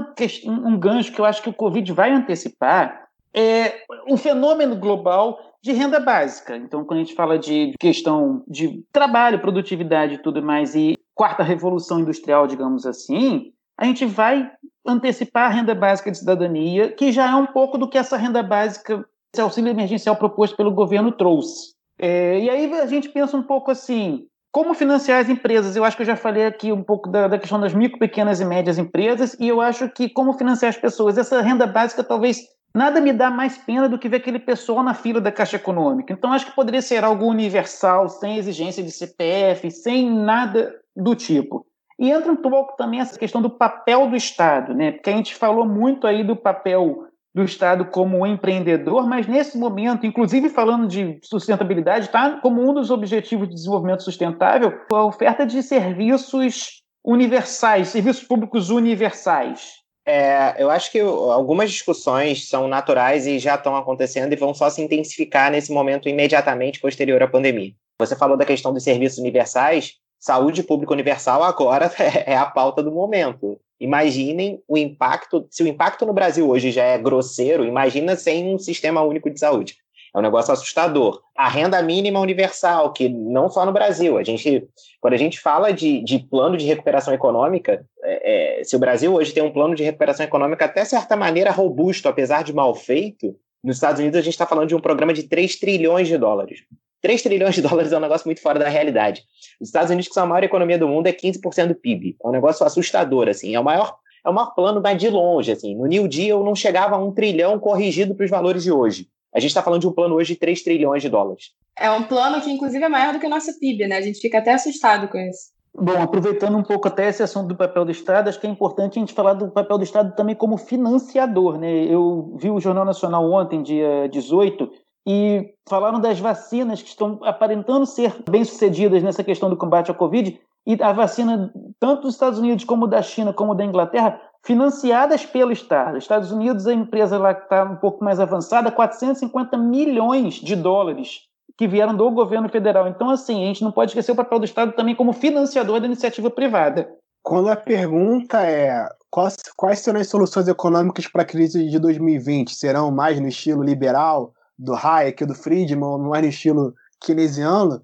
um 0.46 0.78
gancho 0.78 1.12
que 1.12 1.20
eu 1.20 1.24
acho 1.24 1.42
que 1.42 1.48
o 1.48 1.54
Covid 1.54 1.92
vai 1.92 2.12
antecipar, 2.12 3.08
é 3.34 3.82
um 4.06 4.16
fenômeno 4.16 4.76
global 4.76 5.38
de 5.60 5.72
renda 5.72 5.98
básica. 5.98 6.56
Então, 6.56 6.84
quando 6.84 7.00
a 7.00 7.02
gente 7.02 7.16
fala 7.16 7.36
de 7.36 7.74
questão 7.80 8.44
de 8.46 8.84
trabalho, 8.92 9.40
produtividade 9.40 10.14
e 10.14 10.22
tudo 10.22 10.40
mais, 10.40 10.76
e 10.76 10.96
quarta 11.14 11.42
revolução 11.42 11.98
industrial, 11.98 12.46
digamos 12.46 12.86
assim, 12.86 13.52
a 13.76 13.84
gente 13.84 14.06
vai 14.06 14.48
antecipar 14.90 15.50
a 15.50 15.54
renda 15.54 15.74
básica 15.74 16.10
de 16.10 16.18
cidadania, 16.18 16.92
que 16.92 17.12
já 17.12 17.30
é 17.30 17.34
um 17.34 17.46
pouco 17.46 17.78
do 17.78 17.88
que 17.88 17.98
essa 17.98 18.16
renda 18.16 18.42
básica, 18.42 19.04
esse 19.32 19.40
auxílio 19.40 19.70
emergencial 19.70 20.16
proposto 20.16 20.56
pelo 20.56 20.72
governo 20.72 21.12
trouxe. 21.12 21.74
É, 21.98 22.38
e 22.40 22.48
aí 22.48 22.72
a 22.74 22.86
gente 22.86 23.08
pensa 23.08 23.36
um 23.36 23.42
pouco 23.42 23.70
assim, 23.70 24.26
como 24.50 24.74
financiar 24.74 25.20
as 25.20 25.28
empresas? 25.28 25.76
Eu 25.76 25.84
acho 25.84 25.96
que 25.96 26.02
eu 26.02 26.06
já 26.06 26.16
falei 26.16 26.46
aqui 26.46 26.72
um 26.72 26.82
pouco 26.82 27.08
da, 27.08 27.28
da, 27.28 27.38
questão 27.38 27.60
das 27.60 27.74
micro, 27.74 27.98
pequenas 27.98 28.40
e 28.40 28.44
médias 28.44 28.78
empresas, 28.78 29.36
e 29.38 29.46
eu 29.48 29.60
acho 29.60 29.88
que 29.90 30.08
como 30.08 30.32
financiar 30.32 30.70
as 30.70 30.76
pessoas? 30.76 31.18
Essa 31.18 31.40
renda 31.42 31.66
básica 31.66 32.02
talvez 32.02 32.40
nada 32.74 33.00
me 33.00 33.12
dá 33.12 33.30
mais 33.30 33.58
pena 33.58 33.88
do 33.88 33.98
que 33.98 34.08
ver 34.08 34.16
aquele 34.16 34.38
pessoal 34.38 34.82
na 34.82 34.94
fila 34.94 35.20
da 35.20 35.32
Caixa 35.32 35.56
Econômica. 35.56 36.12
Então, 36.12 36.32
acho 36.32 36.46
que 36.46 36.54
poderia 36.54 36.82
ser 36.82 37.04
algo 37.04 37.26
universal, 37.26 38.08
sem 38.08 38.36
exigência 38.36 38.82
de 38.82 38.90
CPF, 38.90 39.70
sem 39.70 40.10
nada 40.10 40.74
do 40.96 41.14
tipo. 41.14 41.66
E 41.98 42.10
entra 42.10 42.30
um 42.30 42.36
pouco 42.36 42.76
também 42.76 43.00
essa 43.00 43.18
questão 43.18 43.42
do 43.42 43.50
papel 43.50 44.08
do 44.08 44.16
Estado, 44.16 44.72
né? 44.72 44.92
Porque 44.92 45.10
a 45.10 45.16
gente 45.16 45.34
falou 45.34 45.66
muito 45.66 46.06
aí 46.06 46.22
do 46.22 46.36
papel 46.36 47.08
do 47.34 47.44
Estado 47.44 47.84
como 47.86 48.26
empreendedor, 48.26 49.06
mas 49.06 49.26
nesse 49.26 49.58
momento, 49.58 50.06
inclusive 50.06 50.48
falando 50.48 50.86
de 50.86 51.18
sustentabilidade, 51.22 52.06
está 52.06 52.40
como 52.40 52.68
um 52.68 52.72
dos 52.72 52.90
objetivos 52.90 53.48
de 53.48 53.54
desenvolvimento 53.54 54.02
sustentável 54.02 54.80
a 54.92 55.04
oferta 55.04 55.44
de 55.44 55.62
serviços 55.62 56.82
universais, 57.04 57.88
serviços 57.88 58.24
públicos 58.24 58.70
universais. 58.70 59.78
É, 60.06 60.54
eu 60.58 60.70
acho 60.70 60.90
que 60.90 60.98
algumas 61.00 61.70
discussões 61.70 62.48
são 62.48 62.66
naturais 62.66 63.26
e 63.26 63.38
já 63.38 63.56
estão 63.56 63.76
acontecendo 63.76 64.32
e 64.32 64.36
vão 64.36 64.54
só 64.54 64.70
se 64.70 64.80
intensificar 64.80 65.50
nesse 65.50 65.70
momento 65.70 66.08
imediatamente 66.08 66.80
posterior 66.80 67.22
à 67.22 67.28
pandemia. 67.28 67.72
Você 68.00 68.16
falou 68.16 68.36
da 68.36 68.46
questão 68.46 68.72
dos 68.72 68.84
serviços 68.84 69.18
universais, 69.18 69.94
saúde 70.18 70.62
pública 70.62 70.92
universal 70.92 71.42
agora 71.42 71.90
é 72.26 72.36
a 72.36 72.46
pauta 72.46 72.82
do 72.82 72.92
momento. 72.92 73.60
Imaginem 73.80 74.60
o 74.66 74.76
impacto, 74.76 75.46
se 75.50 75.62
o 75.62 75.66
impacto 75.68 76.04
no 76.04 76.12
Brasil 76.12 76.48
hoje 76.48 76.72
já 76.72 76.82
é 76.82 76.98
grosseiro, 76.98 77.64
imagina 77.64 78.16
sem 78.16 78.52
um 78.52 78.58
sistema 78.58 79.02
único 79.02 79.30
de 79.30 79.38
saúde. 79.38 79.76
É 80.14 80.18
um 80.18 80.22
negócio 80.22 80.52
assustador. 80.52 81.20
A 81.36 81.48
renda 81.48 81.80
mínima 81.82 82.18
universal, 82.18 82.92
que 82.92 83.08
não 83.08 83.48
só 83.48 83.64
no 83.64 83.72
Brasil, 83.72 84.18
a 84.18 84.24
gente, 84.24 84.66
quando 85.00 85.14
a 85.14 85.18
gente 85.18 85.38
fala 85.38 85.72
de, 85.72 86.02
de 86.02 86.18
plano 86.18 86.56
de 86.56 86.66
recuperação 86.66 87.12
econômica, 87.14 87.84
é, 88.02 88.60
é, 88.60 88.64
se 88.64 88.74
o 88.74 88.78
Brasil 88.78 89.14
hoje 89.14 89.32
tem 89.32 89.42
um 89.42 89.52
plano 89.52 89.74
de 89.74 89.84
recuperação 89.84 90.24
econômica 90.24 90.64
até 90.64 90.84
certa 90.84 91.14
maneira 91.14 91.50
robusto, 91.50 92.08
apesar 92.08 92.42
de 92.42 92.52
mal 92.52 92.74
feito, 92.74 93.36
nos 93.62 93.76
Estados 93.76 94.00
Unidos 94.00 94.18
a 94.18 94.22
gente 94.22 94.32
está 94.32 94.46
falando 94.46 94.68
de 94.68 94.74
um 94.74 94.80
programa 94.80 95.12
de 95.12 95.24
3 95.24 95.56
trilhões 95.56 96.08
de 96.08 96.16
dólares. 96.16 96.60
3 97.02 97.22
trilhões 97.22 97.54
de 97.54 97.62
dólares 97.62 97.92
é 97.92 97.96
um 97.96 98.00
negócio 98.00 98.26
muito 98.26 98.40
fora 98.40 98.58
da 98.58 98.68
realidade. 98.68 99.22
Os 99.60 99.68
Estados 99.68 99.90
Unidos, 99.90 100.08
que 100.08 100.14
são 100.14 100.24
a 100.24 100.26
maior 100.26 100.44
economia 100.44 100.78
do 100.78 100.88
mundo, 100.88 101.06
é 101.06 101.12
15% 101.12 101.68
do 101.68 101.74
PIB. 101.74 102.16
É 102.22 102.28
um 102.28 102.32
negócio 102.32 102.64
assustador, 102.64 103.28
assim. 103.28 103.54
É 103.54 103.60
o 103.60 103.64
maior, 103.64 103.96
é 104.24 104.28
o 104.28 104.32
maior 104.32 104.54
plano, 104.54 104.80
mas 104.82 104.98
de 104.98 105.08
longe, 105.08 105.52
assim. 105.52 105.74
No 105.74 105.86
New 105.86 106.08
Deal 106.08 106.44
não 106.44 106.54
chegava 106.54 106.96
a 106.96 106.98
um 106.98 107.12
trilhão 107.12 107.58
corrigido 107.58 108.14
para 108.14 108.24
os 108.24 108.30
valores 108.30 108.62
de 108.62 108.72
hoje. 108.72 109.08
A 109.34 109.40
gente 109.40 109.50
está 109.50 109.62
falando 109.62 109.82
de 109.82 109.88
um 109.88 109.92
plano 109.92 110.14
hoje 110.14 110.34
de 110.34 110.40
3 110.40 110.62
trilhões 110.62 111.02
de 111.02 111.08
dólares. 111.08 111.52
É 111.78 111.90
um 111.90 112.02
plano 112.02 112.40
que, 112.40 112.50
inclusive, 112.50 112.84
é 112.84 112.88
maior 112.88 113.12
do 113.12 113.20
que 113.20 113.26
o 113.26 113.30
nosso 113.30 113.58
PIB, 113.58 113.86
né? 113.86 113.98
A 113.98 114.02
gente 114.02 114.20
fica 114.20 114.38
até 114.38 114.54
assustado 114.54 115.08
com 115.08 115.18
isso. 115.18 115.56
Bom, 115.80 116.02
aproveitando 116.02 116.56
um 116.56 116.62
pouco 116.62 116.88
até 116.88 117.08
esse 117.08 117.22
assunto 117.22 117.48
do 117.48 117.56
papel 117.56 117.84
do 117.84 117.92
Estado, 117.92 118.28
acho 118.28 118.40
que 118.40 118.46
é 118.46 118.50
importante 118.50 118.98
a 118.98 119.00
gente 119.00 119.12
falar 119.12 119.34
do 119.34 119.48
papel 119.48 119.78
do 119.78 119.84
Estado 119.84 120.14
também 120.16 120.34
como 120.34 120.56
financiador, 120.56 121.56
né? 121.56 121.84
Eu 121.84 122.36
vi 122.36 122.50
o 122.50 122.58
Jornal 122.58 122.84
Nacional 122.84 123.30
ontem, 123.30 123.62
dia 123.62 124.08
18, 124.10 124.68
e 125.06 125.54
falaram 125.68 126.00
das 126.00 126.18
vacinas 126.20 126.82
que 126.82 126.88
estão 126.88 127.18
aparentando 127.22 127.86
ser 127.86 128.14
bem-sucedidas 128.28 129.02
nessa 129.02 129.24
questão 129.24 129.48
do 129.48 129.56
combate 129.56 129.90
à 129.90 129.94
Covid, 129.94 130.38
e 130.66 130.82
a 130.82 130.92
vacina, 130.92 131.50
tanto 131.80 132.02
dos 132.02 132.14
Estados 132.14 132.38
Unidos 132.38 132.64
como 132.64 132.86
da 132.86 133.00
China, 133.00 133.32
como 133.32 133.54
da 133.54 133.64
Inglaterra, 133.64 134.20
financiadas 134.44 135.24
pelo 135.24 135.50
Estado. 135.50 135.96
Estados 135.96 136.30
Unidos, 136.30 136.66
a 136.66 136.74
empresa 136.74 137.18
lá 137.18 137.34
que 137.34 137.44
está 137.44 137.64
um 137.64 137.76
pouco 137.76 138.04
mais 138.04 138.20
avançada, 138.20 138.70
450 138.70 139.56
milhões 139.56 140.34
de 140.34 140.54
dólares 140.54 141.22
que 141.56 141.66
vieram 141.66 141.96
do 141.96 142.10
governo 142.10 142.48
federal. 142.48 142.86
Então, 142.86 143.10
assim, 143.10 143.42
a 143.42 143.46
gente 143.46 143.64
não 143.64 143.72
pode 143.72 143.90
esquecer 143.90 144.12
o 144.12 144.16
papel 144.16 144.38
do 144.38 144.44
Estado 144.44 144.72
também 144.72 144.94
como 144.94 145.12
financiador 145.12 145.80
da 145.80 145.86
iniciativa 145.86 146.30
privada. 146.30 146.88
Quando 147.22 147.48
a 147.48 147.56
pergunta 147.56 148.40
é 148.42 148.86
quais, 149.10 149.36
quais 149.56 149.80
serão 149.80 150.00
as 150.00 150.08
soluções 150.08 150.46
econômicas 150.46 151.08
para 151.08 151.22
a 151.22 151.26
crise 151.26 151.68
de 151.68 151.78
2020? 151.78 152.54
Serão 152.54 152.90
mais 152.90 153.18
no 153.18 153.28
estilo 153.28 153.62
liberal, 153.62 154.32
do 154.58 154.74
Hayek, 154.74 155.24
do 155.24 155.34
Friedman, 155.34 155.98
mais 155.98 156.22
no 156.22 156.28
estilo 156.28 156.74
keynesiano? 157.00 157.82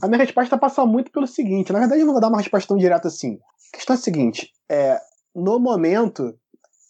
A 0.00 0.08
minha 0.08 0.18
resposta 0.18 0.58
passa 0.58 0.84
muito 0.84 1.10
pelo 1.10 1.26
seguinte: 1.26 1.72
na 1.72 1.78
verdade, 1.78 2.00
eu 2.00 2.06
não 2.06 2.12
vou 2.12 2.20
dar 2.20 2.28
uma 2.28 2.38
resposta 2.38 2.68
tão 2.68 2.76
direta 2.76 3.08
assim. 3.08 3.38
A 3.72 3.76
questão 3.76 3.94
é 3.94 3.98
a 3.98 4.02
seguinte: 4.02 4.50
é, 4.68 5.00
no 5.34 5.58
momento, 5.58 6.34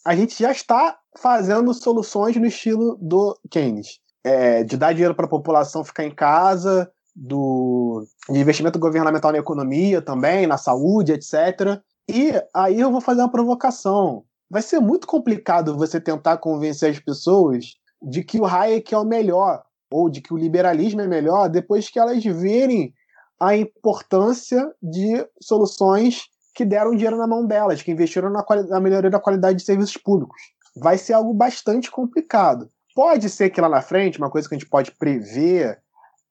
a 0.05 0.15
gente 0.15 0.37
já 0.37 0.51
está 0.51 0.97
fazendo 1.17 1.73
soluções 1.73 2.35
no 2.35 2.45
estilo 2.45 2.97
do 3.01 3.37
Keynes. 3.49 3.99
É, 4.25 4.63
de 4.63 4.77
dar 4.77 4.93
dinheiro 4.93 5.13
para 5.13 5.25
a 5.25 5.29
população 5.29 5.83
ficar 5.83 6.05
em 6.05 6.15
casa, 6.15 6.89
do 7.15 8.07
de 8.29 8.39
investimento 8.39 8.79
governamental 8.79 9.31
na 9.31 9.37
economia 9.37 10.01
também, 10.01 10.47
na 10.47 10.57
saúde, 10.57 11.11
etc. 11.11 11.81
E 12.09 12.31
aí 12.53 12.79
eu 12.79 12.91
vou 12.91 13.01
fazer 13.01 13.21
uma 13.21 13.31
provocação. 13.31 14.23
Vai 14.49 14.61
ser 14.61 14.79
muito 14.79 15.07
complicado 15.07 15.77
você 15.77 15.99
tentar 15.99 16.37
convencer 16.37 16.91
as 16.91 16.99
pessoas 16.99 17.75
de 18.03 18.23
que 18.23 18.39
o 18.39 18.45
Hayek 18.45 18.93
é 18.93 18.97
o 18.97 19.05
melhor, 19.05 19.63
ou 19.91 20.09
de 20.09 20.21
que 20.21 20.33
o 20.33 20.37
liberalismo 20.37 21.01
é 21.01 21.07
melhor, 21.07 21.49
depois 21.49 21.89
que 21.89 21.99
elas 21.99 22.23
verem 22.23 22.93
a 23.39 23.55
importância 23.55 24.71
de 24.81 25.25
soluções 25.41 26.23
que 26.53 26.65
deram 26.65 26.95
dinheiro 26.95 27.17
na 27.17 27.27
mão 27.27 27.45
delas, 27.45 27.81
que 27.81 27.91
investiram 27.91 28.29
na, 28.29 28.45
na 28.69 28.79
melhoria 28.79 29.09
da 29.09 29.19
qualidade 29.19 29.57
de 29.57 29.65
serviços 29.65 29.97
públicos. 29.97 30.41
Vai 30.75 30.97
ser 30.97 31.13
algo 31.13 31.33
bastante 31.33 31.89
complicado. 31.89 32.69
Pode 32.95 33.29
ser 33.29 33.49
que 33.49 33.61
lá 33.61 33.69
na 33.69 33.81
frente, 33.81 34.19
uma 34.19 34.29
coisa 34.29 34.47
que 34.47 34.55
a 34.55 34.57
gente 34.57 34.69
pode 34.69 34.91
prever 34.91 35.79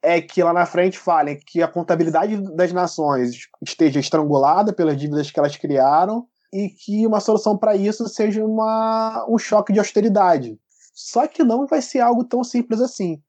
é 0.03 0.21
que 0.21 0.43
lá 0.43 0.53
na 0.53 0.67
frente 0.67 0.99
falem 0.99 1.39
que 1.39 1.63
a 1.63 1.69
contabilidade 1.69 2.37
das 2.57 2.73
nações 2.73 3.49
esteja 3.63 4.01
estrangulada 4.01 4.73
pelas 4.73 4.97
dívidas 4.97 5.31
que 5.31 5.39
elas 5.39 5.57
criaram 5.57 6.27
e 6.53 6.69
que 6.69 7.07
uma 7.07 7.21
solução 7.21 7.57
para 7.57 7.77
isso 7.77 8.09
seja 8.09 8.45
uma, 8.45 9.25
um 9.29 9.39
choque 9.39 9.73
de 9.73 9.79
austeridade. 9.79 10.59
Só 10.93 11.27
que 11.27 11.43
não 11.43 11.67
vai 11.67 11.81
ser 11.81 12.01
algo 12.01 12.25
tão 12.25 12.45
simples 12.45 12.81
assim. 12.81 13.21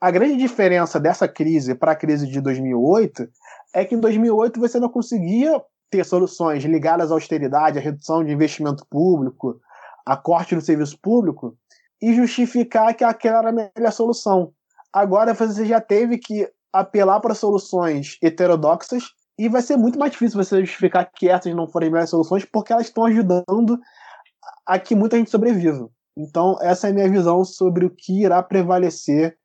A 0.00 0.10
grande 0.10 0.36
diferença 0.36 0.98
dessa 0.98 1.28
crise 1.28 1.74
para 1.74 1.92
a 1.92 1.96
crise 1.96 2.26
de 2.26 2.40
2008 2.40 3.28
é 3.72 3.84
que 3.84 3.94
em 3.94 4.00
2008 4.00 4.58
você 4.58 4.80
não 4.80 4.88
conseguia 4.88 5.62
ter 5.90 6.04
soluções 6.04 6.64
ligadas 6.64 7.12
à 7.12 7.14
austeridade, 7.14 7.78
à 7.78 7.80
redução 7.80 8.24
de 8.24 8.32
investimento 8.32 8.84
público, 8.90 9.60
a 10.04 10.16
corte 10.16 10.54
do 10.54 10.60
serviço 10.60 10.98
público 11.00 11.56
e 12.00 12.14
justificar 12.14 12.94
que 12.94 13.04
aquela 13.04 13.38
era 13.38 13.50
a 13.50 13.52
melhor 13.52 13.92
solução. 13.92 14.52
Agora 14.92 15.34
você 15.34 15.64
já 15.64 15.80
teve 15.80 16.18
que 16.18 16.50
apelar 16.72 17.20
para 17.20 17.34
soluções 17.34 18.18
heterodoxas 18.20 19.04
e 19.38 19.48
vai 19.48 19.62
ser 19.62 19.76
muito 19.76 19.98
mais 19.98 20.12
difícil 20.12 20.42
você 20.42 20.60
justificar 20.60 21.08
que 21.14 21.28
essas 21.28 21.54
não 21.54 21.68
forem 21.68 21.86
as 21.86 21.92
melhores 21.92 22.10
soluções 22.10 22.44
porque 22.44 22.72
elas 22.72 22.86
estão 22.86 23.04
ajudando 23.04 23.78
a 24.66 24.78
que 24.78 24.94
muita 24.94 25.16
gente 25.16 25.30
sobreviva. 25.30 25.88
Então, 26.16 26.56
essa 26.60 26.88
é 26.88 26.90
a 26.90 26.94
minha 26.94 27.10
visão 27.10 27.44
sobre 27.44 27.86
o 27.86 27.90
que 27.90 28.22
irá 28.22 28.42
prevalecer 28.42 29.36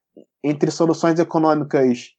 entre 0.43 0.70
soluções 0.72 1.20
econômicas 1.20 2.11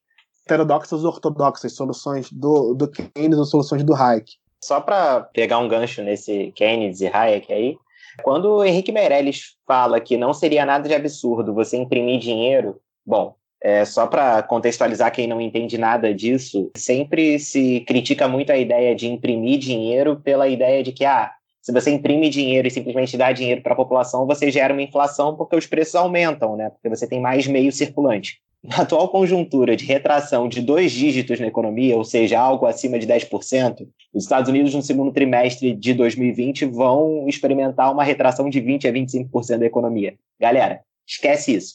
heterodoxas 0.45 1.05
ou 1.05 1.11
ortodoxas, 1.11 1.75
soluções 1.75 2.33
do, 2.33 2.75
do 2.75 2.91
Keynes 2.91 3.39
ou 3.39 3.45
soluções 3.45 3.85
do 3.85 3.95
Hayek. 3.95 4.33
Só 4.65 4.81
para 4.81 5.21
pegar 5.21 5.59
um 5.59 5.69
gancho 5.69 6.03
nesse 6.03 6.51
Keynes 6.53 7.01
e 7.01 7.07
Hayek 7.07 7.53
aí, 7.53 7.77
Quando 8.23 8.57
o 8.57 8.65
Henrique 8.65 8.91
Meirelles 8.91 9.57
fala 9.67 10.01
que 10.01 10.17
não 10.17 10.33
seria 10.33 10.65
nada 10.65 10.89
de 10.89 10.95
absurdo 10.95 11.55
você 11.55 11.77
imprimir 11.77 12.19
dinheiro, 12.19 12.81
bom, 13.07 13.35
é, 13.63 13.85
só 13.85 14.07
para 14.07 14.43
contextualizar 14.43 15.13
quem 15.13 15.27
não 15.27 15.41
entende 15.41 15.77
nada 15.79 16.15
disso, 16.15 16.71
sempre 16.77 17.39
se 17.39 17.81
critica 17.81 18.29
muito 18.29 18.51
a 18.51 18.57
ideia 18.57 18.95
de 18.95 19.09
imprimir 19.09 19.59
dinheiro 19.59 20.17
pela 20.17 20.49
ideia 20.49 20.83
de 20.83 20.93
que, 20.93 21.05
ah, 21.05 21.33
se 21.69 21.73
você 21.73 21.91
imprime 21.91 22.31
dinheiro 22.31 22.67
e 22.67 22.71
simplesmente 22.71 23.15
dá 23.15 23.31
dinheiro 23.31 23.61
para 23.61 23.75
a 23.75 23.77
população, 23.77 24.27
você 24.27 24.51
gera 24.51 24.73
uma 24.73 24.81
inflação 24.81 25.37
porque 25.37 25.55
os 25.55 25.67
preços 25.67 25.95
aumentam, 25.97 26.57
né? 26.57 26.71
Porque 26.71 26.89
você 26.89 27.07
tem 27.07 27.21
mais 27.21 27.47
meio 27.47 27.71
circulante. 27.71 28.41
Na 28.65 28.79
atual 28.79 29.07
conjuntura 29.11 29.77
de 29.77 29.85
retração 29.85 30.49
de 30.49 30.63
dois 30.63 30.91
dígitos 30.91 31.39
na 31.39 31.47
economia, 31.47 31.95
ou 31.95 32.05
seja, 32.05 32.41
algo 32.41 32.65
acima 32.65 32.99
de 32.99 33.07
10%, 33.07 33.87
os 34.15 34.23
Estados 34.23 34.49
Unidos, 34.49 34.75
no 34.75 34.81
segundo 34.81 35.13
trimestre 35.13 35.75
de 35.75 35.93
2020, 35.93 36.65
vão 36.65 37.29
experimentar 37.29 37.93
uma 37.93 38.03
retração 38.03 38.49
de 38.49 38.63
20% 38.63 38.89
a 38.89 38.91
25% 38.91 39.59
da 39.59 39.67
economia. 39.67 40.15
Galera, 40.41 40.81
esquece 41.07 41.55
isso 41.55 41.75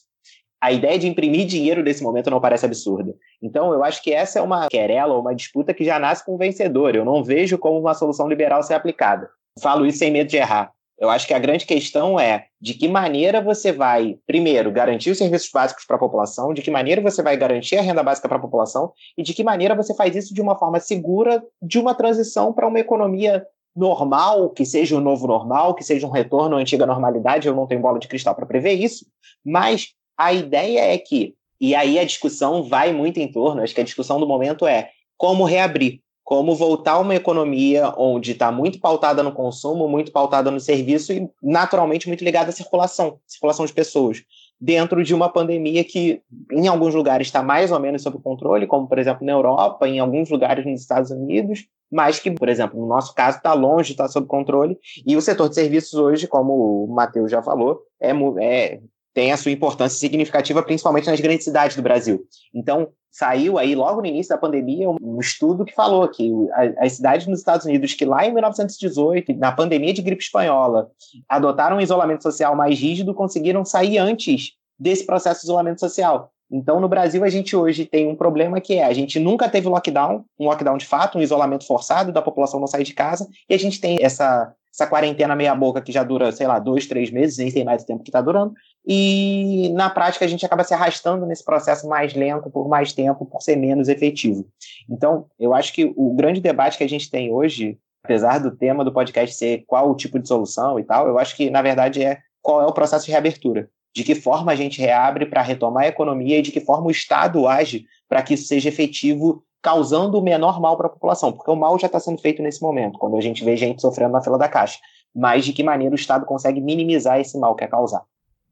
a 0.64 0.72
ideia 0.72 0.98
de 0.98 1.10
imprimir 1.10 1.46
dinheiro 1.46 1.84
nesse 1.84 2.02
momento 2.02 2.30
não 2.30 2.40
parece 2.40 2.66
absurda. 2.66 3.14
Então, 3.42 3.74
eu 3.74 3.84
acho 3.84 4.02
que 4.02 4.14
essa 4.14 4.40
é 4.40 4.42
uma 4.42 4.70
querela, 4.70 5.20
uma 5.20 5.36
disputa 5.36 5.74
que 5.74 5.84
já 5.84 6.00
nasce 6.00 6.26
com 6.26 6.36
o 6.36 6.38
vencedor. 6.38 6.96
Eu 6.96 7.04
não 7.04 7.22
vejo 7.22 7.58
como 7.58 7.78
uma 7.78 7.94
solução 7.94 8.30
liberal 8.30 8.64
ser 8.64 8.74
aplicada. 8.74 9.30
Falo 9.62 9.86
isso 9.86 10.00
sem 10.00 10.12
medo 10.12 10.30
de 10.30 10.38
errar. 10.38 10.72
Eu 11.00 11.10
acho 11.10 11.28
que 11.28 11.34
a 11.34 11.40
grande 11.40 11.66
questão 11.66 12.20
é 12.20 12.46
de 12.62 12.74
que 12.74 12.88
maneira 12.88 13.42
você 13.42 13.72
vai, 13.72 14.18
primeiro, 14.26 14.72
garantir 14.72 15.12
os 15.12 15.18
serviços 15.18 15.50
básicos 15.52 15.86
para 15.86 15.96
a 15.96 16.00
população, 16.00 16.54
de 16.54 16.62
que 16.62 16.72
maneira 16.72 17.02
você 17.02 17.22
vai 17.22 17.36
garantir 17.36 17.78
a 17.78 17.82
renda 17.82 18.04
básica 18.04 18.28
para 18.30 18.38
a 18.38 18.42
população 18.42 18.94
e 19.18 19.24
de 19.24 19.34
que 19.34 19.44
maneira 19.44 19.76
você 19.76 19.94
faz 19.96 20.16
isso 20.16 20.34
de 20.34 20.42
uma 20.42 20.58
forma 20.58 20.80
segura 20.80 21.44
de 21.62 21.80
uma 21.80 21.94
transição 21.94 22.54
para 22.54 22.68
uma 22.68 22.80
economia 22.80 23.46
normal, 23.76 24.52
que 24.52 24.66
seja 24.66 24.96
o 24.96 25.02
novo 25.02 25.28
normal, 25.28 25.74
que 25.74 25.84
seja 25.84 26.06
um 26.06 26.12
retorno 26.12 26.56
à 26.56 26.60
antiga 26.60 26.86
normalidade. 26.86 27.48
Eu 27.48 27.56
não 27.56 27.68
tenho 27.68 27.82
bola 27.82 28.00
de 28.00 28.08
cristal 28.08 28.36
para 28.36 28.46
prever 28.46 28.74
isso, 28.74 29.06
mas 29.44 29.94
a 30.18 30.32
ideia 30.32 30.94
é 30.94 30.98
que, 30.98 31.36
e 31.60 31.74
aí 31.74 31.98
a 31.98 32.06
discussão 32.06 32.64
vai 32.64 32.94
muito 32.94 33.20
em 33.20 33.32
torno, 33.32 33.62
acho 33.62 33.74
que 33.74 33.82
a 33.82 33.86
discussão 33.86 34.20
do 34.20 34.28
momento 34.28 34.68
é 34.68 34.92
como 35.18 35.44
reabrir, 35.44 36.02
como 36.24 36.56
voltar 36.56 36.94
a 36.94 37.00
uma 37.00 37.16
economia 37.16 37.94
onde 37.98 38.32
está 38.32 38.52
muito 38.52 38.80
pautada 38.80 39.22
no 39.22 39.34
consumo, 39.34 39.88
muito 39.88 40.12
pautada 40.12 40.50
no 40.50 40.60
serviço 40.60 41.12
e 41.12 41.30
naturalmente 41.42 42.08
muito 42.08 42.24
ligada 42.24 42.50
à 42.50 42.54
circulação, 42.54 43.20
circulação 43.28 43.66
de 43.66 43.74
pessoas, 43.74 44.24
dentro 44.60 45.04
de 45.04 45.14
uma 45.14 45.28
pandemia 45.28 45.84
que 45.84 46.22
em 46.52 46.68
alguns 46.68 46.96
lugares 46.96 47.28
está 47.28 47.44
mais 47.44 47.72
ou 47.72 47.80
menos 47.80 48.02
sob 48.02 48.18
controle, 48.20 48.66
como 48.66 48.88
por 48.88 48.98
exemplo 48.98 49.26
na 49.26 49.34
Europa, 49.34 49.88
em 49.88 50.00
alguns 50.00 50.30
lugares 50.30 50.66
nos 50.66 50.80
Estados 50.80 51.12
Unidos, 51.12 51.68
mas 51.92 52.20
que, 52.20 52.32
por 52.32 52.48
exemplo, 52.48 52.80
no 52.80 52.88
nosso 52.88 53.14
caso 53.14 53.38
está 53.38 53.54
longe 53.54 53.92
estar 53.92 54.08
sob 54.08 54.26
controle. 54.26 54.78
E 55.06 55.16
o 55.16 55.22
setor 55.22 55.50
de 55.50 55.56
serviços 55.56 55.94
hoje, 55.94 56.26
como 56.28 56.86
o 56.86 56.88
Matheus 56.88 57.30
já 57.30 57.44
falou, 57.44 57.82
é, 58.02 58.12
é 58.42 58.80
tem 59.14 59.32
a 59.32 59.38
sua 59.38 59.52
importância 59.52 60.00
significativa, 60.00 60.64
principalmente 60.64 61.08
nas 61.08 61.20
grandes 61.20 61.44
cidades 61.44 61.76
do 61.76 61.84
Brasil. 61.84 62.26
Então, 62.54 62.90
saiu 63.14 63.60
aí, 63.60 63.76
logo 63.76 64.02
no 64.02 64.08
início 64.08 64.34
da 64.34 64.42
pandemia, 64.42 64.90
um 64.90 65.20
estudo 65.20 65.64
que 65.64 65.76
falou 65.76 66.08
que 66.08 66.32
as 66.80 66.94
cidades 66.94 67.28
nos 67.28 67.40
Estados 67.40 67.64
Unidos, 67.64 67.94
que 67.94 68.04
lá 68.04 68.26
em 68.26 68.34
1918, 68.34 69.36
na 69.36 69.52
pandemia 69.52 69.94
de 69.94 70.02
gripe 70.02 70.24
espanhola, 70.24 70.90
adotaram 71.30 71.78
um 71.78 71.82
isolamento 71.82 72.24
social 72.24 72.56
mais 72.56 72.80
rígido, 72.80 73.14
conseguiram 73.14 73.64
sair 73.64 74.00
antes 74.00 74.54
desse 74.80 75.06
processo 75.06 75.42
de 75.42 75.46
isolamento 75.46 75.80
social. 75.80 76.32
Então, 76.52 76.80
no 76.80 76.90
Brasil, 76.90 77.24
a 77.24 77.30
gente 77.30 77.56
hoje 77.56 77.86
tem 77.86 78.08
um 78.08 78.16
problema 78.16 78.60
que 78.60 78.76
é 78.76 78.84
a 78.84 78.94
gente 78.94 79.20
nunca 79.20 79.48
teve 79.48 79.68
lockdown, 79.68 80.26
um 80.40 80.46
lockdown 80.46 80.78
de 80.78 80.88
fato, 80.88 81.20
um 81.20 81.22
isolamento 81.22 81.68
forçado 81.68 82.12
da 82.12 82.22
população 82.22 82.60
não 82.60 82.68
sair 82.68 82.84
de 82.84 82.94
casa, 82.96 83.28
e 83.48 83.54
a 83.54 83.60
gente 83.60 83.80
tem 83.80 84.00
essa, 84.02 84.52
essa 84.74 84.88
quarentena 84.88 85.36
meia-boca 85.36 85.82
que 85.82 85.92
já 85.92 86.04
dura, 86.04 86.32
sei 86.32 86.48
lá, 86.48 86.58
dois, 86.58 86.88
três 86.88 87.12
meses, 87.12 87.38
nem 87.38 87.52
tem 87.52 87.64
mais 87.64 87.84
tempo 87.84 88.04
que 88.04 88.10
está 88.10 88.20
durando, 88.20 88.54
e 88.86 89.70
na 89.74 89.88
prática 89.88 90.26
a 90.26 90.28
gente 90.28 90.44
acaba 90.44 90.64
se 90.64 90.74
arrastando 90.74 91.28
nesse 91.28 91.46
processo 91.46 91.88
mais 91.88 92.16
lento, 92.16 92.50
por 92.50 92.68
mais 92.68 92.92
tempo, 92.92 93.24
por 93.24 93.42
ser 93.42 93.56
menos 93.56 93.88
efetivo. 93.88 94.48
Então, 94.90 95.28
eu 95.40 95.54
acho 95.54 95.72
que 95.74 95.94
o 95.96 96.16
grande 96.16 96.42
debate 96.42 96.78
que 96.78 96.84
a 96.84 96.90
gente 96.90 97.10
tem 97.10 97.32
hoje, 97.32 97.78
apesar 98.04 98.40
do 98.40 98.50
tema 98.50 98.84
do 98.84 98.92
podcast 98.92 99.36
ser 99.36 99.64
qual 99.68 99.92
o 99.92 99.96
tipo 99.96 100.18
de 100.18 100.28
solução 100.28 100.80
e 100.80 100.84
tal, 100.84 101.08
eu 101.08 101.20
acho 101.20 101.36
que, 101.36 101.52
na 101.52 101.62
verdade, 101.62 102.04
é 102.04 102.18
qual 102.42 102.62
é 102.62 102.66
o 102.66 102.74
processo 102.74 103.06
de 103.06 103.12
reabertura. 103.12 103.70
De 103.96 104.04
que 104.04 104.16
forma 104.16 104.52
a 104.52 104.56
gente 104.56 104.82
reabre 104.82 105.28
para 105.28 105.44
retomar 105.44 105.84
a 105.84 105.88
economia 105.88 106.40
e 106.40 106.42
de 106.42 106.52
que 106.52 106.60
forma 106.60 106.88
o 106.88 106.92
Estado 106.92 107.48
age 107.48 107.86
para 108.10 108.24
que 108.24 108.34
isso 108.34 108.48
seja 108.48 108.70
efetivo, 108.70 109.44
causando 109.64 110.20
o 110.20 110.22
menor 110.22 110.60
mal 110.60 110.76
para 110.76 110.88
a 110.88 110.90
população, 110.90 111.32
porque 111.32 111.50
o 111.50 111.56
mal 111.56 111.80
já 111.80 111.88
está 111.88 112.00
sendo 112.00 112.20
feito 112.20 112.44
nesse 112.44 112.62
momento, 112.62 113.00
quando 113.00 113.16
a 113.16 113.22
gente 113.22 113.44
vê 113.46 113.56
gente 113.56 113.82
sofrendo 113.82 114.12
na 114.12 114.22
fila 114.22 114.38
da 114.38 114.50
caixa. 114.50 114.78
Mas 115.16 115.46
de 115.46 115.54
que 115.54 115.64
maneira 115.64 115.94
o 115.94 115.96
Estado 115.96 116.26
consegue 116.26 116.60
minimizar 116.60 117.20
esse 117.20 117.40
mal 117.40 117.56
que 117.56 117.64
é 117.64 117.68
causado. 117.68 118.04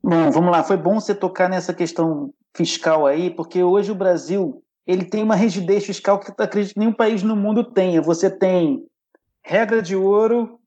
Bom, 0.01 0.31
vamos 0.31 0.51
lá. 0.51 0.63
Foi 0.63 0.77
bom 0.77 0.99
você 0.99 1.13
tocar 1.13 1.49
nessa 1.49 1.73
questão 1.73 2.31
fiscal 2.55 3.05
aí, 3.05 3.29
porque 3.29 3.61
hoje 3.61 3.91
o 3.91 3.95
Brasil 3.95 4.63
ele 4.87 5.03
tem 5.03 5.21
uma 5.21 5.35
rigidez 5.35 5.85
fiscal 5.85 6.17
que 6.19 6.31
acredito 6.37 6.73
que 6.73 6.79
nenhum 6.79 6.93
país 6.93 7.21
no 7.23 7.35
mundo 7.35 7.63
tenha. 7.63 8.01
Você 8.01 8.29
tem 8.29 8.83
regra 9.43 9.81
de 9.81 9.95
ouro, 9.95 10.59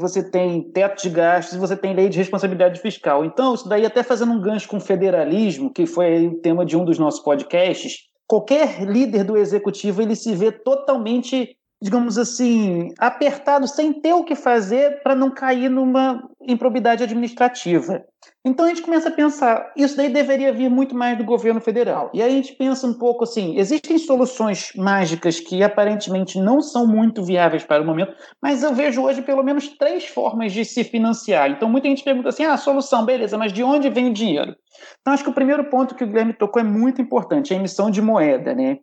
você 0.00 0.22
tem 0.22 0.62
teto 0.62 1.02
de 1.02 1.10
gastos, 1.10 1.58
você 1.58 1.76
tem 1.76 1.94
lei 1.94 2.08
de 2.08 2.18
responsabilidade 2.18 2.80
fiscal. 2.80 3.24
Então, 3.24 3.54
isso 3.54 3.68
daí 3.68 3.84
até 3.84 4.02
fazendo 4.02 4.32
um 4.32 4.40
gancho 4.40 4.68
com 4.68 4.78
o 4.78 4.80
federalismo, 4.80 5.72
que 5.72 5.86
foi 5.86 6.26
o 6.26 6.40
tema 6.40 6.64
de 6.64 6.76
um 6.76 6.84
dos 6.84 6.98
nossos 6.98 7.20
podcasts, 7.20 8.09
qualquer 8.30 8.84
líder 8.84 9.24
do 9.24 9.36
executivo 9.36 10.00
ele 10.00 10.14
se 10.14 10.36
vê 10.36 10.52
totalmente 10.52 11.56
digamos 11.82 12.18
assim, 12.18 12.92
apertado, 12.98 13.66
sem 13.66 13.92
ter 13.92 14.12
o 14.12 14.24
que 14.24 14.34
fazer 14.34 15.02
para 15.02 15.14
não 15.14 15.30
cair 15.30 15.70
numa 15.70 16.22
improbidade 16.40 17.02
administrativa. 17.02 18.04
Então 18.44 18.64
a 18.64 18.68
gente 18.68 18.82
começa 18.82 19.08
a 19.08 19.12
pensar, 19.12 19.72
isso 19.76 19.96
daí 19.96 20.10
deveria 20.10 20.52
vir 20.52 20.70
muito 20.70 20.94
mais 20.94 21.16
do 21.16 21.24
governo 21.24 21.60
federal. 21.60 22.10
E 22.14 22.22
aí 22.22 22.30
a 22.30 22.34
gente 22.34 22.54
pensa 22.54 22.86
um 22.86 22.94
pouco 22.94 23.24
assim, 23.24 23.58
existem 23.58 23.98
soluções 23.98 24.72
mágicas 24.76 25.40
que 25.40 25.62
aparentemente 25.62 26.38
não 26.38 26.60
são 26.60 26.86
muito 26.86 27.22
viáveis 27.22 27.64
para 27.64 27.82
o 27.82 27.86
momento, 27.86 28.14
mas 28.42 28.62
eu 28.62 28.74
vejo 28.74 29.02
hoje 29.02 29.22
pelo 29.22 29.42
menos 29.42 29.68
três 29.68 30.06
formas 30.06 30.52
de 30.52 30.64
se 30.64 30.84
financiar. 30.84 31.50
Então 31.50 31.68
muita 31.68 31.88
gente 31.88 32.04
pergunta 32.04 32.30
assim, 32.30 32.44
ah, 32.44 32.56
solução, 32.56 33.04
beleza, 33.04 33.36
mas 33.36 33.52
de 33.52 33.62
onde 33.62 33.90
vem 33.90 34.08
o 34.08 34.12
dinheiro? 34.12 34.54
Então 35.00 35.12
acho 35.12 35.24
que 35.24 35.30
o 35.30 35.34
primeiro 35.34 35.68
ponto 35.68 35.94
que 35.94 36.04
o 36.04 36.06
Guilherme 36.06 36.32
tocou 36.32 36.60
é 36.60 36.64
muito 36.64 37.00
importante, 37.00 37.52
a 37.52 37.56
emissão 37.56 37.90
de 37.90 38.00
moeda, 38.00 38.54
né? 38.54 38.78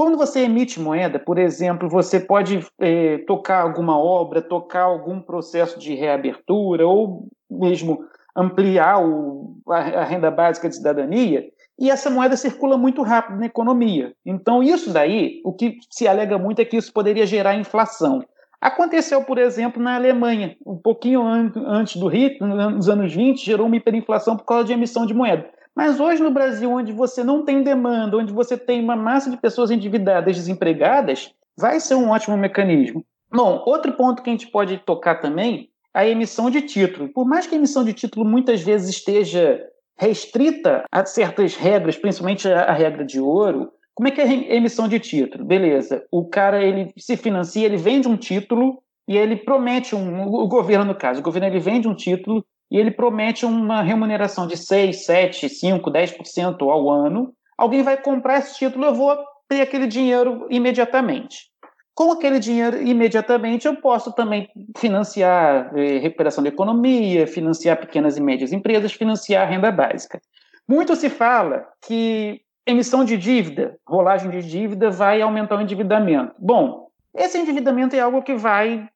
Quando 0.00 0.16
você 0.16 0.44
emite 0.44 0.80
moeda, 0.80 1.18
por 1.18 1.38
exemplo, 1.38 1.86
você 1.86 2.18
pode 2.18 2.66
é, 2.78 3.18
tocar 3.26 3.60
alguma 3.60 3.98
obra, 3.98 4.40
tocar 4.40 4.84
algum 4.84 5.20
processo 5.20 5.78
de 5.78 5.94
reabertura 5.94 6.86
ou 6.86 7.28
mesmo 7.50 8.06
ampliar 8.34 9.04
o, 9.04 9.58
a, 9.68 9.76
a 9.76 10.04
renda 10.04 10.30
básica 10.30 10.70
de 10.70 10.76
cidadania, 10.76 11.46
e 11.78 11.90
essa 11.90 12.08
moeda 12.08 12.34
circula 12.34 12.78
muito 12.78 13.02
rápido 13.02 13.40
na 13.40 13.44
economia. 13.44 14.14
Então, 14.24 14.62
isso 14.62 14.90
daí, 14.90 15.42
o 15.44 15.52
que 15.52 15.76
se 15.90 16.08
alega 16.08 16.38
muito 16.38 16.60
é 16.60 16.64
que 16.64 16.78
isso 16.78 16.90
poderia 16.94 17.26
gerar 17.26 17.56
inflação. 17.56 18.24
Aconteceu, 18.58 19.22
por 19.24 19.36
exemplo, 19.36 19.82
na 19.82 19.96
Alemanha, 19.96 20.56
um 20.64 20.78
pouquinho 20.78 21.22
antes 21.26 21.96
do 21.96 22.06
Hitler, 22.06 22.48
nos 22.48 22.88
anos 22.88 23.14
20, 23.14 23.44
gerou 23.44 23.66
uma 23.66 23.76
hiperinflação 23.76 24.34
por 24.34 24.46
causa 24.46 24.64
de 24.64 24.72
emissão 24.72 25.04
de 25.04 25.12
moeda. 25.12 25.46
Mas 25.76 26.00
hoje 26.00 26.22
no 26.22 26.30
Brasil, 26.30 26.70
onde 26.70 26.92
você 26.92 27.22
não 27.22 27.44
tem 27.44 27.62
demanda, 27.62 28.16
onde 28.16 28.32
você 28.32 28.56
tem 28.56 28.82
uma 28.82 28.96
massa 28.96 29.30
de 29.30 29.36
pessoas 29.36 29.70
endividadas, 29.70 30.36
desempregadas, 30.36 31.32
vai 31.58 31.80
ser 31.80 31.94
um 31.94 32.10
ótimo 32.10 32.36
mecanismo. 32.36 33.04
Bom, 33.32 33.62
outro 33.64 33.92
ponto 33.92 34.22
que 34.22 34.30
a 34.30 34.32
gente 34.32 34.48
pode 34.48 34.78
tocar 34.78 35.20
também 35.20 35.70
é 35.94 36.00
a 36.00 36.08
emissão 36.08 36.50
de 36.50 36.62
título. 36.62 37.08
Por 37.12 37.24
mais 37.24 37.46
que 37.46 37.54
a 37.54 37.58
emissão 37.58 37.84
de 37.84 37.92
título 37.92 38.24
muitas 38.24 38.60
vezes 38.60 38.90
esteja 38.90 39.60
restrita 39.98 40.84
a 40.90 41.04
certas 41.04 41.54
regras, 41.54 41.96
principalmente 41.96 42.48
a, 42.48 42.72
regra 42.72 43.04
de 43.04 43.20
ouro, 43.20 43.70
como 43.94 44.08
é 44.08 44.10
que 44.10 44.20
é 44.20 44.24
a 44.24 44.54
emissão 44.54 44.88
de 44.88 44.98
título? 44.98 45.44
Beleza, 45.44 46.02
o 46.10 46.26
cara 46.26 46.62
ele 46.62 46.90
se 46.96 47.16
financia, 47.16 47.66
ele 47.66 47.76
vende 47.76 48.08
um 48.08 48.16
título 48.16 48.82
e 49.06 49.16
ele 49.16 49.36
promete 49.36 49.94
um, 49.94 50.22
o 50.22 50.48
governo 50.48 50.86
no 50.86 50.94
caso, 50.94 51.20
o 51.20 51.22
governo 51.22 51.48
ele 51.48 51.60
vende 51.60 51.86
um 51.86 51.94
título 51.94 52.44
e 52.70 52.78
ele 52.78 52.90
promete 52.90 53.44
uma 53.44 53.82
remuneração 53.82 54.46
de 54.46 54.56
6, 54.56 55.04
7, 55.04 55.48
5, 55.48 55.90
10% 55.90 56.70
ao 56.70 56.88
ano. 56.88 57.34
Alguém 57.58 57.82
vai 57.82 57.96
comprar 57.96 58.38
esse 58.38 58.56
título, 58.56 58.84
eu 58.84 58.94
vou 58.94 59.18
ter 59.48 59.60
aquele 59.60 59.86
dinheiro 59.86 60.46
imediatamente. 60.48 61.50
Com 61.94 62.12
aquele 62.12 62.38
dinheiro 62.38 62.80
imediatamente, 62.80 63.66
eu 63.66 63.76
posso 63.76 64.12
também 64.12 64.48
financiar 64.78 65.76
eh, 65.76 65.98
recuperação 65.98 66.42
da 66.42 66.48
economia, 66.48 67.26
financiar 67.26 67.78
pequenas 67.78 68.16
e 68.16 68.22
médias 68.22 68.52
empresas, 68.52 68.92
financiar 68.92 69.42
a 69.42 69.50
renda 69.50 69.70
básica. 69.70 70.20
Muito 70.66 70.94
se 70.94 71.10
fala 71.10 71.66
que 71.86 72.40
emissão 72.64 73.04
de 73.04 73.16
dívida, 73.16 73.76
rolagem 73.86 74.30
de 74.30 74.40
dívida, 74.40 74.90
vai 74.90 75.20
aumentar 75.20 75.56
o 75.56 75.60
endividamento. 75.60 76.32
Bom, 76.38 76.88
esse 77.14 77.36
endividamento 77.36 77.96
é 77.96 78.00
algo 78.00 78.22
que 78.22 78.34
vai 78.34 78.88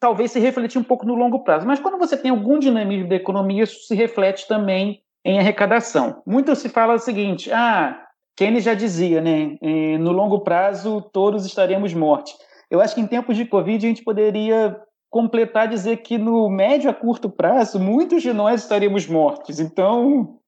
talvez 0.00 0.32
se 0.32 0.40
refletir 0.40 0.80
um 0.80 0.84
pouco 0.84 1.06
no 1.06 1.14
longo 1.14 1.44
prazo. 1.44 1.66
Mas 1.66 1.78
quando 1.78 1.98
você 1.98 2.16
tem 2.16 2.30
algum 2.30 2.58
dinamismo 2.58 3.08
da 3.08 3.16
economia, 3.16 3.64
isso 3.64 3.86
se 3.86 3.94
reflete 3.94 4.48
também 4.48 5.02
em 5.24 5.38
arrecadação. 5.38 6.22
Muito 6.26 6.56
se 6.56 6.68
fala 6.68 6.94
o 6.94 6.98
seguinte: 6.98 7.52
ah, 7.52 8.06
Keynes 8.36 8.64
já 8.64 8.74
dizia, 8.74 9.20
né? 9.20 9.58
No 9.98 10.12
longo 10.12 10.40
prazo, 10.40 11.02
todos 11.12 11.44
estaremos 11.44 11.92
mortos. 11.92 12.34
Eu 12.70 12.80
acho 12.80 12.94
que 12.94 13.00
em 13.00 13.06
tempos 13.06 13.36
de 13.36 13.44
Covid 13.44 13.84
a 13.84 13.88
gente 13.88 14.02
poderia 14.02 14.80
completar 15.10 15.68
dizer 15.68 15.98
que 15.98 16.16
no 16.16 16.48
médio 16.48 16.88
a 16.88 16.94
curto 16.94 17.28
prazo, 17.28 17.78
muitos 17.80 18.22
de 18.22 18.32
nós 18.32 18.62
estaríamos 18.62 19.06
mortos. 19.08 19.58
Então, 19.58 20.38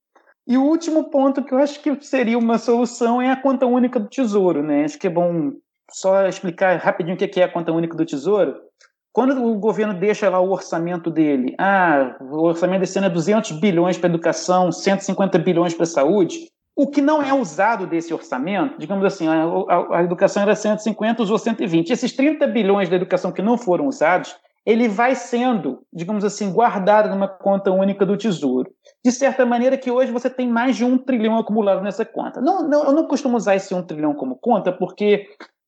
e 0.46 0.56
o 0.56 0.62
último 0.62 1.10
ponto 1.10 1.42
que 1.42 1.52
eu 1.52 1.58
acho 1.58 1.80
que 1.80 2.00
seria 2.00 2.38
uma 2.38 2.58
solução 2.58 3.20
é 3.20 3.30
a 3.30 3.36
conta 3.36 3.66
única 3.66 3.98
do 3.98 4.08
Tesouro, 4.08 4.62
né? 4.62 4.84
Acho 4.84 4.98
que 4.98 5.08
é 5.08 5.10
bom 5.10 5.52
só 5.90 6.26
explicar 6.26 6.78
rapidinho 6.78 7.16
o 7.16 7.18
que 7.18 7.40
é 7.40 7.44
a 7.44 7.52
conta 7.52 7.72
única 7.72 7.96
do 7.96 8.06
Tesouro. 8.06 8.54
Quando 9.12 9.44
o 9.44 9.58
governo 9.58 9.92
deixa 9.92 10.30
lá 10.30 10.40
o 10.40 10.50
orçamento 10.50 11.10
dele, 11.10 11.54
ah, 11.58 12.16
o 12.20 12.44
orçamento 12.44 12.80
desse 12.80 12.96
ano 12.98 13.08
é 13.08 13.10
200 13.10 13.52
bilhões 13.52 13.98
para 13.98 14.08
educação, 14.08 14.72
150 14.72 15.38
bilhões 15.38 15.74
para 15.74 15.84
saúde, 15.84 16.48
o 16.74 16.86
que 16.86 17.02
não 17.02 17.22
é 17.22 17.34
usado 17.34 17.86
desse 17.86 18.14
orçamento, 18.14 18.78
digamos 18.78 19.04
assim, 19.04 19.28
a, 19.28 19.44
a, 19.44 19.98
a, 19.98 20.02
educação 20.02 20.42
era 20.42 20.54
150, 20.54 21.22
usou 21.22 21.38
120. 21.38 21.90
Esses 21.90 22.12
30 22.12 22.46
bilhões 22.46 22.88
da 22.88 22.96
educação 22.96 23.30
que 23.30 23.42
não 23.42 23.58
foram 23.58 23.86
usados, 23.86 24.34
ele 24.64 24.88
vai 24.88 25.14
sendo, 25.14 25.82
digamos 25.92 26.24
assim, 26.24 26.50
guardado 26.50 27.10
numa 27.10 27.28
conta 27.28 27.70
única 27.70 28.06
do 28.06 28.16
Tesouro. 28.16 28.70
De 29.04 29.12
certa 29.12 29.44
maneira 29.44 29.76
que 29.76 29.90
hoje 29.90 30.10
você 30.10 30.30
tem 30.30 30.48
mais 30.48 30.74
de 30.74 30.84
um 30.86 30.96
trilhão 30.96 31.36
acumulado 31.36 31.82
nessa 31.82 32.06
conta. 32.06 32.40
Não, 32.40 32.66
não, 32.66 32.84
eu 32.84 32.92
não 32.92 33.06
costumo 33.06 33.36
usar 33.36 33.56
esse 33.56 33.74
um 33.74 33.82
trilhão 33.82 34.14
como 34.14 34.36
conta, 34.36 34.72
porque 34.72 35.26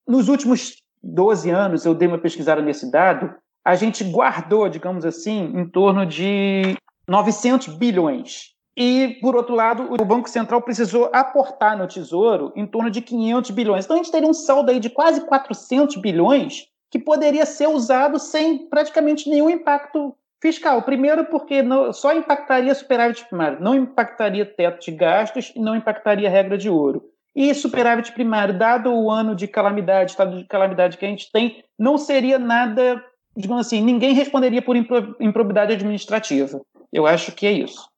nos 0.08 0.28
últimos 0.28 0.76
12 1.04 1.50
anos, 1.50 1.84
eu 1.84 1.94
dei 1.94 2.08
uma 2.08 2.18
pesquisada 2.18 2.62
nesse 2.62 2.90
dado, 2.90 3.34
a 3.64 3.74
gente 3.74 4.04
guardou, 4.04 4.68
digamos 4.68 5.04
assim, 5.04 5.52
em 5.54 5.66
torno 5.66 6.04
de 6.04 6.76
900 7.08 7.68
bilhões. 7.76 8.54
E, 8.76 9.18
por 9.20 9.36
outro 9.36 9.54
lado, 9.54 9.88
o 9.92 10.04
Banco 10.04 10.28
Central 10.28 10.60
precisou 10.60 11.08
aportar 11.12 11.78
no 11.78 11.86
Tesouro 11.86 12.52
em 12.56 12.66
torno 12.66 12.90
de 12.90 13.00
500 13.00 13.50
bilhões. 13.52 13.84
Então, 13.84 13.94
a 13.96 14.02
gente 14.02 14.10
teria 14.10 14.28
um 14.28 14.34
saldo 14.34 14.70
aí 14.70 14.80
de 14.80 14.90
quase 14.90 15.20
400 15.26 15.96
bilhões 15.96 16.66
que 16.90 16.98
poderia 16.98 17.46
ser 17.46 17.68
usado 17.68 18.18
sem 18.18 18.68
praticamente 18.68 19.30
nenhum 19.30 19.48
impacto 19.48 20.14
fiscal. 20.42 20.82
Primeiro, 20.82 21.24
porque 21.26 21.62
não, 21.62 21.92
só 21.92 22.12
impactaria 22.12 22.74
superávit 22.74 23.24
primário, 23.26 23.60
não 23.60 23.74
impactaria 23.74 24.44
teto 24.44 24.84
de 24.84 24.90
gastos 24.90 25.52
e 25.54 25.60
não 25.60 25.74
impactaria 25.74 26.28
regra 26.28 26.58
de 26.58 26.68
ouro. 26.68 27.02
E 27.34 27.52
superávit 27.54 28.12
primário, 28.12 28.56
dado 28.56 28.92
o 28.92 29.10
ano 29.10 29.34
de 29.34 29.48
calamidade, 29.48 30.12
estado 30.12 30.38
de 30.38 30.44
calamidade 30.44 30.96
que 30.96 31.04
a 31.04 31.08
gente 31.08 31.30
tem, 31.32 31.64
não 31.78 31.98
seria 31.98 32.38
nada, 32.38 33.04
digamos 33.36 33.66
assim, 33.66 33.82
ninguém 33.82 34.14
responderia 34.14 34.62
por 34.62 34.76
improbidade 34.76 35.72
administrativa. 35.72 36.60
Eu 36.92 37.06
acho 37.06 37.32
que 37.32 37.46
é 37.46 37.52
isso. 37.52 37.88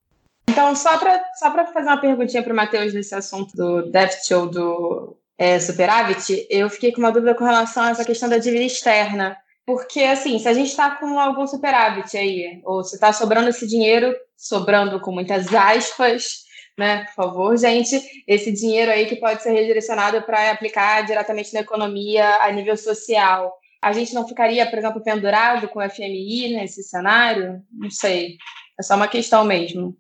Então, 0.49 0.75
só 0.75 0.97
para 0.97 1.23
só 1.35 1.53
fazer 1.53 1.89
uma 1.89 2.01
perguntinha 2.01 2.43
para 2.43 2.53
o 2.53 2.57
Matheus 2.57 2.95
nesse 2.95 3.15
assunto 3.15 3.55
do 3.55 3.91
déficit 3.91 4.35
ou 4.35 4.47
do 4.47 5.17
é, 5.37 5.59
superávit, 5.61 6.47
eu 6.49 6.71
fiquei 6.71 6.93
com 6.93 6.99
uma 6.99 7.13
dúvida 7.13 7.35
com 7.35 7.45
relação 7.45 7.83
a 7.83 7.91
essa 7.91 8.05
questão 8.05 8.29
da 8.29 8.39
dívida 8.39 8.65
externa. 8.65 9.37
Porque, 9.67 10.01
assim, 10.01 10.39
se 10.39 10.49
a 10.49 10.55
gente 10.55 10.69
está 10.69 10.93
com 10.93 11.19
algum 11.19 11.47
superávit 11.47 12.17
aí, 12.17 12.61
ou 12.65 12.85
se 12.85 12.95
está 12.95 13.13
sobrando 13.13 13.49
esse 13.49 13.67
dinheiro, 13.67 14.15
sobrando 14.37 15.01
com 15.01 15.11
muitas 15.11 15.53
aspas, 15.53 16.46
né? 16.79 17.05
Por 17.05 17.15
favor, 17.15 17.57
gente, 17.57 18.01
esse 18.27 18.53
dinheiro 18.53 18.91
aí 18.91 19.07
que 19.07 19.17
pode 19.17 19.43
ser 19.43 19.53
redirecionado 19.53 20.23
para 20.23 20.51
aplicar 20.51 21.03
diretamente 21.07 21.53
na 21.55 21.61
economia 21.61 22.43
a 22.43 22.53
nível 22.53 22.77
social. 22.77 23.55
A 23.83 23.93
gente 23.93 24.15
não 24.15 24.27
ficaria, 24.27 24.69
por 24.69 24.79
exemplo, 24.79 25.03
pendurado 25.03 25.69
com 25.69 25.79
o 25.79 25.91
FMI 25.91 26.55
nesse 26.55 26.83
cenário? 26.83 27.63
Não 27.73 27.91
sei. 27.91 28.37
É 28.79 28.83
só 28.83 28.97
uma 28.97 29.09
questão 29.09 29.45
mesmo. 29.45 29.97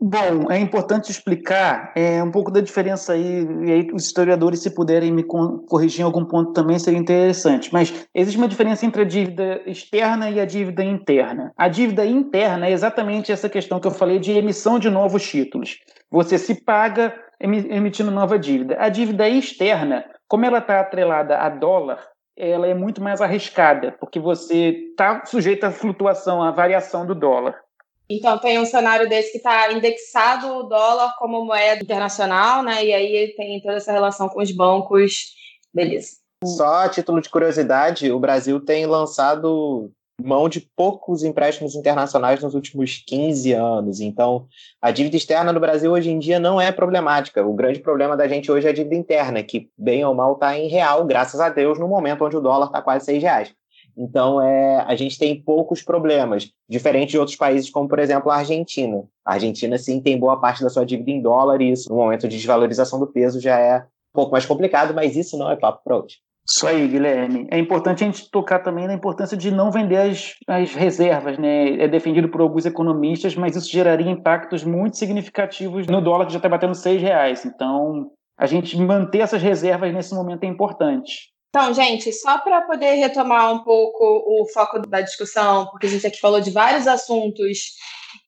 Bom, 0.00 0.50
é 0.50 0.58
importante 0.58 1.10
explicar 1.10 1.92
é, 1.96 2.22
um 2.22 2.30
pouco 2.30 2.50
da 2.50 2.60
diferença 2.60 3.12
aí, 3.12 3.46
e 3.64 3.72
aí 3.72 3.88
os 3.92 4.04
historiadores, 4.04 4.60
se 4.60 4.74
puderem 4.74 5.12
me 5.12 5.22
corrigir 5.22 6.00
em 6.00 6.04
algum 6.04 6.24
ponto 6.24 6.52
também, 6.52 6.78
seria 6.78 6.98
interessante. 6.98 7.72
Mas 7.72 8.06
existe 8.14 8.36
uma 8.36 8.48
diferença 8.48 8.84
entre 8.84 9.02
a 9.02 9.04
dívida 9.04 9.62
externa 9.64 10.28
e 10.28 10.40
a 10.40 10.44
dívida 10.44 10.84
interna. 10.84 11.52
A 11.56 11.68
dívida 11.68 12.04
interna 12.04 12.66
é 12.66 12.72
exatamente 12.72 13.32
essa 13.32 13.48
questão 13.48 13.80
que 13.80 13.86
eu 13.86 13.92
falei 13.92 14.18
de 14.18 14.32
emissão 14.32 14.78
de 14.78 14.90
novos 14.90 15.26
títulos. 15.26 15.78
Você 16.10 16.38
se 16.38 16.54
paga 16.62 17.14
emitindo 17.40 18.10
nova 18.10 18.38
dívida. 18.38 18.76
A 18.78 18.88
dívida 18.88 19.28
externa, 19.28 20.04
como 20.28 20.44
ela 20.44 20.58
está 20.58 20.80
atrelada 20.80 21.38
a 21.38 21.48
dólar, 21.48 21.98
ela 22.36 22.66
é 22.66 22.74
muito 22.74 23.02
mais 23.02 23.20
arriscada, 23.20 23.96
porque 24.00 24.18
você 24.18 24.88
está 24.90 25.24
sujeito 25.24 25.64
à 25.64 25.70
flutuação, 25.70 26.42
à 26.42 26.50
variação 26.50 27.06
do 27.06 27.14
dólar. 27.14 27.63
Então 28.08 28.38
tem 28.38 28.58
um 28.58 28.66
cenário 28.66 29.08
desse 29.08 29.32
que 29.32 29.38
está 29.38 29.72
indexado 29.72 30.46
o 30.48 30.62
dólar 30.64 31.14
como 31.18 31.44
moeda 31.44 31.82
internacional, 31.82 32.62
né? 32.62 32.84
E 32.84 32.92
aí 32.92 33.34
tem 33.36 33.60
toda 33.60 33.76
essa 33.76 33.92
relação 33.92 34.28
com 34.28 34.42
os 34.42 34.50
bancos. 34.50 35.34
Beleza. 35.72 36.16
Só 36.44 36.84
a 36.84 36.88
título 36.88 37.20
de 37.20 37.30
curiosidade, 37.30 38.12
o 38.12 38.20
Brasil 38.20 38.60
tem 38.60 38.84
lançado 38.84 39.90
mão 40.22 40.48
de 40.48 40.60
poucos 40.76 41.24
empréstimos 41.24 41.74
internacionais 41.74 42.40
nos 42.42 42.54
últimos 42.54 43.02
15 43.06 43.52
anos. 43.52 44.00
Então, 44.00 44.46
a 44.80 44.90
dívida 44.90 45.16
externa 45.16 45.52
no 45.52 45.58
Brasil 45.58 45.90
hoje 45.90 46.10
em 46.10 46.18
dia 46.18 46.38
não 46.38 46.60
é 46.60 46.70
problemática. 46.70 47.44
O 47.44 47.54
grande 47.54 47.80
problema 47.80 48.16
da 48.16 48.28
gente 48.28 48.50
hoje 48.50 48.66
é 48.66 48.70
a 48.70 48.74
dívida 48.74 48.94
interna, 48.94 49.42
que 49.42 49.70
bem 49.76 50.04
ou 50.04 50.14
mal 50.14 50.34
está 50.34 50.56
em 50.56 50.68
real, 50.68 51.04
graças 51.04 51.40
a 51.40 51.48
Deus, 51.48 51.78
no 51.78 51.88
momento 51.88 52.24
onde 52.24 52.36
o 52.36 52.40
dólar 52.40 52.66
está 52.66 52.80
quase 52.80 53.06
seis 53.06 53.22
reais. 53.22 53.54
Então, 53.96 54.40
é, 54.40 54.84
a 54.86 54.94
gente 54.96 55.18
tem 55.18 55.40
poucos 55.40 55.82
problemas, 55.82 56.50
diferente 56.68 57.10
de 57.10 57.18
outros 57.18 57.36
países, 57.36 57.70
como, 57.70 57.88
por 57.88 57.98
exemplo, 57.98 58.30
a 58.30 58.36
Argentina. 58.36 59.04
A 59.24 59.34
Argentina, 59.34 59.78
sim, 59.78 60.00
tem 60.00 60.18
boa 60.18 60.40
parte 60.40 60.62
da 60.62 60.70
sua 60.70 60.84
dívida 60.84 61.10
em 61.10 61.22
dólar, 61.22 61.60
e 61.60 61.70
isso, 61.70 61.88
no 61.90 61.96
momento 61.96 62.28
de 62.28 62.36
desvalorização 62.36 62.98
do 62.98 63.06
peso, 63.06 63.40
já 63.40 63.58
é 63.58 63.78
um 63.78 64.14
pouco 64.14 64.32
mais 64.32 64.44
complicado, 64.44 64.94
mas 64.94 65.16
isso 65.16 65.38
não 65.38 65.50
é 65.50 65.56
papo 65.56 65.82
para 65.84 65.96
hoje. 65.98 66.16
Isso 66.46 66.66
aí, 66.66 66.86
Guilherme. 66.86 67.48
É 67.50 67.58
importante 67.58 68.04
a 68.04 68.06
gente 68.06 68.30
tocar 68.30 68.58
também 68.58 68.86
na 68.86 68.92
importância 68.92 69.34
de 69.34 69.50
não 69.50 69.70
vender 69.70 69.96
as, 69.96 70.34
as 70.46 70.74
reservas, 70.74 71.38
né? 71.38 71.82
É 71.82 71.88
defendido 71.88 72.28
por 72.28 72.42
alguns 72.42 72.66
economistas, 72.66 73.34
mas 73.34 73.56
isso 73.56 73.72
geraria 73.72 74.10
impactos 74.10 74.62
muito 74.62 74.98
significativos 74.98 75.86
no 75.86 76.02
dólar 76.02 76.26
que 76.26 76.32
já 76.32 76.38
está 76.38 76.48
batendo 76.48 76.74
seis 76.74 77.00
reais. 77.00 77.46
Então, 77.46 78.10
a 78.36 78.44
gente 78.44 78.76
manter 78.76 79.20
essas 79.20 79.42
reservas 79.42 79.94
nesse 79.94 80.14
momento 80.14 80.44
é 80.44 80.46
importante. 80.46 81.33
Então, 81.54 81.72
gente, 81.72 82.12
só 82.12 82.38
para 82.38 82.62
poder 82.62 82.94
retomar 82.94 83.54
um 83.54 83.62
pouco 83.62 84.04
o 84.04 84.44
foco 84.52 84.80
da 84.80 85.00
discussão, 85.00 85.66
porque 85.66 85.86
a 85.86 85.88
gente 85.88 86.04
aqui 86.04 86.18
falou 86.18 86.40
de 86.40 86.50
vários 86.50 86.88
assuntos 86.88 87.76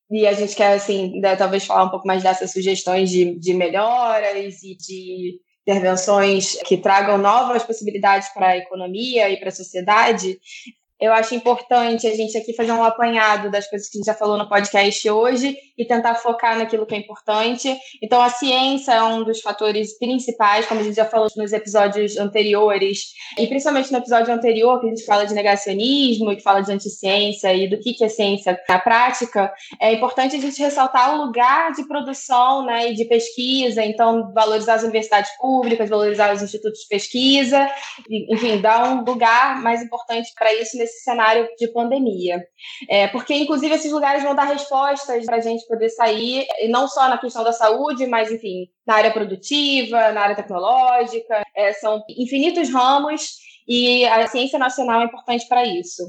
e 0.09 0.25
a 0.25 0.33
gente 0.33 0.55
quer, 0.55 0.75
assim, 0.75 1.19
né, 1.19 1.35
talvez 1.35 1.67
falar 1.67 1.83
um 1.83 1.91
pouco 1.91 2.07
mais 2.07 2.23
dessas 2.23 2.53
sugestões 2.53 3.11
de, 3.11 3.37
de 3.37 3.53
melhoras 3.53 4.63
e 4.63 4.77
de 4.77 5.41
intervenções 5.67 6.57
que 6.67 6.77
tragam 6.77 7.19
novas 7.19 7.65
possibilidades 7.65 8.29
para 8.29 8.51
a 8.51 8.59
economia 8.59 9.29
e 9.29 9.37
para 9.41 9.49
a 9.49 9.53
sociedade, 9.53 10.39
eu 11.01 11.13
acho 11.13 11.35
importante 11.35 12.07
a 12.07 12.15
gente 12.15 12.37
aqui 12.39 12.55
fazer 12.55 12.73
um 12.73 12.83
apanhado 12.83 13.51
das 13.51 13.69
coisas 13.69 13.89
que 13.89 13.99
a 13.99 14.01
gente 14.01 14.07
já 14.07 14.15
falou 14.15 14.39
no 14.39 14.49
podcast 14.49 15.09
hoje 15.11 15.57
e 15.77 15.85
tentar 15.85 16.15
focar 16.15 16.57
naquilo 16.57 16.87
que 16.87 16.95
é 16.95 16.99
importante. 16.99 17.77
Então, 18.03 18.21
a 18.21 18.31
ciência 18.31 18.93
é 18.93 19.03
um 19.03 19.23
dos 19.23 19.41
fatores 19.43 19.99
principais, 19.99 20.65
como 20.65 20.81
a 20.81 20.83
gente 20.83 20.97
já 20.97 21.05
falou 21.05 21.29
nos 21.37 21.53
episódios 21.53 22.17
anteriores, 22.17 23.13
e 23.39 23.47
principalmente 23.47 23.93
no 23.93 23.99
episódio 23.99 24.33
anterior, 24.33 24.81
que 24.81 24.87
a 24.87 24.89
gente 24.89 25.05
fala 25.05 25.27
de 25.27 25.35
negacionismo 25.35 26.33
e 26.33 26.37
que 26.37 26.43
fala 26.43 26.63
de 26.63 26.73
anticiência 26.73 27.53
e 27.53 27.69
do 27.69 27.79
que, 27.79 28.03
é 28.03 28.09
ciência 28.09 28.59
na 28.69 28.79
prática, 28.79 29.53
é 29.81 29.93
importante 29.93 30.37
a 30.37 30.41
gente 30.41 30.61
ressaltar 30.63 31.15
o 31.15 31.27
lugar 31.27 31.73
de 31.73 31.87
produção 31.87 32.65
né, 32.65 32.91
e 32.91 32.95
de 32.95 33.05
pesquisa, 33.05 33.85
então, 33.85 34.33
valorizar 34.33 34.75
as 34.75 34.83
universidades 34.83 35.31
públicas, 35.39 35.91
valorizar 35.91 36.33
os 36.35 36.43
institutos 36.43 36.81
de 36.81 36.89
pesquisa, 36.89 37.69
enfim, 38.09 38.61
dar 38.61 38.95
um 38.95 39.05
lugar 39.05 39.61
mais 39.61 39.83
importante 39.83 40.33
para 40.35 40.55
isso 40.55 40.77
nesse 40.87 41.03
cenário 41.03 41.49
de 41.59 41.69
pandemia. 41.69 42.41
É, 42.89 43.09
porque, 43.09 43.35
inclusive, 43.35 43.75
esses 43.75 43.93
lugares 43.93 44.23
vão 44.23 44.35
dar 44.35 44.45
respostas 44.45 45.27
para 45.27 45.37
a 45.37 45.41
gente 45.41 45.67
poder 45.67 45.91
sair, 45.91 46.47
não 46.69 46.87
só 46.87 47.09
na 47.09 47.19
questão 47.19 47.43
da 47.43 47.53
saúde, 47.53 48.07
mas, 48.07 48.31
enfim, 48.31 48.69
na 48.87 48.95
área 48.95 49.11
produtiva, 49.11 50.13
na 50.13 50.21
área 50.21 50.37
tecnológica. 50.37 51.43
É, 51.55 51.73
são 51.73 52.03
infinitos 52.09 52.73
ramos 52.73 53.37
e 53.67 54.05
a 54.05 54.27
ciência 54.29 54.59
nacional 54.59 55.03
é 55.03 55.05
importante 55.05 55.47
para 55.49 55.67
isso. 55.67 56.03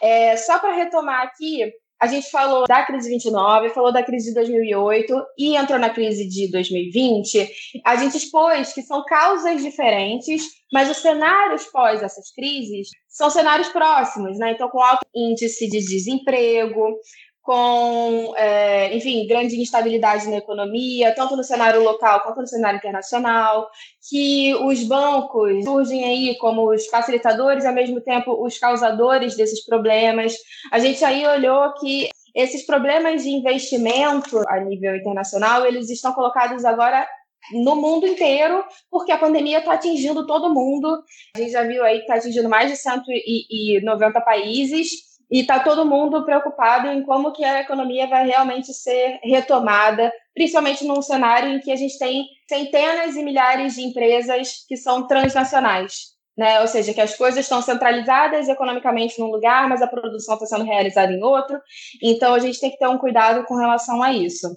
É, 0.00 0.36
só 0.36 0.58
para 0.60 0.76
retomar 0.76 1.22
aqui, 1.22 1.72
a 2.00 2.06
gente 2.06 2.30
falou 2.30 2.66
da 2.66 2.82
crise 2.82 3.08
de 3.08 3.14
29, 3.14 3.68
falou 3.70 3.92
da 3.92 4.02
crise 4.02 4.30
de 4.30 4.34
2008 4.34 5.14
e 5.38 5.54
entrou 5.54 5.78
na 5.78 5.90
crise 5.90 6.26
de 6.26 6.50
2020. 6.50 7.46
A 7.84 7.96
gente 7.96 8.16
expôs 8.16 8.72
que 8.72 8.80
são 8.80 9.04
causas 9.04 9.62
diferentes, 9.62 10.42
mas 10.72 10.90
os 10.90 10.96
cenários 10.96 11.66
pós 11.66 12.02
essas 12.02 12.32
crises 12.32 12.88
são 13.06 13.28
cenários 13.28 13.68
próximos, 13.68 14.38
né? 14.38 14.52
Então, 14.52 14.70
com 14.70 14.80
alto 14.80 15.06
índice 15.14 15.68
de 15.68 15.78
desemprego, 15.78 16.96
com, 17.42 18.34
é, 18.36 18.94
enfim, 18.94 19.26
grande 19.26 19.60
instabilidade 19.60 20.28
na 20.28 20.36
economia, 20.36 21.14
tanto 21.14 21.36
no 21.36 21.42
cenário 21.42 21.82
local 21.82 22.20
quanto 22.20 22.40
no 22.42 22.46
cenário 22.46 22.76
internacional, 22.76 23.68
que 24.08 24.54
os 24.56 24.82
bancos 24.84 25.64
surgem 25.64 26.04
aí 26.04 26.38
como 26.38 26.70
os 26.70 26.86
facilitadores 26.86 27.64
ao 27.64 27.74
mesmo 27.74 28.00
tempo, 28.00 28.44
os 28.44 28.58
causadores 28.58 29.36
desses 29.36 29.64
problemas. 29.64 30.34
A 30.70 30.78
gente 30.78 31.04
aí 31.04 31.26
olhou 31.26 31.72
que 31.74 32.10
esses 32.34 32.64
problemas 32.64 33.22
de 33.22 33.30
investimento 33.30 34.42
a 34.48 34.60
nível 34.60 34.94
internacional, 34.94 35.66
eles 35.66 35.90
estão 35.90 36.12
colocados 36.12 36.64
agora 36.64 37.08
no 37.52 37.74
mundo 37.74 38.06
inteiro, 38.06 38.62
porque 38.90 39.10
a 39.10 39.18
pandemia 39.18 39.58
está 39.58 39.72
atingindo 39.72 40.26
todo 40.26 40.52
mundo. 40.52 41.02
A 41.34 41.38
gente 41.38 41.52
já 41.52 41.62
viu 41.62 41.82
aí 41.82 41.96
que 41.96 42.02
está 42.02 42.16
atingindo 42.16 42.48
mais 42.48 42.70
de 42.70 42.76
190 42.76 44.20
países 44.20 45.09
e 45.30 45.40
está 45.40 45.60
todo 45.60 45.86
mundo 45.86 46.24
preocupado 46.24 46.88
em 46.88 47.02
como 47.02 47.32
que 47.32 47.44
a 47.44 47.60
economia 47.60 48.06
vai 48.06 48.26
realmente 48.26 48.72
ser 48.74 49.20
retomada, 49.22 50.12
principalmente 50.34 50.84
num 50.84 51.00
cenário 51.00 51.50
em 51.50 51.60
que 51.60 51.70
a 51.70 51.76
gente 51.76 51.98
tem 51.98 52.24
centenas 52.48 53.14
e 53.16 53.22
milhares 53.22 53.74
de 53.74 53.82
empresas 53.82 54.64
que 54.68 54.76
são 54.76 55.06
transnacionais 55.06 56.10
né? 56.40 56.58
Ou 56.62 56.66
seja, 56.66 56.94
que 56.94 57.00
as 57.02 57.14
coisas 57.14 57.44
estão 57.44 57.60
centralizadas 57.60 58.48
economicamente 58.48 59.20
num 59.20 59.30
lugar, 59.30 59.68
mas 59.68 59.82
a 59.82 59.86
produção 59.86 60.34
está 60.34 60.46
sendo 60.46 60.64
realizada 60.64 61.12
em 61.12 61.22
outro. 61.22 61.60
Então 62.02 62.32
a 62.32 62.38
gente 62.38 62.58
tem 62.58 62.70
que 62.70 62.78
ter 62.78 62.88
um 62.88 62.96
cuidado 62.96 63.44
com 63.44 63.56
relação 63.56 64.02
a 64.02 64.10
isso. 64.10 64.48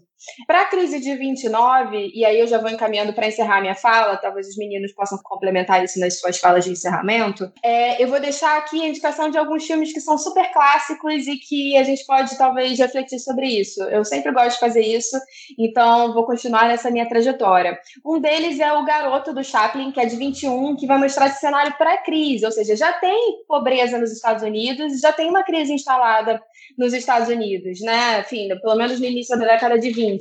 Para 0.47 0.61
a 0.61 0.65
crise 0.65 0.99
de 0.99 1.15
29, 1.15 2.11
e 2.13 2.25
aí 2.25 2.39
eu 2.39 2.47
já 2.47 2.57
vou 2.57 2.69
encaminhando 2.69 3.13
para 3.13 3.27
encerrar 3.27 3.61
minha 3.61 3.75
fala, 3.75 4.17
talvez 4.17 4.47
os 4.47 4.57
meninos 4.57 4.91
possam 4.93 5.17
complementar 5.23 5.83
isso 5.83 5.99
nas 5.99 6.19
suas 6.19 6.37
falas 6.39 6.65
de 6.65 6.71
encerramento, 6.71 7.51
é, 7.63 8.01
eu 8.01 8.07
vou 8.07 8.19
deixar 8.19 8.57
aqui 8.57 8.81
a 8.81 8.87
indicação 8.87 9.29
de 9.29 9.37
alguns 9.37 9.65
filmes 9.65 9.93
que 9.93 9.99
são 9.99 10.17
super 10.17 10.51
clássicos 10.51 11.27
e 11.27 11.37
que 11.37 11.77
a 11.77 11.83
gente 11.83 12.05
pode 12.05 12.37
talvez 12.37 12.77
refletir 12.79 13.19
sobre 13.19 13.47
isso. 13.47 13.81
Eu 13.83 14.03
sempre 14.05 14.31
gosto 14.31 14.53
de 14.53 14.59
fazer 14.59 14.81
isso, 14.81 15.17
então 15.57 16.13
vou 16.13 16.25
continuar 16.25 16.67
nessa 16.67 16.89
minha 16.89 17.07
trajetória. 17.07 17.77
Um 18.05 18.19
deles 18.19 18.59
é 18.59 18.71
O 18.73 18.85
Garoto 18.85 19.33
do 19.33 19.43
Chaplin, 19.43 19.91
que 19.91 19.99
é 19.99 20.05
de 20.05 20.15
21, 20.15 20.75
que 20.75 20.87
vai 20.87 20.97
mostrar 20.97 21.27
esse 21.27 21.39
cenário 21.39 21.73
pré-crise, 21.77 22.45
ou 22.45 22.51
seja, 22.51 22.75
já 22.75 22.93
tem 22.93 23.43
pobreza 23.47 23.97
nos 23.97 24.11
Estados 24.11 24.43
Unidos, 24.43 24.99
já 24.99 25.11
tem 25.11 25.29
uma 25.29 25.43
crise 25.43 25.73
instalada 25.73 26.41
nos 26.77 26.93
Estados 26.93 27.29
Unidos, 27.29 27.79
né? 27.81 28.21
Enfim, 28.21 28.49
pelo 28.61 28.75
menos 28.75 28.99
no 28.99 29.05
início 29.05 29.37
da 29.37 29.45
década 29.45 29.77
de 29.77 29.89
20. 29.91 30.12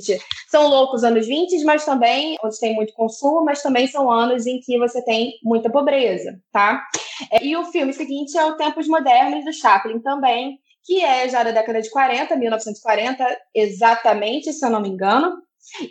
São 0.49 0.67
loucos 0.67 1.03
anos 1.03 1.27
20, 1.27 1.63
mas 1.63 1.85
também 1.85 2.37
onde 2.43 2.59
tem 2.59 2.75
muito 2.75 2.93
consumo, 2.93 3.43
mas 3.43 3.61
também 3.61 3.87
são 3.87 4.09
anos 4.09 4.45
em 4.45 4.59
que 4.59 4.77
você 4.77 5.03
tem 5.03 5.33
muita 5.43 5.69
pobreza, 5.69 6.39
tá? 6.51 6.83
É, 7.31 7.43
e 7.43 7.55
o 7.55 7.65
filme 7.65 7.93
seguinte 7.93 8.37
é 8.37 8.45
o 8.45 8.55
Tempos 8.55 8.87
Modernos 8.87 9.45
do 9.45 9.53
Chaplin 9.53 9.99
também, 9.99 10.59
que 10.83 11.01
é 11.01 11.29
já 11.29 11.43
da 11.43 11.51
década 11.51 11.81
de 11.81 11.89
40, 11.89 12.35
1940, 12.35 13.25
exatamente, 13.53 14.51
se 14.51 14.65
eu 14.65 14.69
não 14.69 14.81
me 14.81 14.89
engano, 14.89 15.37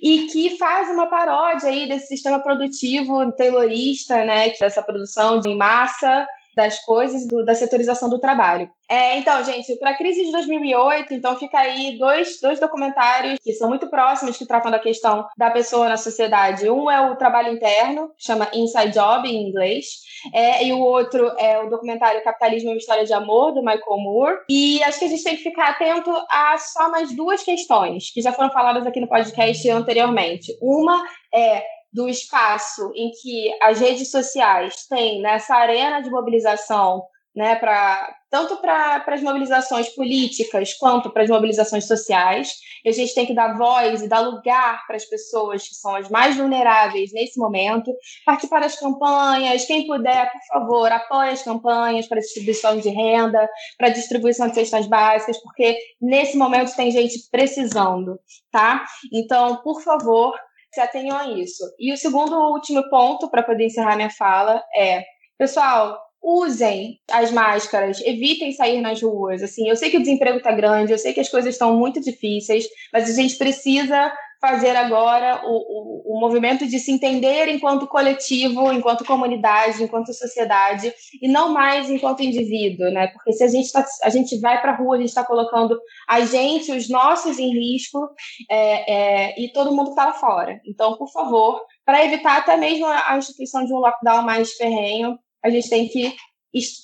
e 0.03 0.27
que 0.27 0.57
faz 0.59 0.91
uma 0.91 1.07
paródia 1.07 1.69
aí 1.69 1.89
desse 1.89 2.09
sistema 2.09 2.41
produtivo 2.41 3.33
taylorista, 3.33 4.25
né, 4.25 4.51
dessa 4.61 4.83
produção 4.83 5.41
de 5.41 5.55
massa 5.55 6.27
das 6.55 6.79
coisas, 6.85 7.27
do, 7.27 7.45
da 7.45 7.55
setorização 7.55 8.09
do 8.09 8.19
trabalho. 8.19 8.71
É, 8.89 9.17
então, 9.17 9.43
gente, 9.43 9.75
para 9.77 9.91
a 9.91 9.97
crise 9.97 10.25
de 10.25 10.33
2008, 10.33 11.15
então 11.15 11.37
fica 11.39 11.59
aí 11.59 11.97
dois, 11.99 12.39
dois 12.43 12.61
documentários 12.61 13.39
que 13.43 13.53
são 13.55 13.69
muito 13.69 13.89
próximos, 13.89 14.37
que 14.37 14.47
tratam 14.47 14.71
da 14.71 14.79
questão 14.79 15.27
da 15.37 15.51
pessoa 15.51 15.89
na 15.89 15.97
sociedade. 15.97 16.69
Um 16.69 16.91
é 16.91 17.11
o 17.11 17.17
trabalho 17.17 17.53
interno, 17.55 18.11
chama 18.19 18.51
Inside 18.53 18.93
Job 18.93 19.27
em 19.27 19.49
inglês, 19.49 19.87
é, 20.35 20.65
e 20.67 20.73
o 20.73 20.81
outro 20.81 21.27
é 21.39 21.59
o 21.61 21.71
documentário 21.71 22.23
Capitalismo 22.23 22.71
uma 22.71 22.77
História 22.77 23.05
de 23.05 23.13
Amor, 23.13 23.53
do 23.53 23.61
Michael 23.61 23.99
Moore. 23.99 24.39
E 24.49 24.83
acho 24.83 24.99
que 24.99 25.05
a 25.07 25.09
gente 25.09 25.25
tem 25.25 25.37
que 25.37 25.43
ficar 25.43 25.71
atento 25.71 26.11
a 26.31 26.57
só 26.59 26.91
mais 26.91 27.15
duas 27.15 27.43
questões, 27.43 28.13
que 28.13 28.21
já 28.21 28.33
foram 28.33 28.51
faladas 28.51 28.87
aqui 28.87 29.01
no 29.01 29.09
podcast 29.09 29.69
anteriormente. 29.71 30.57
Uma 30.61 31.03
é 31.33 31.63
do 31.93 32.09
espaço 32.09 32.91
em 32.95 33.11
que 33.11 33.51
as 33.63 33.79
redes 33.79 34.11
sociais 34.11 34.87
têm 34.89 35.21
nessa 35.21 35.55
arena 35.55 36.01
de 36.01 36.11
mobilização, 36.11 37.03
né, 37.35 37.55
pra, 37.57 38.15
tanto 38.31 38.57
para 38.59 39.03
as 39.07 39.23
mobilizações 39.23 39.89
políticas 39.89 40.75
quanto 40.75 41.11
para 41.11 41.23
as 41.23 41.31
mobilizações 41.31 41.87
sociais. 41.87 42.53
E 42.85 42.89
a 42.89 42.93
gente 42.93 43.15
tem 43.15 43.25
que 43.25 43.35
dar 43.35 43.57
voz 43.57 44.03
e 44.03 44.09
dar 44.09 44.21
lugar 44.21 44.87
para 44.87 44.97
as 44.97 45.05
pessoas 45.05 45.67
que 45.67 45.75
são 45.75 45.95
as 45.95 46.11
mais 46.11 46.37
vulneráveis 46.37 47.11
nesse 47.13 47.39
momento, 47.39 47.91
participar 48.27 48.61
das 48.61 48.79
campanhas. 48.79 49.65
Quem 49.65 49.87
puder, 49.87 50.31
por 50.31 50.41
favor, 50.47 50.93
apoie 50.93 51.31
as 51.31 51.43
campanhas 51.43 52.07
para 52.07 52.21
distribuição 52.21 52.79
de 52.79 52.91
renda, 52.91 53.49
para 53.79 53.89
distribuição 53.89 54.49
de 54.49 54.55
cestas 54.55 54.87
básicas, 54.87 55.39
porque 55.43 55.79
nesse 56.01 56.37
momento 56.37 56.77
tem 56.77 56.91
gente 56.91 57.15
precisando, 57.31 58.19
tá? 58.51 58.85
Então, 59.13 59.57
por 59.63 59.81
favor, 59.81 60.35
se 60.73 60.81
atenham 60.81 61.17
a 61.17 61.29
isso. 61.29 61.65
E 61.79 61.93
o 61.93 61.97
segundo 61.97 62.35
último 62.53 62.89
ponto, 62.89 63.31
para 63.31 63.43
poder 63.43 63.67
encerrar 63.67 63.97
minha 63.97 64.11
fala, 64.11 64.63
é: 64.77 65.03
pessoal, 65.39 65.99
usem 66.23 67.01
as 67.11 67.31
máscaras, 67.31 68.01
evitem 68.01 68.53
sair 68.53 68.81
nas 68.81 69.03
ruas. 69.03 69.43
Assim, 69.43 69.69
eu 69.69 69.77
sei 69.77 69.91
que 69.91 69.97
o 69.97 70.03
desemprego 70.03 70.39
está 70.39 70.53
grande, 70.53 70.93
eu 70.93 70.99
sei 70.99 71.13
que 71.13 71.21
as 71.21 71.29
coisas 71.29 71.55
estão 71.55 71.77
muito 71.77 72.01
difíceis, 72.01 72.65
mas 72.93 73.11
a 73.11 73.13
gente 73.13 73.37
precisa 73.37 74.13
fazer 74.43 74.75
agora 74.75 75.41
o, 75.45 75.53
o, 75.53 76.17
o, 76.17 76.21
movimento 76.21 76.67
de 76.67 76.81
se 76.81 76.91
entender 76.91 77.47
enquanto 77.47 77.87
coletivo, 77.87 78.73
enquanto 78.73 79.05
comunidade, 79.05 79.81
enquanto 79.81 80.13
sociedade, 80.13 80.93
e 81.23 81.29
não 81.29 81.53
mais 81.53 81.89
enquanto 81.89 82.25
indivíduo, 82.25 82.91
né? 82.91 83.07
Porque 83.07 83.33
se 83.33 83.45
a 83.45 83.47
gente, 83.47 83.71
tá, 83.71 83.87
a 84.03 84.11
gente 84.11 84.41
vai 84.41 84.61
para 84.61 84.73
a 84.73 84.75
rua, 84.75 84.97
a 84.97 84.99
gente 84.99 85.11
está 85.11 85.23
colocando 85.25 85.81
a 86.09 86.23
gente, 86.23 86.73
os 86.73 86.89
nossos 86.91 87.39
em 87.39 87.53
risco, 87.53 88.11
é, 88.51 88.93
é, 88.93 89.41
e 89.41 89.53
todo 89.53 89.71
mundo 89.71 89.91
está 89.91 90.07
lá 90.07 90.13
fora. 90.15 90.61
Então, 90.67 90.97
por 90.97 91.13
favor, 91.13 91.63
para 91.87 92.05
evitar 92.05 92.39
até 92.39 92.57
mesmo 92.57 92.85
a 92.85 93.17
instituição 93.17 93.65
de 93.65 93.73
um 93.73 93.79
lockdown 93.79 94.23
mais 94.23 94.55
ferrenho, 94.55 95.17
a 95.41 95.51
gente 95.51 95.71
tem 95.71 95.87
que 95.87 96.17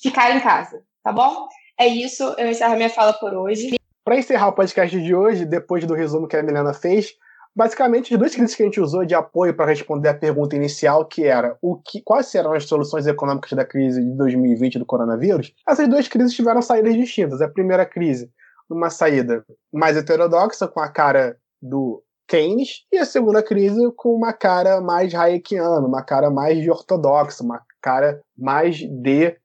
ficar 0.00 0.36
em 0.36 0.40
casa, 0.40 0.80
tá 1.02 1.12
bom? 1.12 1.48
É 1.76 1.88
isso, 1.88 2.22
eu 2.38 2.48
encerro 2.48 2.76
minha 2.76 2.88
fala 2.88 3.12
por 3.14 3.34
hoje. 3.34 3.74
Para 4.04 4.16
encerrar 4.16 4.46
o 4.46 4.54
podcast 4.54 5.00
de 5.00 5.12
hoje, 5.12 5.44
depois 5.44 5.84
do 5.84 5.94
resumo 5.94 6.28
que 6.28 6.36
a 6.36 6.42
Milena 6.42 6.72
fez, 6.72 7.14
basicamente 7.55 8.12
os 8.12 8.18
dois 8.18 8.32
críticos 8.32 8.55
que 8.55 8.62
a 8.62 8.66
gente 8.66 8.80
usou 8.80 9.05
de 9.05 9.14
apoio 9.14 9.55
para 9.55 9.66
responder 9.66 10.09
a 10.09 10.14
pergunta 10.14 10.57
inicial, 10.57 11.05
que 11.07 11.24
era 11.24 11.57
o 11.61 11.76
que, 11.76 12.01
quais 12.03 12.26
serão 12.26 12.53
as 12.53 12.64
soluções 12.64 13.07
econômicas 13.07 13.53
da 13.53 13.64
crise 13.64 14.03
de 14.03 14.16
2020 14.16 14.78
do 14.78 14.86
coronavírus, 14.86 15.53
essas 15.68 15.88
duas 15.88 16.09
crises 16.09 16.34
tiveram 16.34 16.62
saídas 16.62 16.94
distintas. 16.94 17.40
A 17.40 17.49
primeira 17.49 17.84
crise, 17.84 18.30
uma 18.70 18.90
saída 18.90 19.44
mais 19.72 19.96
heterodoxa, 19.96 20.68
com 20.68 20.80
a 20.80 20.88
cara 20.88 21.36
do 21.61 22.03
Keynes, 22.28 22.84
e 22.92 22.99
a 22.99 23.05
segunda 23.05 23.42
crise 23.42 23.80
com 23.96 24.14
uma 24.14 24.32
cara 24.32 24.80
mais 24.80 25.14
hayekiana, 25.14 25.86
uma 25.86 26.03
cara 26.03 26.30
mais 26.30 26.61
de 26.61 26.70
ortodoxa, 26.70 27.42
uma 27.42 27.62
cara 27.80 28.20
mais 28.36 28.76
de, 28.76 29.36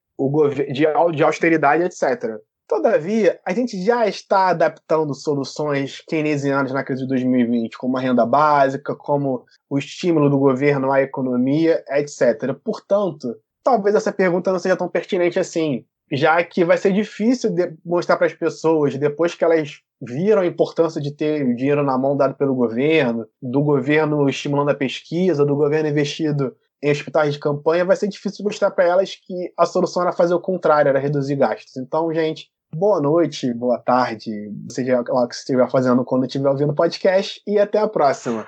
de, 0.70 0.88
de 1.14 1.24
austeridade, 1.24 1.84
etc. 1.84 2.38
Todavia, 2.74 3.39
a 3.45 3.53
gente 3.53 3.80
já 3.86 4.07
está 4.07 4.47
adaptando 4.47 5.13
soluções 5.13 6.01
keynesianas 6.07 6.71
na 6.71 6.84
crise 6.84 7.03
de 7.03 7.07
2020, 7.07 7.78
como 7.78 7.95
a 7.95 8.01
renda 8.01 8.26
básica, 8.26 8.95
como 8.95 9.45
o 9.69 9.78
estímulo 9.78 10.28
do 10.28 10.39
governo 10.39 10.91
à 10.91 10.99
economia, 10.99 11.84
etc. 11.89 12.51
Portanto, 12.63 13.38
talvez 13.63 13.95
essa 13.95 14.11
pergunta 14.11 14.51
não 14.51 14.57
seja 14.57 14.76
tão 14.76 14.89
pertinente 14.89 15.38
assim, 15.38 15.86
já 16.11 16.43
que 16.43 16.65
vai 16.65 16.76
ser 16.76 16.91
difícil 16.91 17.51
mostrar 17.86 18.17
para 18.17 18.26
as 18.26 18.34
pessoas, 18.34 18.97
depois 18.97 19.36
que 19.36 19.43
elas 19.43 19.80
viram 20.01 20.41
a 20.41 20.47
importância 20.47 20.99
de 20.99 21.11
ter 21.11 21.45
o 21.45 21.55
dinheiro 21.55 21.84
na 21.84 21.95
mão 21.95 22.17
dado 22.17 22.34
pelo 22.34 22.55
governo, 22.55 23.28
do 23.39 23.61
governo 23.61 24.28
estimulando 24.28 24.69
a 24.69 24.76
pesquisa, 24.76 25.45
do 25.45 25.55
governo 25.55 25.89
investido 25.89 26.55
em 26.82 26.89
hospitais 26.91 27.36
de 27.36 27.39
campanha, 27.39 27.86
vai 27.86 27.95
ser 27.95 28.07
difícil 28.07 28.43
mostrar 28.43 28.71
para 28.71 28.86
elas 28.86 29.15
que 29.15 29.53
a 29.55 29.63
solução 29.63 30.01
era 30.01 30.11
fazer 30.11 30.34
o 30.34 30.41
contrário, 30.41 30.89
era 30.89 30.97
reduzir 30.97 31.36
gastos. 31.36 31.78
Então, 31.78 32.11
gente, 32.11 32.51
boa 32.74 32.99
noite, 32.99 33.53
boa 33.53 33.78
tarde, 33.78 34.51
seja 34.69 35.03
lá 35.07 35.24
o 35.24 35.28
que 35.28 35.36
você 35.36 35.41
estiver 35.41 35.69
fazendo 35.69 36.03
quando 36.03 36.26
estiver 36.26 36.49
ouvindo 36.49 36.71
o 36.71 36.76
podcast, 36.76 37.41
e 37.45 37.59
até 37.59 37.80
a 37.80 37.88
próxima. 37.88 38.45